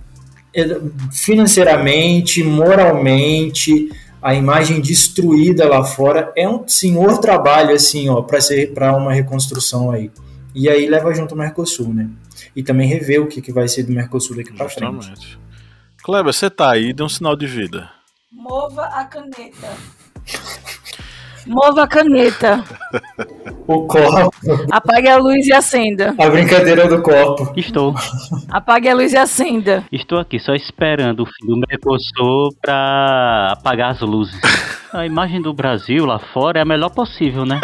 Financeiramente, 1.10 2.44
moralmente, 2.44 3.90
a 4.22 4.34
imagem 4.34 4.80
destruída 4.80 5.68
lá 5.68 5.82
fora 5.82 6.32
é 6.36 6.48
um 6.48 6.66
senhor 6.68 7.18
trabalho 7.18 7.74
assim, 7.74 8.08
ó, 8.08 8.22
para 8.22 8.40
ser 8.40 8.72
para 8.72 8.96
uma 8.96 9.12
reconstrução 9.12 9.90
aí. 9.90 10.10
E 10.54 10.68
aí 10.68 10.86
leva 10.86 11.12
junto 11.14 11.34
o 11.34 11.38
Mercosul, 11.38 11.92
né? 11.92 12.08
E 12.54 12.62
também 12.62 12.86
rever 12.86 13.20
o 13.20 13.26
que, 13.26 13.40
que 13.40 13.50
vai 13.50 13.66
ser 13.66 13.82
do 13.82 13.92
Mercosul 13.92 14.36
daqui 14.36 14.52
para 14.52 14.68
frente. 14.68 15.38
Kleber, 16.02 16.32
você 16.32 16.50
tá 16.50 16.70
aí, 16.70 16.92
dê 16.92 17.02
um 17.02 17.08
sinal 17.08 17.34
de 17.34 17.46
vida. 17.46 17.88
Mova 18.32 18.84
a 18.86 19.04
caneta. 19.04 19.76
Mova 21.46 21.82
a 21.82 21.86
caneta. 21.86 22.64
O 23.66 23.86
copo. 23.86 24.30
Apague 24.70 25.08
a 25.08 25.18
luz 25.18 25.46
e 25.46 25.52
acenda. 25.52 26.14
A 26.18 26.30
brincadeira 26.30 26.88
do 26.88 27.02
copo. 27.02 27.52
Estou. 27.56 27.94
Apague 28.50 28.88
a 28.88 28.94
luz 28.94 29.12
e 29.12 29.18
acenda. 29.18 29.84
Estou 29.92 30.18
aqui 30.18 30.38
só 30.38 30.54
esperando 30.54 31.20
o 31.20 31.26
fim 31.26 31.46
do 31.46 31.60
Mercosul 31.68 32.48
pra 32.60 33.52
apagar 33.52 33.90
as 33.90 34.00
luzes. 34.00 34.40
A 34.92 35.04
imagem 35.04 35.42
do 35.42 35.52
Brasil 35.52 36.06
lá 36.06 36.18
fora 36.18 36.58
é 36.58 36.62
a 36.62 36.66
melhor 36.66 36.90
possível, 36.90 37.44
né? 37.44 37.60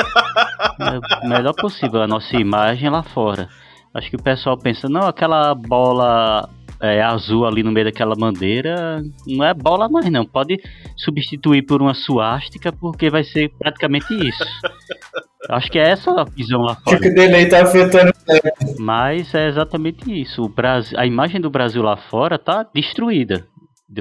É 0.81 1.27
a 1.27 1.29
melhor 1.29 1.55
possível 1.55 2.03
a 2.03 2.07
nossa 2.07 2.37
imagem 2.37 2.91
lá 2.91 3.03
fora. 3.03 3.49
Acho 3.95 4.11
que 4.11 4.17
o 4.17 4.23
pessoal 4.23 4.59
pensa, 4.59 4.87
não, 4.89 5.09
aquela 5.09 5.55
bola 5.55 6.49
é, 6.81 7.03
azul 7.03 7.47
ali 7.47 7.63
no 7.63 7.73
meio 7.73 7.87
daquela 7.87 8.15
bandeira, 8.15 9.03
não 9.27 9.45
é 9.45 9.53
bola 9.53 9.89
mais 9.89 10.09
não. 10.11 10.25
Pode 10.25 10.57
substituir 10.97 11.63
por 11.63 11.83
uma 11.83 11.95
suástica, 11.95 12.73
porque 12.73 13.11
vai 13.11 13.25
ser 13.25 13.51
praticamente 13.59 14.15
isso. 14.15 14.45
Acho 15.49 15.71
que 15.71 15.79
é 15.79 15.91
essa 15.91 16.11
a 16.11 16.25
visão 16.25 16.61
lá 16.61 16.75
fora. 16.75 17.01
Que 17.01 17.09
o 17.09 17.15
delay 17.15 17.49
tá 17.49 17.63
afetando. 17.63 18.13
Mas 18.79 19.35
é 19.35 19.49
exatamente 19.49 20.11
isso. 20.11 20.43
O 20.43 20.49
Brasil, 20.49 20.99
a 20.99 21.07
imagem 21.07 21.41
do 21.41 21.49
Brasil 21.49 21.83
lá 21.83 21.97
fora 21.97 22.39
tá 22.39 22.63
destruída. 22.75 23.47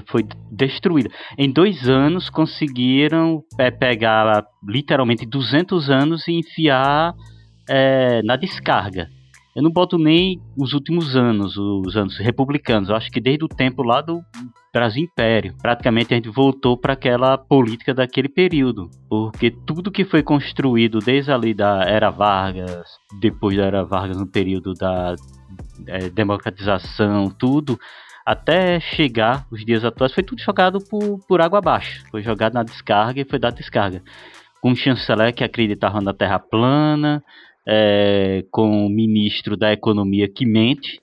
Foi 0.08 0.26
destruída. 0.52 1.10
Em 1.38 1.50
dois 1.50 1.88
anos 1.88 2.30
conseguiram 2.30 3.42
é, 3.58 3.72
pegar 3.72 4.44
literalmente 4.68 5.26
200 5.26 5.90
anos 5.90 6.28
e 6.28 6.34
enfiar 6.34 7.14
é, 7.70 8.22
na 8.24 8.36
descarga. 8.36 9.08
Eu 9.58 9.64
não 9.64 9.72
boto 9.72 9.98
nem 9.98 10.40
os 10.56 10.74
últimos 10.74 11.16
anos, 11.16 11.58
os 11.58 11.98
anos 11.98 12.16
republicanos. 12.20 12.90
Eu 12.90 12.96
acho 12.96 13.10
que 13.10 13.20
desde 13.20 13.44
o 13.44 13.48
tempo 13.48 13.82
lá 13.82 14.02
do 14.02 14.22
Brasil 14.72 15.04
Império, 15.06 15.56
praticamente 15.60 16.14
a 16.14 16.18
gente 16.18 16.30
voltou 16.30 16.78
para 16.78 16.94
aquela 16.94 17.40
política 17.40 17.92
daquele 17.92 18.30
período, 18.30 18.88
porque 19.10 19.50
tudo 19.50 19.90
que 19.90 20.06
foi 20.06 20.22
construído 20.22 21.00
desde 21.00 21.32
ali 21.32 21.56
da 21.56 21.82
era 21.88 22.12
Vargas, 22.12 22.88
depois 23.20 23.58
da 23.58 23.66
era 23.66 23.84
Vargas 23.84 24.20
no 24.20 24.28
período 24.28 24.76
da 24.76 25.16
é, 25.88 26.08
democratização, 26.12 27.28
tudo 27.28 27.80
até 28.24 28.80
chegar 28.80 29.48
os 29.52 29.66
dias 29.66 29.84
atuais 29.84 30.14
foi 30.14 30.22
tudo 30.22 30.40
jogado 30.40 30.78
por, 30.88 31.18
por 31.28 31.42
água 31.42 31.58
abaixo. 31.58 32.04
Foi 32.12 32.22
jogado 32.22 32.54
na 32.54 32.62
descarga 32.62 33.22
e 33.22 33.26
foi 33.26 33.40
dado 33.40 33.56
descarga. 33.56 34.04
Com 34.62 34.76
chanceler 34.76 35.34
que 35.34 35.44
acreditava 35.44 36.00
na 36.00 36.14
Terra 36.14 36.38
plana, 36.38 37.24
é, 37.68 38.46
com 38.50 38.86
o 38.86 38.90
ministro 38.90 39.58
da 39.58 39.74
Economia 39.74 40.28
que 40.28 40.46
mente, 40.46 41.02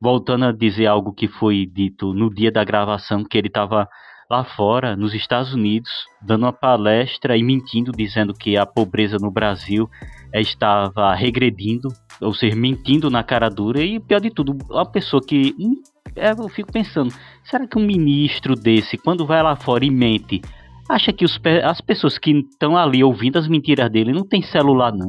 voltando 0.00 0.46
a 0.46 0.52
dizer 0.52 0.86
algo 0.86 1.12
que 1.12 1.28
foi 1.28 1.66
dito 1.66 2.14
no 2.14 2.32
dia 2.32 2.50
da 2.50 2.64
gravação, 2.64 3.24
que 3.24 3.36
ele 3.36 3.48
estava 3.48 3.86
lá 4.30 4.44
fora, 4.44 4.96
nos 4.96 5.14
Estados 5.14 5.54
Unidos, 5.54 5.90
dando 6.22 6.44
uma 6.44 6.52
palestra 6.52 7.36
e 7.36 7.42
mentindo, 7.42 7.92
dizendo 7.92 8.34
que 8.34 8.56
a 8.56 8.66
pobreza 8.66 9.16
no 9.20 9.30
Brasil 9.30 9.88
estava 10.34 11.14
regredindo, 11.14 11.88
ou 12.20 12.34
seja, 12.34 12.54
mentindo 12.54 13.10
na 13.10 13.22
cara 13.22 13.48
dura, 13.48 13.82
e 13.82 13.98
pior 13.98 14.20
de 14.20 14.30
tudo, 14.30 14.56
uma 14.70 14.90
pessoa 14.90 15.22
que. 15.26 15.54
Hum, 15.58 15.74
é, 16.16 16.32
eu 16.32 16.48
fico 16.48 16.72
pensando, 16.72 17.12
será 17.44 17.66
que 17.66 17.78
um 17.78 17.84
ministro 17.84 18.54
desse, 18.54 18.96
quando 18.96 19.26
vai 19.26 19.42
lá 19.42 19.56
fora 19.56 19.84
e 19.84 19.90
mente, 19.90 20.40
acha 20.88 21.12
que 21.12 21.24
os, 21.24 21.38
as 21.64 21.80
pessoas 21.80 22.18
que 22.18 22.30
estão 22.30 22.76
ali 22.76 23.04
ouvindo 23.04 23.38
as 23.38 23.46
mentiras 23.46 23.90
dele 23.90 24.12
não 24.12 24.26
tem 24.26 24.42
celular, 24.42 24.92
não? 24.92 25.08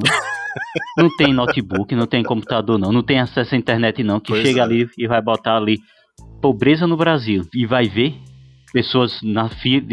Não 0.97 1.15
tem 1.15 1.33
notebook, 1.33 1.95
não 1.95 2.05
tem 2.05 2.23
computador, 2.23 2.77
não. 2.77 2.91
Não 2.91 3.03
tem 3.03 3.19
acesso 3.19 3.55
à 3.55 3.57
internet, 3.57 4.03
não. 4.03 4.19
Que 4.19 4.33
pois 4.33 4.45
chega 4.45 4.61
é. 4.61 4.63
ali 4.63 4.89
e 4.97 5.07
vai 5.07 5.21
botar 5.21 5.57
ali 5.57 5.79
pobreza 6.41 6.87
no 6.87 6.97
Brasil 6.97 7.43
e 7.53 7.65
vai 7.65 7.85
ver 7.85 8.15
pessoas 8.71 9.19
na 9.23 9.49
fila 9.49 9.87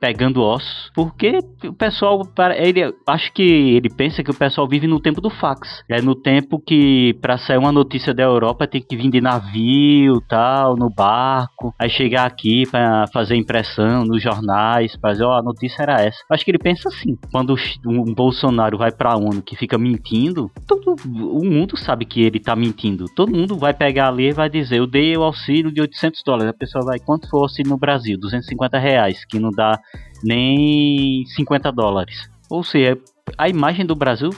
pegando 0.00 0.42
ossos, 0.42 0.90
porque 0.94 1.38
o 1.64 1.72
pessoal, 1.72 2.22
ele, 2.56 2.94
acho 3.06 3.32
que 3.32 3.42
ele 3.42 3.88
pensa 3.88 4.22
que 4.22 4.30
o 4.30 4.36
pessoal 4.36 4.68
vive 4.68 4.86
no 4.86 5.00
tempo 5.00 5.20
do 5.20 5.30
fax. 5.30 5.82
É 5.88 6.00
no 6.02 6.14
tempo 6.14 6.60
que 6.60 7.14
para 7.20 7.38
sair 7.38 7.58
uma 7.58 7.72
notícia 7.72 8.12
da 8.12 8.22
Europa 8.22 8.66
tem 8.66 8.82
que 8.82 8.96
vir 8.96 9.10
de 9.10 9.20
navio, 9.20 10.20
tal, 10.28 10.76
no 10.76 10.90
barco, 10.90 11.74
aí 11.78 11.88
chegar 11.88 12.26
aqui 12.26 12.64
para 12.70 13.06
fazer 13.12 13.36
impressão 13.36 14.04
nos 14.04 14.22
jornais, 14.22 14.96
para 14.96 15.12
dizer, 15.12 15.24
ó, 15.24 15.30
oh, 15.30 15.38
a 15.38 15.42
notícia 15.42 15.82
era 15.82 16.02
essa. 16.02 16.18
Acho 16.30 16.44
que 16.44 16.50
ele 16.50 16.58
pensa 16.58 16.88
assim. 16.88 17.16
Quando 17.30 17.54
um 17.86 18.14
Bolsonaro 18.14 18.76
vai 18.76 18.92
para 18.92 19.12
a 19.12 19.16
ONU 19.16 19.42
que 19.42 19.56
fica 19.56 19.78
mentindo, 19.78 20.50
todo 20.66 20.96
o 21.06 21.44
mundo 21.44 21.76
sabe 21.76 22.04
que 22.04 22.20
ele 22.20 22.40
tá 22.40 22.54
mentindo. 22.54 23.06
Todo 23.14 23.34
mundo 23.34 23.56
vai 23.56 23.72
pegar 23.72 24.08
ali 24.08 24.28
e 24.28 24.32
vai 24.32 24.50
dizer, 24.50 24.78
eu 24.78 24.86
dei 24.86 25.16
o 25.16 25.22
auxílio 25.22 25.72
de 25.72 25.80
800 25.80 26.22
dólares. 26.24 26.50
A 26.50 26.58
pessoa 26.58 26.84
vai, 26.84 26.98
quanto 26.98 27.28
foi 27.28 27.40
o 27.40 27.42
auxílio 27.44 27.70
no 27.70 27.78
Brasil? 27.78 28.18
250 28.18 28.78
reais, 28.78 29.24
que 29.24 29.38
não 29.38 29.45
dá 29.50 29.78
nem 30.22 31.24
50 31.26 31.70
dólares. 31.72 32.30
Ou 32.50 32.62
seja, 32.62 32.98
a 33.36 33.48
imagem 33.48 33.84
do 33.84 33.94
Brasil 33.94 34.30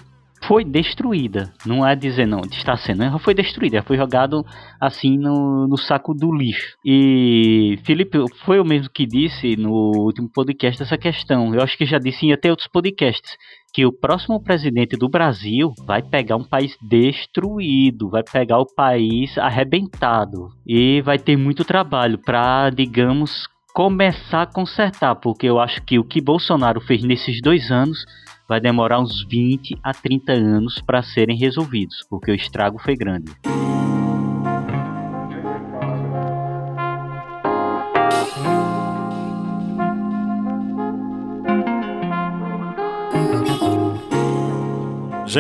foi 0.46 0.64
destruída. 0.64 1.52
Não 1.66 1.86
é 1.86 1.94
dizer 1.94 2.26
não, 2.26 2.40
está 2.40 2.76
sendo, 2.76 3.02
ela 3.02 3.18
foi 3.18 3.34
destruída, 3.34 3.82
foi 3.82 3.96
jogado 3.96 4.44
assim 4.80 5.16
no, 5.18 5.66
no 5.66 5.76
saco 5.76 6.14
do 6.14 6.32
lixo. 6.32 6.76
E 6.84 7.78
Felipe 7.84 8.18
foi 8.44 8.60
o 8.60 8.64
mesmo 8.64 8.90
que 8.90 9.06
disse 9.06 9.56
no 9.56 9.92
último 9.96 10.28
podcast 10.28 10.82
essa 10.82 10.96
questão. 10.96 11.54
Eu 11.54 11.62
acho 11.62 11.76
que 11.76 11.84
já 11.84 11.98
disse 11.98 12.26
em 12.26 12.32
até 12.32 12.50
outros 12.50 12.68
podcasts 12.68 13.36
que 13.72 13.84
o 13.84 13.92
próximo 13.92 14.42
presidente 14.42 14.96
do 14.96 15.08
Brasil 15.08 15.72
vai 15.84 16.02
pegar 16.02 16.36
um 16.36 16.44
país 16.44 16.76
destruído, 16.80 18.08
vai 18.08 18.22
pegar 18.22 18.58
o 18.58 18.74
país 18.74 19.36
arrebentado 19.36 20.48
e 20.66 21.02
vai 21.02 21.18
ter 21.18 21.36
muito 21.36 21.64
trabalho 21.64 22.18
para, 22.18 22.70
digamos, 22.70 23.46
começar 23.78 24.42
a 24.42 24.46
consertar, 24.46 25.14
porque 25.14 25.46
eu 25.46 25.60
acho 25.60 25.80
que 25.84 26.00
o 26.00 26.04
que 26.04 26.20
Bolsonaro 26.20 26.80
fez 26.80 27.04
nesses 27.04 27.40
dois 27.40 27.70
anos 27.70 28.04
vai 28.48 28.60
demorar 28.60 28.98
uns 28.98 29.24
20 29.24 29.78
a 29.80 29.94
30 29.94 30.32
anos 30.32 30.82
para 30.84 31.00
serem 31.00 31.38
resolvidos, 31.38 32.04
porque 32.10 32.32
o 32.32 32.34
estrago 32.34 32.76
foi 32.80 32.96
grande. 32.96 33.30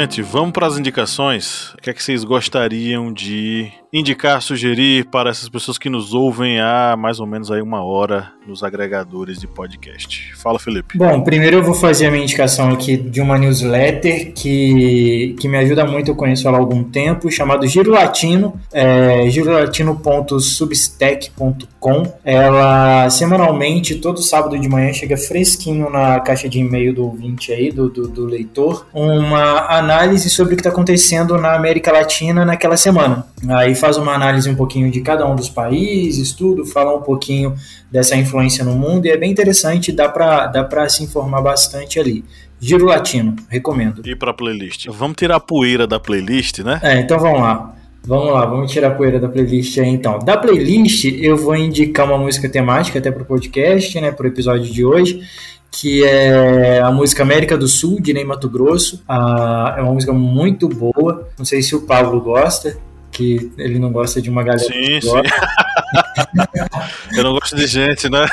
Gente, 0.00 0.22
vamos 0.22 0.52
para 0.52 0.64
as 0.64 0.78
indicações. 0.78 1.74
O 1.74 1.78
que 1.78 1.90
é 1.90 1.92
que 1.92 2.00
vocês 2.00 2.22
gostariam 2.22 3.12
de 3.12 3.68
indicar, 3.92 4.40
sugerir 4.40 5.04
para 5.06 5.28
essas 5.30 5.48
pessoas 5.48 5.76
que 5.78 5.88
nos 5.88 6.12
ouvem 6.14 6.60
há 6.60 6.94
mais 6.96 7.18
ou 7.20 7.26
menos 7.26 7.50
aí 7.50 7.60
uma 7.62 7.82
hora 7.82 8.30
nos 8.46 8.62
agregadores 8.62 9.40
de 9.40 9.48
podcast? 9.48 10.34
Fala, 10.36 10.58
Felipe. 10.58 10.96
Bom, 10.96 11.22
primeiro 11.22 11.56
eu 11.56 11.64
vou 11.64 11.74
fazer 11.74 12.06
a 12.06 12.10
minha 12.10 12.22
indicação 12.22 12.70
aqui 12.70 12.96
de 12.96 13.20
uma 13.20 13.36
newsletter 13.38 14.32
que, 14.34 15.36
que 15.40 15.48
me 15.48 15.56
ajuda 15.56 15.84
muito, 15.86 16.10
eu 16.10 16.14
conheço 16.14 16.46
ela 16.46 16.58
há 16.58 16.60
algum 16.60 16.84
tempo, 16.84 17.30
chamado 17.30 17.66
Giro 17.66 17.90
Latino, 17.90 18.60
é, 18.72 19.28
girolatino.substack.com. 19.30 22.12
Ela 22.24 23.08
semanalmente, 23.10 23.96
todo 23.96 24.22
sábado 24.22 24.56
de 24.58 24.68
manhã, 24.68 24.92
chega 24.92 25.16
fresquinho 25.16 25.88
na 25.90 26.20
caixa 26.20 26.48
de 26.48 26.58
e-mail 26.58 26.94
do 26.94 27.04
ouvinte 27.04 27.52
aí, 27.52 27.72
do, 27.72 27.88
do, 27.88 28.06
do 28.06 28.26
leitor, 28.26 28.86
uma 28.92 29.60
análise 29.88 30.28
sobre 30.28 30.52
o 30.52 30.56
que 30.56 30.60
está 30.60 30.68
acontecendo 30.68 31.38
na 31.38 31.54
América 31.54 31.90
Latina 31.90 32.44
naquela 32.44 32.76
semana. 32.76 33.26
Aí 33.48 33.74
faz 33.74 33.96
uma 33.96 34.12
análise 34.12 34.48
um 34.48 34.54
pouquinho 34.54 34.90
de 34.90 35.00
cada 35.00 35.26
um 35.26 35.34
dos 35.34 35.48
países, 35.48 36.32
tudo, 36.32 36.66
fala 36.66 36.94
um 36.94 37.00
pouquinho 37.00 37.54
dessa 37.90 38.14
influência 38.14 38.62
no 38.64 38.74
mundo 38.74 39.06
e 39.06 39.10
é 39.10 39.16
bem 39.16 39.30
interessante, 39.30 39.90
dá 39.90 40.08
para 40.08 40.46
dá 40.46 40.88
se 40.88 41.02
informar 41.02 41.40
bastante 41.40 41.98
ali. 41.98 42.22
Giro 42.60 42.84
Latino, 42.84 43.34
recomendo. 43.48 44.02
E 44.04 44.14
para 44.14 44.34
playlist? 44.34 44.86
Vamos 44.88 45.16
tirar 45.16 45.36
a 45.36 45.40
poeira 45.40 45.86
da 45.86 45.98
playlist, 45.98 46.58
né? 46.58 46.80
É, 46.82 46.98
então 46.98 47.18
vamos 47.18 47.40
lá. 47.40 47.74
Vamos 48.04 48.32
lá, 48.32 48.46
vamos 48.46 48.70
tirar 48.70 48.88
a 48.88 48.94
poeira 48.94 49.18
da 49.18 49.28
playlist 49.28 49.78
aí 49.78 49.88
então. 49.88 50.18
Da 50.18 50.36
playlist, 50.36 51.04
eu 51.04 51.36
vou 51.36 51.56
indicar 51.56 52.06
uma 52.06 52.18
música 52.18 52.48
temática 52.48 52.98
até 52.98 53.10
para 53.10 53.22
o 53.22 53.26
podcast, 53.26 54.00
né, 54.00 54.10
para 54.10 54.24
o 54.24 54.28
episódio 54.28 54.72
de 54.72 54.84
hoje 54.84 55.22
que 55.70 56.04
é 56.04 56.80
a 56.80 56.90
música 56.90 57.22
América 57.22 57.56
do 57.56 57.68
Sul, 57.68 58.00
de 58.00 58.12
Ney 58.12 58.24
Mato 58.24 58.48
Grosso. 58.48 59.02
Ah, 59.08 59.76
é 59.78 59.82
uma 59.82 59.92
música 59.92 60.12
muito 60.12 60.68
boa. 60.68 61.28
Não 61.38 61.44
sei 61.44 61.62
se 61.62 61.76
o 61.76 61.82
Pablo 61.82 62.20
gosta, 62.20 62.76
que 63.10 63.50
ele 63.58 63.78
não 63.78 63.92
gosta 63.92 64.20
de 64.20 64.30
uma 64.30 64.42
galera. 64.42 64.64
Sim, 64.64 65.00
sim. 65.00 65.10
Eu 67.16 67.24
não 67.24 67.32
gosto 67.32 67.56
de 67.56 67.66
gente, 67.66 68.10
né? 68.10 68.26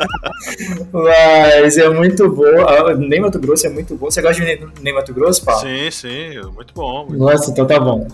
Mas 0.92 1.78
é 1.78 1.88
muito 1.88 2.28
boa. 2.30 2.94
Ney 2.94 3.20
Mato 3.20 3.38
Grosso 3.38 3.66
é 3.66 3.70
muito 3.70 3.96
bom. 3.96 4.10
Você 4.10 4.22
gosta 4.22 4.44
de 4.44 4.60
Ney 4.82 4.92
Mato 4.92 5.14
Grosso, 5.14 5.44
Paulo? 5.44 5.60
Sim, 5.60 5.90
sim, 5.90 6.40
muito 6.54 6.74
bom. 6.74 7.06
Muito 7.06 7.18
Nossa, 7.18 7.46
bom. 7.46 7.52
então 7.52 7.66
tá 7.66 7.80
bom. 7.80 8.06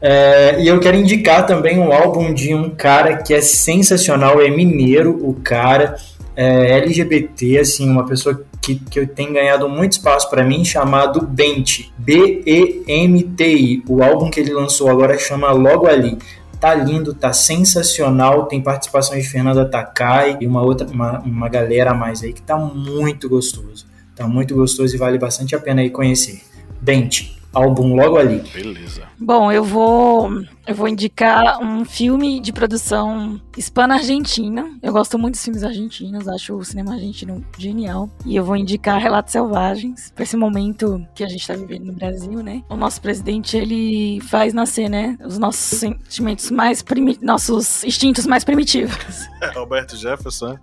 É, 0.00 0.60
e 0.60 0.68
eu 0.68 0.78
quero 0.80 0.98
indicar 0.98 1.46
também 1.46 1.78
um 1.78 1.90
álbum 1.90 2.34
de 2.34 2.54
um 2.54 2.68
cara 2.68 3.16
que 3.16 3.32
é 3.32 3.40
sensacional, 3.40 4.38
é 4.40 4.50
mineiro, 4.50 5.18
o 5.26 5.32
cara 5.34 5.96
é, 6.36 6.78
LGBT, 6.78 7.58
assim, 7.58 7.88
uma 7.88 8.06
pessoa 8.06 8.44
que, 8.60 8.76
que 8.76 9.06
tem 9.06 9.32
ganhado 9.32 9.68
muito 9.68 9.92
espaço 9.92 10.28
para 10.28 10.42
mim, 10.42 10.64
chamado 10.64 11.24
Bent, 11.26 11.90
B-E-M-T-I. 11.98 13.82
O 13.88 14.02
álbum 14.02 14.30
que 14.30 14.40
ele 14.40 14.52
lançou 14.52 14.90
agora 14.90 15.18
chama 15.18 15.50
Logo 15.52 15.86
Ali. 15.86 16.18
Tá 16.58 16.74
lindo, 16.74 17.12
tá 17.12 17.32
sensacional, 17.32 18.46
tem 18.46 18.62
participação 18.62 19.16
de 19.18 19.22
Fernanda 19.22 19.66
Takai 19.66 20.38
e 20.40 20.46
uma 20.46 20.62
outra, 20.62 20.86
uma, 20.86 21.20
uma 21.20 21.48
galera 21.48 21.90
a 21.90 21.94
mais 21.94 22.22
aí 22.22 22.32
que 22.32 22.40
tá 22.40 22.56
muito 22.56 23.28
gostoso. 23.28 23.86
Tá 24.16 24.26
muito 24.26 24.54
gostoso 24.54 24.94
e 24.94 24.98
vale 24.98 25.18
bastante 25.18 25.54
a 25.54 25.60
pena 25.60 25.82
aí 25.82 25.90
conhecer. 25.90 26.40
Bent, 26.80 27.32
álbum 27.52 27.94
logo 27.94 28.16
ali. 28.16 28.42
Beleza. 28.52 29.02
Bom, 29.18 29.52
eu 29.52 29.62
vou 29.62 30.30
eu 30.66 30.74
vou 30.74 30.88
indicar 30.88 31.62
um 31.62 31.84
filme 31.84 32.40
de 32.40 32.52
produção 32.52 33.40
hispano-argentina. 33.56 34.78
Eu 34.82 34.92
gosto 34.92 35.18
muito 35.18 35.34
dos 35.34 35.44
filmes 35.44 35.62
argentinos, 35.62 36.26
acho 36.26 36.54
o 36.54 36.64
cinema 36.64 36.94
argentino 36.94 37.44
genial. 37.58 38.08
E 38.24 38.34
eu 38.34 38.44
vou 38.44 38.56
indicar 38.56 39.00
Relatos 39.00 39.32
Selvagens, 39.32 40.10
para 40.14 40.24
esse 40.24 40.36
momento 40.36 41.06
que 41.14 41.22
a 41.22 41.28
gente 41.28 41.40
está 41.40 41.54
vivendo 41.54 41.84
no 41.84 41.92
Brasil, 41.92 42.42
né? 42.42 42.62
O 42.68 42.76
nosso 42.76 43.00
presidente, 43.00 43.56
ele 43.56 44.20
faz 44.22 44.54
nascer, 44.54 44.88
né, 44.88 45.18
os 45.24 45.38
nossos 45.38 45.78
sentimentos 45.78 46.50
mais 46.50 46.82
primitivos, 46.82 47.26
nossos 47.26 47.84
instintos 47.84 48.26
mais 48.26 48.44
primitivos. 48.44 49.28
Roberto 49.54 49.96
Jefferson, 49.96 50.58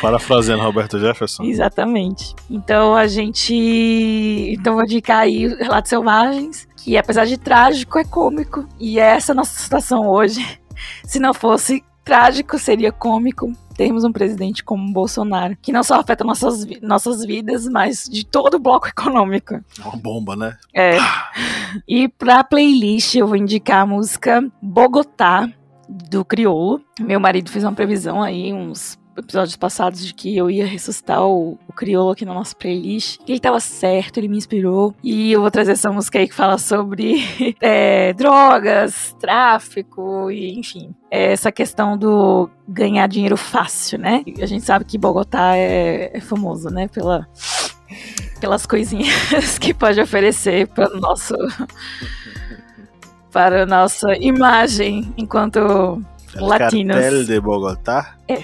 parafraseando 0.00 0.62
Roberto 0.62 0.98
Jefferson. 0.98 1.44
Exatamente. 1.44 2.34
Então 2.50 2.94
a 2.94 3.06
gente, 3.06 3.54
então 4.52 4.74
vou 4.74 4.84
indicar 4.84 5.20
aí 5.20 5.46
Relatos 5.46 5.88
Selvagens, 5.88 6.68
que 6.88 6.96
apesar 6.96 7.26
de 7.26 7.36
trágico 7.36 7.98
é 7.98 8.04
cômico 8.04 8.66
e 8.80 8.98
é 8.98 9.16
essa 9.16 9.34
nossa 9.34 9.52
situação 9.60 10.08
hoje. 10.08 10.58
Se 11.04 11.18
não 11.18 11.34
fosse 11.34 11.84
trágico, 12.02 12.58
seria 12.58 12.90
cômico 12.90 13.52
termos 13.76 14.04
um 14.04 14.10
presidente 14.10 14.64
como 14.64 14.90
Bolsonaro, 14.90 15.56
que 15.60 15.70
não 15.70 15.84
só 15.84 16.00
afeta 16.00 16.24
nossas, 16.24 16.66
nossas 16.80 17.24
vidas, 17.24 17.68
mas 17.68 18.04
de 18.04 18.24
todo 18.24 18.54
o 18.54 18.58
bloco 18.58 18.88
econômico. 18.88 19.54
É 19.54 19.82
uma 19.84 19.96
bomba, 19.96 20.34
né? 20.34 20.56
É. 20.74 20.96
E 21.86 22.08
pra 22.08 22.42
playlist 22.42 23.14
eu 23.14 23.26
vou 23.26 23.36
indicar 23.36 23.82
a 23.82 23.86
música 23.86 24.42
Bogotá, 24.62 25.46
do 25.88 26.24
Criolo. 26.24 26.80
Meu 26.98 27.20
marido 27.20 27.50
fez 27.50 27.64
uma 27.64 27.72
previsão 27.72 28.22
aí, 28.22 28.52
uns 28.52 28.98
episódios 29.18 29.56
passados 29.56 30.04
de 30.04 30.14
que 30.14 30.36
eu 30.36 30.50
ia 30.50 30.66
ressuscitar 30.66 31.22
o, 31.22 31.58
o 31.68 31.72
Criolo 31.72 32.10
aqui 32.10 32.24
na 32.24 32.34
nossa 32.34 32.54
playlist. 32.54 33.20
Ele 33.26 33.40
tava 33.40 33.60
certo, 33.60 34.18
ele 34.18 34.28
me 34.28 34.36
inspirou. 34.36 34.94
E 35.02 35.32
eu 35.32 35.40
vou 35.40 35.50
trazer 35.50 35.72
essa 35.72 35.90
música 35.90 36.18
aí 36.18 36.28
que 36.28 36.34
fala 36.34 36.58
sobre 36.58 37.16
é, 37.60 38.12
drogas, 38.12 39.14
tráfico 39.18 40.30
e 40.30 40.58
enfim. 40.58 40.94
É 41.10 41.32
essa 41.32 41.50
questão 41.50 41.96
do 41.96 42.48
ganhar 42.66 43.06
dinheiro 43.06 43.36
fácil, 43.36 43.98
né? 43.98 44.22
A 44.40 44.46
gente 44.46 44.64
sabe 44.64 44.84
que 44.84 44.98
Bogotá 44.98 45.56
é, 45.56 46.10
é 46.14 46.20
famoso, 46.20 46.68
né? 46.70 46.88
Pela, 46.88 47.26
pelas 48.40 48.66
coisinhas 48.66 49.58
que 49.58 49.72
pode 49.72 50.00
oferecer 50.00 50.68
para 50.68 50.94
o 50.94 51.00
nosso 51.00 51.34
para 53.30 53.64
a 53.64 53.66
nossa 53.66 54.14
imagem 54.18 55.12
enquanto 55.16 56.02
El 56.34 56.46
latinos. 56.46 56.96
Cartel 56.96 57.24
de 57.24 57.40
Bogotá. 57.40 58.16
É, 58.26 58.42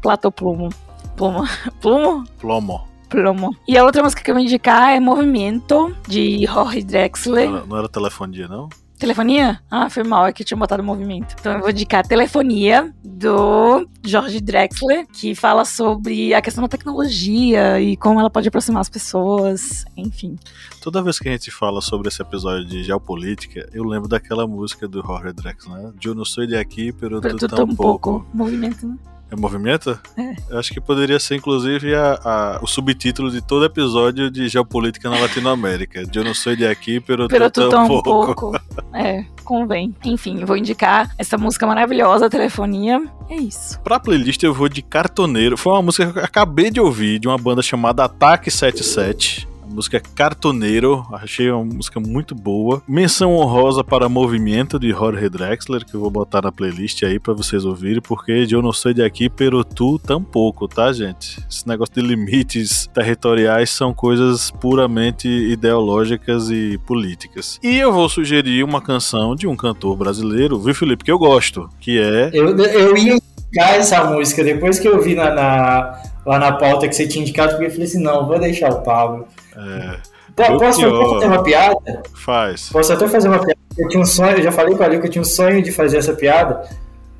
Plato 0.00 0.30
Plumo. 0.30 0.68
Plumo. 1.16 1.44
Plumo? 1.80 2.24
Plomo. 2.38 2.88
Plumo. 3.08 3.56
E 3.66 3.76
a 3.76 3.84
outra 3.84 4.02
música 4.02 4.22
que 4.22 4.30
eu 4.30 4.34
vou 4.34 4.42
indicar 4.42 4.90
é 4.90 5.00
Movimento, 5.00 5.94
de 6.06 6.46
Jorge 6.46 6.82
Drexler. 6.82 7.50
Não, 7.50 7.66
não 7.66 7.76
era 7.76 7.88
telefonia, 7.88 8.46
não? 8.46 8.68
Telefonia? 9.00 9.58
Ah, 9.70 9.88
foi 9.88 10.04
mal, 10.04 10.26
é 10.26 10.32
que 10.32 10.42
eu 10.42 10.46
tinha 10.46 10.58
botado 10.58 10.84
movimento. 10.84 11.34
Então 11.40 11.54
eu 11.54 11.60
vou 11.60 11.70
indicar 11.70 12.06
Telefonia, 12.06 12.92
do 13.02 13.88
Jorge 14.04 14.40
Drexler, 14.42 15.06
que 15.06 15.34
fala 15.34 15.64
sobre 15.64 16.34
a 16.34 16.42
questão 16.42 16.60
da 16.60 16.68
tecnologia 16.68 17.80
e 17.80 17.96
como 17.96 18.20
ela 18.20 18.28
pode 18.28 18.48
aproximar 18.48 18.82
as 18.82 18.90
pessoas, 18.90 19.86
enfim. 19.96 20.36
Toda 20.82 21.02
vez 21.02 21.18
que 21.18 21.30
a 21.30 21.32
gente 21.32 21.50
fala 21.50 21.80
sobre 21.80 22.08
esse 22.08 22.20
episódio 22.20 22.66
de 22.66 22.82
geopolítica, 22.82 23.66
eu 23.72 23.84
lembro 23.84 24.06
daquela 24.06 24.46
música 24.46 24.86
do 24.86 25.00
Jorge 25.00 25.32
Drexler, 25.32 25.78
né? 25.82 25.92
Eu 26.04 26.14
não 26.14 26.24
sou 26.26 26.46
de 26.46 26.54
aqui, 26.54 26.92
pero, 26.92 27.22
Pero 27.22 27.38
tu 27.38 27.48
tu 27.48 27.56
tampouco. 27.56 28.10
tampouco. 28.10 28.26
Movimento, 28.34 28.86
né? 28.86 28.98
É 29.30 29.36
movimento? 29.36 29.98
É. 30.16 30.34
Eu 30.50 30.58
acho 30.58 30.72
que 30.72 30.80
poderia 30.80 31.20
ser, 31.20 31.36
inclusive, 31.36 31.94
a, 31.94 32.14
a- 32.24 32.58
o 32.62 32.66
subtítulo 32.66 33.30
de 33.30 33.40
todo 33.40 33.64
episódio 33.64 34.30
de 34.30 34.48
geopolítica 34.48 35.08
na 35.08 35.18
Latinoamérica. 35.20 36.02
Eu 36.12 36.24
não 36.24 36.34
sou 36.34 36.56
de 36.56 36.66
aqui, 36.66 36.98
pero, 37.00 37.28
Pero 37.28 37.48
tu 37.50 37.62
tu 37.62 37.68
tampouco. 37.68 38.26
tampouco. 38.26 38.60
É, 38.92 39.24
convém. 39.44 39.94
Enfim, 40.04 40.40
eu 40.40 40.46
vou 40.46 40.56
indicar 40.56 41.10
essa 41.16 41.38
música 41.38 41.66
maravilhosa, 41.66 42.28
Telefonia. 42.28 43.00
É 43.28 43.36
isso. 43.36 43.78
Pra 43.80 44.00
playlist 44.00 44.42
eu 44.42 44.52
vou 44.52 44.68
de 44.68 44.82
Cartoneiro. 44.82 45.56
Foi 45.56 45.72
uma 45.74 45.82
música 45.82 46.12
que 46.12 46.18
eu 46.18 46.24
acabei 46.24 46.70
de 46.70 46.80
ouvir 46.80 47.18
de 47.20 47.28
uma 47.28 47.38
banda 47.38 47.62
chamada 47.62 48.04
Ataque 48.04 48.50
77. 48.50 49.46
Música 49.70 49.98
é 49.98 50.00
Cartoneiro, 50.14 51.06
achei 51.12 51.50
uma 51.50 51.64
música 51.64 52.00
muito 52.00 52.34
boa. 52.34 52.82
Menção 52.88 53.34
honrosa 53.36 53.84
para 53.84 54.08
Movimento 54.08 54.78
de 54.78 54.90
Jorge 54.90 55.28
Drexler, 55.28 55.84
que 55.84 55.94
eu 55.94 56.00
vou 56.00 56.10
botar 56.10 56.42
na 56.42 56.50
playlist 56.50 57.02
aí 57.04 57.18
pra 57.18 57.32
vocês 57.34 57.64
ouvirem, 57.64 58.00
porque 58.02 58.46
eu 58.50 58.60
não 58.60 58.72
sou 58.72 58.92
de 58.92 59.02
aqui, 59.02 59.28
pero 59.30 59.62
tu 59.64 59.98
tampouco, 59.98 60.66
tá, 60.66 60.92
gente? 60.92 61.38
Esse 61.48 61.66
negócio 61.68 61.94
de 61.94 62.00
limites 62.02 62.88
territoriais 62.92 63.70
são 63.70 63.94
coisas 63.94 64.50
puramente 64.50 65.28
ideológicas 65.28 66.50
e 66.50 66.78
políticas. 66.86 67.58
E 67.62 67.76
eu 67.78 67.92
vou 67.92 68.08
sugerir 68.08 68.64
uma 68.64 68.80
canção 68.80 69.34
de 69.36 69.46
um 69.46 69.54
cantor 69.56 69.96
brasileiro, 69.96 70.58
viu, 70.58 70.74
Felipe, 70.74 71.04
que 71.04 71.12
eu 71.12 71.18
gosto, 71.18 71.68
que 71.78 71.98
é 71.98 72.30
Eu, 72.32 72.56
eu 72.58 72.96
ia 72.96 73.14
indicar 73.14 73.74
essa 73.74 74.04
música 74.04 74.42
depois 74.42 74.78
que 74.78 74.88
eu 74.88 75.00
vi 75.00 75.14
na, 75.14 75.32
na- 75.34 76.02
lá 76.26 76.38
na 76.38 76.52
pauta 76.52 76.86
que 76.88 76.94
você 76.94 77.06
tinha 77.06 77.22
indicado, 77.22 77.50
porque 77.52 77.66
eu 77.66 77.70
falei 77.70 77.86
assim: 77.86 78.02
não, 78.02 78.26
vou 78.26 78.38
deixar 78.38 78.70
o 78.70 78.82
Pablo. 78.82 79.26
É, 79.56 79.96
Po- 80.36 80.58
Posso, 80.58 80.58
Belchior. 80.80 80.98
posso 81.00 81.14
fazer 81.14 81.26
uma 81.26 81.42
piada? 81.42 82.02
faz. 82.14 82.68
Posso 82.70 82.92
até 82.92 83.08
fazer 83.08 83.28
uma 83.28 83.38
piada? 83.38 83.58
Eu 83.76 83.88
tinha 83.88 84.02
um 84.02 84.06
sonho, 84.06 84.36
eu 84.38 84.42
já 84.42 84.52
falei 84.52 84.76
com 84.76 84.82
a 84.82 84.88
Liu 84.88 85.00
que 85.00 85.06
eu 85.06 85.10
tinha 85.10 85.22
um 85.22 85.24
sonho 85.24 85.62
de 85.62 85.72
fazer 85.72 85.98
essa 85.98 86.12
piada. 86.12 86.62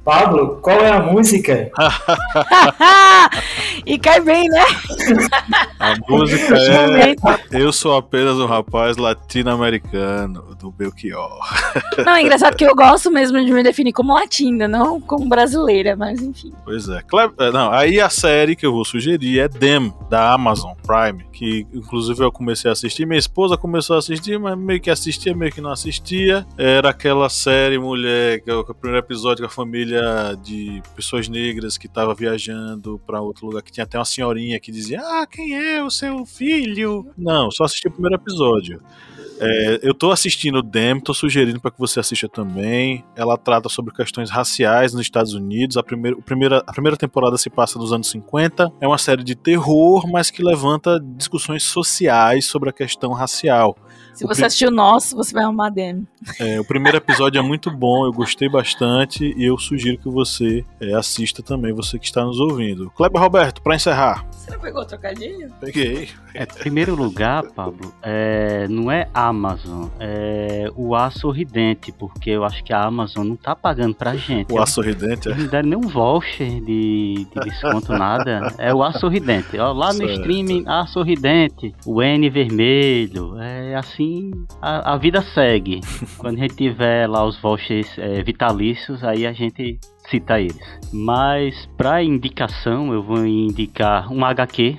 Pablo, 0.05 0.59
qual 0.63 0.81
é 0.81 0.91
a 0.91 1.01
música? 1.01 1.71
e 3.85 3.99
cai 3.99 4.21
bem, 4.21 4.49
né? 4.49 4.65
A 5.79 5.95
música 6.09 6.57
é 6.57 7.15
Eu 7.51 7.71
Sou 7.71 7.95
Apenas 7.95 8.39
um 8.39 8.47
Rapaz 8.47 8.97
Latino-Americano, 8.97 10.57
do 10.59 10.71
Belchior. 10.71 11.39
Não, 12.05 12.15
é 12.15 12.23
engraçado 12.23 12.57
que 12.57 12.65
eu 12.65 12.75
gosto 12.75 13.11
mesmo 13.11 13.45
de 13.45 13.53
me 13.53 13.63
definir 13.63 13.93
como 13.93 14.15
latina, 14.15 14.67
não 14.67 15.01
como 15.01 15.29
brasileira, 15.29 15.95
mas 15.95 16.23
enfim. 16.23 16.53
Pois 16.65 16.89
é. 16.89 17.03
é. 17.39 17.51
Não, 17.51 17.71
aí 17.71 18.01
a 18.01 18.09
série 18.09 18.57
que 18.57 18.65
eu 18.65 18.73
vou 18.73 18.85
sugerir 18.85 19.41
é 19.41 19.49
Dem, 19.49 19.93
da 20.09 20.33
Amazon 20.33 20.73
Prime, 20.87 21.25
que 21.33 21.67
inclusive 21.73 22.25
eu 22.25 22.33
comecei 22.33 22.71
a 22.71 22.73
assistir. 22.73 23.07
Minha 23.07 23.19
esposa 23.19 23.57
começou 23.57 23.97
a 23.97 23.99
assistir, 23.99 24.39
mas 24.39 24.57
meio 24.57 24.81
que 24.81 24.91
assistia, 24.91 25.35
meio 25.35 25.53
que 25.53 25.61
não 25.61 25.71
assistia. 25.71 26.47
Era 26.57 26.91
aquela 26.91 27.29
série 27.29 27.79
mulher, 27.79 28.41
que 28.41 28.51
é 28.51 28.55
o 28.55 28.65
primeiro 28.65 29.05
episódio 29.05 29.45
com 29.45 29.47
a 29.47 29.51
família 29.51 29.90
de 30.43 30.83
pessoas 30.95 31.29
negras 31.29 31.79
que 31.79 31.89
tava 31.89 32.15
viajando 32.15 33.01
para 33.07 33.21
outro 33.21 33.47
lugar, 33.47 33.63
que 33.63 33.73
tinha 33.73 33.85
até 33.85 33.99
uma 33.99 34.05
senhorinha 34.05 34.61
que 34.61 34.71
dizia: 34.73 35.01
Ah, 35.01 35.27
quem 35.27 35.55
é 35.55 35.83
o 35.83 35.91
seu 35.91 36.25
filho? 36.25 37.11
Não, 37.17 37.51
só 37.51 37.65
assisti 37.65 37.89
o 37.89 37.93
primeiro 37.93 38.17
episódio. 38.17 38.81
É, 39.43 39.81
eu 39.83 39.95
tô 39.95 40.11
assistindo 40.11 40.63
Dem, 40.63 41.01
tô 41.01 41.15
sugerindo 41.15 41.59
para 41.59 41.71
que 41.71 41.79
você 41.79 41.99
assista 41.99 42.29
também. 42.29 43.03
Ela 43.17 43.39
trata 43.39 43.71
sobre 43.71 43.95
questões 43.95 44.29
raciais 44.29 44.93
nos 44.93 45.01
Estados 45.01 45.33
Unidos. 45.33 45.79
A 45.79 45.83
primeira, 45.83 46.19
a 46.19 46.23
primeira, 46.23 46.59
a 46.67 46.73
primeira 46.73 46.97
temporada 46.97 47.39
se 47.39 47.49
passa 47.49 47.79
nos 47.79 47.91
anos 47.91 48.11
50. 48.11 48.71
É 48.83 48.87
uma 48.87 48.99
série 48.99 49.25
de 49.25 49.35
terror, 49.35 50.07
mas 50.07 50.31
que 50.31 50.43
levanta 50.43 51.01
discussões 51.17 51.63
sociais 51.63 52.45
sobre 52.45 52.69
a 52.69 52.73
questão 52.73 53.13
racial. 53.13 53.75
Se 54.21 54.27
você 54.27 54.45
assistiu 54.45 54.69
o 54.69 54.71
nosso, 54.71 55.17
você 55.17 55.33
vai 55.33 55.45
amar 55.45 55.71
Demi. 55.71 56.07
É, 56.39 56.61
o 56.61 56.65
primeiro 56.65 56.99
episódio 56.99 57.39
é 57.39 57.43
muito 57.43 57.71
bom, 57.71 58.05
eu 58.05 58.13
gostei 58.13 58.51
bastante 58.51 59.33
e 59.35 59.47
eu 59.47 59.57
sugiro 59.57 59.97
que 59.97 60.11
você 60.11 60.63
é, 60.79 60.93
assista 60.93 61.43
também, 61.43 61.73
você 61.73 61.99
que 61.99 62.05
está 62.05 62.23
nos 62.23 62.39
ouvindo. 62.39 62.91
Kleber 62.91 63.19
Roberto, 63.19 63.63
para 63.63 63.77
encerrar. 63.77 64.27
Você 64.31 64.51
não 64.51 64.61
pegou 64.61 64.83
o 64.83 64.85
trocadilho? 64.85 65.51
Peguei. 65.59 66.11
É, 66.35 66.45
primeiro 66.45 66.95
lugar, 66.95 67.45
Pablo, 67.45 67.95
é, 68.03 68.69
não 68.69 68.91
é 68.91 69.09
Amazon, 69.15 69.89
é 69.99 70.71
o 70.77 70.95
A 70.95 71.11
Sorridente, 71.11 71.91
porque 71.91 72.29
eu 72.29 72.45
acho 72.45 72.63
que 72.63 72.75
a 72.75 72.85
Amazon 72.85 73.27
não 73.27 73.37
tá 73.37 73.57
pagando 73.57 73.95
pra 73.95 74.15
gente. 74.17 74.53
O 74.53 74.61
A 74.61 74.67
Sorridente, 74.67 75.31
é? 75.31 75.35
Não 75.35 75.47
deram 75.47 75.69
nem 75.71 75.79
um 75.79 75.89
voucher 75.89 76.61
de, 76.61 77.27
de 77.35 77.41
desconto, 77.43 77.93
nada. 77.95 78.55
É 78.59 78.75
o 78.75 78.83
A 78.83 78.93
Sorridente. 78.93 79.59
Ó, 79.59 79.73
lá 79.73 79.93
certo. 79.93 80.07
no 80.07 80.13
streaming, 80.13 80.65
A 80.67 80.87
Sorridente, 80.87 81.75
o 81.87 82.03
N 82.03 82.29
vermelho, 82.29 83.41
é 83.41 83.75
assim, 83.75 84.10
a, 84.61 84.95
a 84.95 84.97
vida 84.97 85.23
segue. 85.23 85.81
Quando 86.19 86.37
a 86.37 86.41
gente 86.41 86.57
tiver 86.57 87.07
lá 87.07 87.25
os 87.25 87.41
vouchers 87.41 87.99
é, 87.99 88.23
vitalícios, 88.23 89.03
aí 89.05 89.27
a 89.27 89.33
gente 89.33 89.79
cita 90.09 90.41
eles. 90.41 90.81
Mas 90.93 91.69
para 91.77 92.03
indicação, 92.03 92.93
eu 92.93 93.03
vou 93.03 93.25
indicar 93.27 94.13
um 94.13 94.25
HQ, 94.25 94.79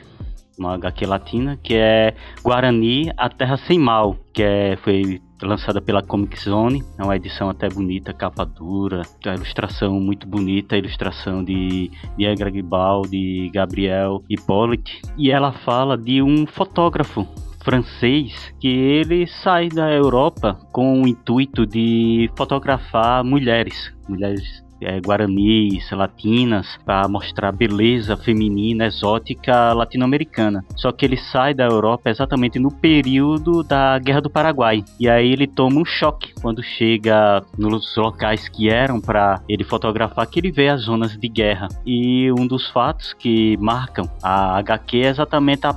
uma 0.58 0.76
HQ 0.76 1.06
latina, 1.06 1.60
que 1.62 1.76
é 1.76 2.14
Guarani, 2.44 3.12
A 3.18 3.30
Terra 3.30 3.58
Sem 3.58 3.80
Mal, 3.80 4.16
que 4.34 4.44
é, 4.44 4.78
foi 4.78 5.22
lançada 5.42 5.82
pela 5.82 6.04
Comic 6.04 6.40
Zone, 6.40 6.84
é 6.98 7.04
uma 7.04 7.16
edição 7.16 7.50
até 7.50 7.68
bonita, 7.68 8.14
capa 8.14 8.46
dura, 8.46 9.02
a 9.26 9.34
ilustração 9.34 10.00
muito 10.00 10.28
bonita, 10.28 10.76
a 10.76 10.78
ilustração 10.78 11.44
de, 11.44 11.90
de 12.18 12.26
Edgar 12.26 12.52
de 12.52 13.50
Gabriel 13.54 14.24
Hippolyte, 14.30 15.02
e 15.18 15.32
ela 15.32 15.52
fala 15.52 15.98
de 15.98 16.22
um 16.22 16.46
fotógrafo 16.46 17.28
francês 17.64 18.54
que 18.60 18.68
ele 18.68 19.28
sai 19.28 19.70
da 19.70 19.92
Europa 19.92 20.60
com 20.72 21.02
o 21.02 21.08
intuito 21.08 21.66
de 21.66 22.30
fotografar 22.36 23.24
mulheres, 23.24 23.94
mulheres 24.08 24.64
é, 24.82 25.00
guaranis, 25.00 25.90
latinas, 25.92 26.68
para 26.86 27.08
mostrar 27.08 27.52
beleza 27.52 28.18
feminina, 28.18 28.86
exótica 28.86 29.74
latino-americana. 29.74 30.64
Só 30.76 30.92
que 30.92 31.06
ele 31.06 31.18
sai 31.18 31.54
da 31.54 31.66
Europa 31.66 32.10
exatamente 32.10 32.60
no 32.60 32.72
período 32.72 33.64
da 33.64 33.98
Guerra 34.00 34.22
do 34.22 34.30
Paraguai. 34.30 34.84
E 35.00 35.08
aí 35.08 35.32
ele 35.32 35.48
toma 35.48 35.80
um 35.80 35.86
choque 35.86 36.34
quando 36.42 36.64
chega 36.64 37.44
nos 37.58 37.96
locais 37.96 38.48
que 38.50 38.70
eram 38.70 39.00
para 39.00 39.42
ele 39.48 39.64
fotografar, 39.64 40.28
que 40.28 40.40
ele 40.40 40.52
vê 40.52 40.70
as 40.70 40.82
zonas 40.82 41.18
de 41.18 41.28
guerra. 41.28 41.68
E 41.86 42.32
um 42.32 42.48
dos 42.48 42.70
fatos 42.70 43.14
que 43.14 43.58
marcam 43.58 44.10
a 44.22 44.58
HQ 44.60 45.02
é 45.02 45.08
exatamente 45.08 45.66
a, 45.66 45.76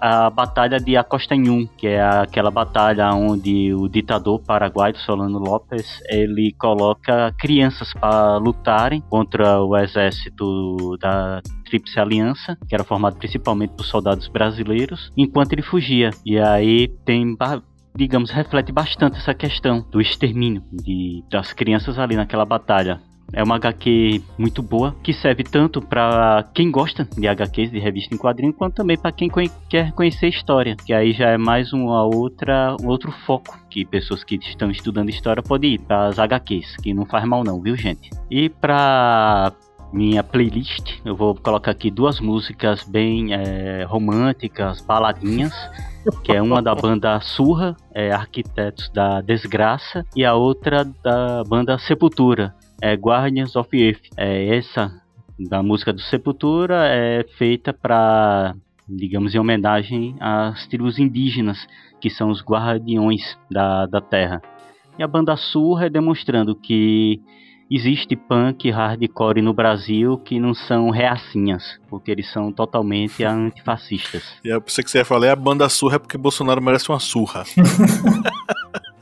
a 0.00 0.30
Batalha 0.30 0.78
de 0.78 0.96
Acostanhum, 0.96 1.66
que 1.76 1.86
é 1.86 2.02
aquela 2.02 2.50
batalha 2.50 3.12
onde 3.12 3.74
o 3.74 3.88
ditador 3.88 4.40
paraguaio, 4.40 4.96
Solano 4.96 5.38
Lopes, 5.38 6.00
ele 6.08 6.54
coloca 6.58 7.34
crianças 7.38 7.92
para 7.94 8.38
lutarem 8.46 9.00
contra 9.00 9.60
o 9.60 9.76
exército 9.76 10.96
da 10.98 11.40
Tríplice 11.64 11.98
Aliança, 11.98 12.56
que 12.68 12.74
era 12.74 12.84
formado 12.84 13.16
principalmente 13.16 13.74
por 13.74 13.84
soldados 13.84 14.28
brasileiros, 14.28 15.12
enquanto 15.16 15.52
ele 15.52 15.62
fugia. 15.62 16.10
E 16.24 16.38
aí 16.38 16.88
tem 17.04 17.36
digamos, 17.96 18.30
reflete 18.30 18.72
bastante 18.72 19.16
essa 19.16 19.32
questão 19.34 19.80
do 19.90 20.00
extermínio 20.00 20.62
de, 20.70 21.24
das 21.30 21.52
crianças 21.52 21.98
ali 21.98 22.14
naquela 22.14 22.44
batalha. 22.44 23.00
É 23.32 23.42
uma 23.42 23.56
HQ 23.56 24.22
muito 24.38 24.62
boa, 24.62 24.94
que 25.02 25.12
serve 25.12 25.42
tanto 25.42 25.80
para 25.80 26.48
quem 26.54 26.70
gosta 26.70 27.08
de 27.16 27.26
HQs, 27.26 27.70
de 27.70 27.78
revista 27.78 28.14
em 28.14 28.18
quadrinho, 28.18 28.52
quanto 28.52 28.74
também 28.74 28.96
para 28.96 29.12
quem 29.12 29.30
quer 29.68 29.92
conhecer 29.92 30.28
história, 30.28 30.76
que 30.76 30.92
aí 30.92 31.12
já 31.12 31.30
é 31.30 31.36
mais 31.36 31.72
uma 31.72 32.04
outra, 32.04 32.76
um 32.80 32.86
outro 32.86 33.10
foco 33.26 33.58
que 33.68 33.84
pessoas 33.84 34.22
que 34.22 34.36
estão 34.36 34.70
estudando 34.70 35.10
história 35.10 35.42
podem 35.42 35.74
ir 35.74 35.78
para 35.80 36.06
as 36.06 36.18
HQs, 36.18 36.76
que 36.76 36.94
não 36.94 37.04
faz 37.04 37.24
mal 37.24 37.42
não, 37.42 37.60
viu 37.60 37.76
gente? 37.76 38.10
E 38.30 38.48
para 38.48 39.52
minha 39.92 40.22
playlist, 40.22 41.00
eu 41.04 41.14
vou 41.14 41.34
colocar 41.34 41.70
aqui 41.70 41.90
duas 41.90 42.20
músicas 42.20 42.84
bem 42.84 43.32
é, 43.32 43.84
românticas, 43.84 44.80
baladinhas, 44.80 45.54
que 46.22 46.32
é 46.32 46.42
uma 46.42 46.62
da 46.62 46.74
banda 46.74 47.20
Surra, 47.20 47.76
é, 47.94 48.10
Arquitetos 48.12 48.88
da 48.90 49.20
Desgraça, 49.20 50.04
e 50.14 50.24
a 50.24 50.34
outra 50.34 50.84
da 50.84 51.42
banda 51.44 51.78
Sepultura, 51.78 52.54
é 52.80 52.94
Guardians 52.94 53.56
of 53.56 53.68
Earth. 53.76 54.02
É 54.16 54.56
essa 54.56 54.92
da 55.38 55.62
música 55.62 55.92
do 55.92 56.00
Sepultura 56.00 56.86
é 56.86 57.24
feita 57.36 57.72
para, 57.72 58.54
digamos, 58.88 59.34
em 59.34 59.38
homenagem 59.38 60.16
às 60.20 60.66
tribos 60.66 60.98
indígenas, 60.98 61.66
que 62.00 62.10
são 62.10 62.30
os 62.30 62.42
guardiões 62.42 63.38
da, 63.50 63.86
da 63.86 64.00
terra. 64.00 64.40
E 64.98 65.02
a 65.02 65.06
banda 65.06 65.36
Surra 65.36 65.86
é 65.86 65.90
demonstrando 65.90 66.54
que 66.54 67.20
existe 67.70 68.14
punk 68.16 68.70
hardcore 68.70 69.42
no 69.42 69.52
Brasil 69.52 70.16
que 70.18 70.38
não 70.38 70.54
são 70.54 70.88
reacinhas, 70.90 71.78
porque 71.88 72.10
eles 72.10 72.30
são 72.32 72.52
totalmente 72.52 73.24
antifascistas. 73.24 74.22
E 74.44 74.48
eu 74.48 74.60
pensei 74.60 74.84
que 74.84 74.90
você 74.90 74.98
ia 74.98 75.04
falar, 75.04 75.26
é 75.26 75.30
a 75.30 75.36
banda 75.36 75.68
surra 75.68 75.96
é 75.96 75.98
porque 75.98 76.16
Bolsonaro 76.16 76.62
merece 76.62 76.88
uma 76.88 77.00
surra. 77.00 77.44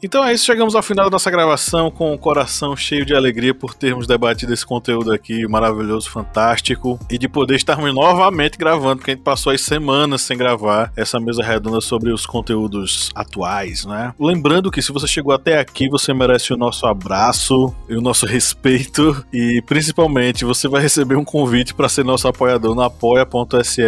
Então 0.00 0.24
é 0.24 0.32
isso, 0.32 0.44
chegamos 0.44 0.76
ao 0.76 0.82
final 0.82 1.06
da 1.06 1.10
nossa 1.10 1.28
gravação 1.28 1.90
com 1.90 2.14
o 2.14 2.18
coração 2.18 2.76
cheio 2.76 3.04
de 3.04 3.16
alegria 3.16 3.52
por 3.52 3.74
termos 3.74 4.06
debatido 4.06 4.54
esse 4.54 4.64
conteúdo 4.64 5.12
aqui 5.12 5.44
maravilhoso, 5.48 6.08
fantástico, 6.08 7.00
e 7.10 7.18
de 7.18 7.28
poder 7.28 7.56
estarmos 7.56 7.92
novamente 7.92 8.56
gravando, 8.56 8.98
porque 8.98 9.10
a 9.10 9.14
gente 9.14 9.24
passou 9.24 9.52
as 9.52 9.60
semanas 9.60 10.22
sem 10.22 10.36
gravar 10.36 10.92
essa 10.96 11.18
mesa 11.18 11.42
redonda 11.42 11.80
sobre 11.80 12.12
os 12.12 12.24
conteúdos 12.26 13.10
atuais, 13.12 13.84
né? 13.84 14.14
Lembrando 14.20 14.70
que 14.70 14.80
se 14.80 14.92
você 14.92 15.08
chegou 15.08 15.32
até 15.32 15.58
aqui, 15.58 15.88
você 15.88 16.14
merece 16.14 16.52
o 16.52 16.56
nosso 16.56 16.86
abraço 16.86 17.74
e 17.88 17.96
o 17.96 18.00
nosso 18.00 18.24
respeito, 18.24 19.24
e 19.32 19.60
principalmente 19.66 20.44
você 20.44 20.68
vai 20.68 20.80
receber 20.80 21.16
um 21.16 21.24
convite 21.24 21.74
para 21.74 21.88
ser 21.88 22.04
nosso 22.04 22.28
apoiador 22.28 22.72
no 22.72 22.82
apoia.se 22.82 23.82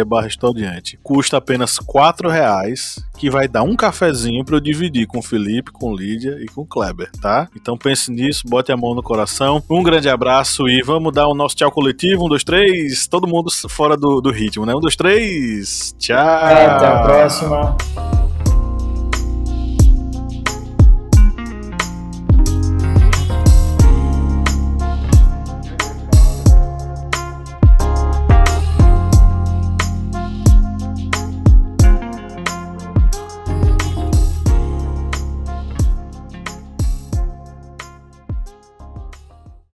Custa 1.01 1.37
apenas 1.37 1.79
4 1.79 2.29
reais, 2.29 2.99
que 3.17 3.29
vai 3.29 3.47
dar 3.47 3.63
um 3.63 3.77
cafezinho 3.77 4.43
para 4.43 4.57
eu 4.57 4.59
dividir 4.59 5.07
com 5.07 5.19
o 5.19 5.23
Felipe, 5.23 5.71
com 5.71 5.91
o 5.91 6.00
Lídia 6.01 6.37
e 6.39 6.45
com 6.45 6.61
o 6.61 6.65
Kleber, 6.65 7.11
tá? 7.21 7.47
Então 7.55 7.77
pense 7.77 8.11
nisso, 8.11 8.43
bote 8.47 8.71
a 8.71 8.77
mão 8.77 8.95
no 8.95 9.03
coração. 9.03 9.63
Um 9.69 9.83
grande 9.83 10.09
abraço 10.09 10.67
e 10.67 10.81
vamos 10.81 11.13
dar 11.13 11.27
o 11.27 11.35
nosso 11.35 11.55
tchau 11.55 11.71
coletivo. 11.71 12.25
Um, 12.25 12.29
dois, 12.29 12.43
três. 12.43 13.07
Todo 13.07 13.27
mundo 13.27 13.49
fora 13.69 13.95
do, 13.95 14.19
do 14.19 14.31
ritmo, 14.31 14.65
né? 14.65 14.73
Um, 14.75 14.79
dois, 14.79 14.95
três. 14.95 15.95
Tchau. 15.99 16.17
Até 16.17 16.87
a 16.87 17.01
próxima. 17.03 18.20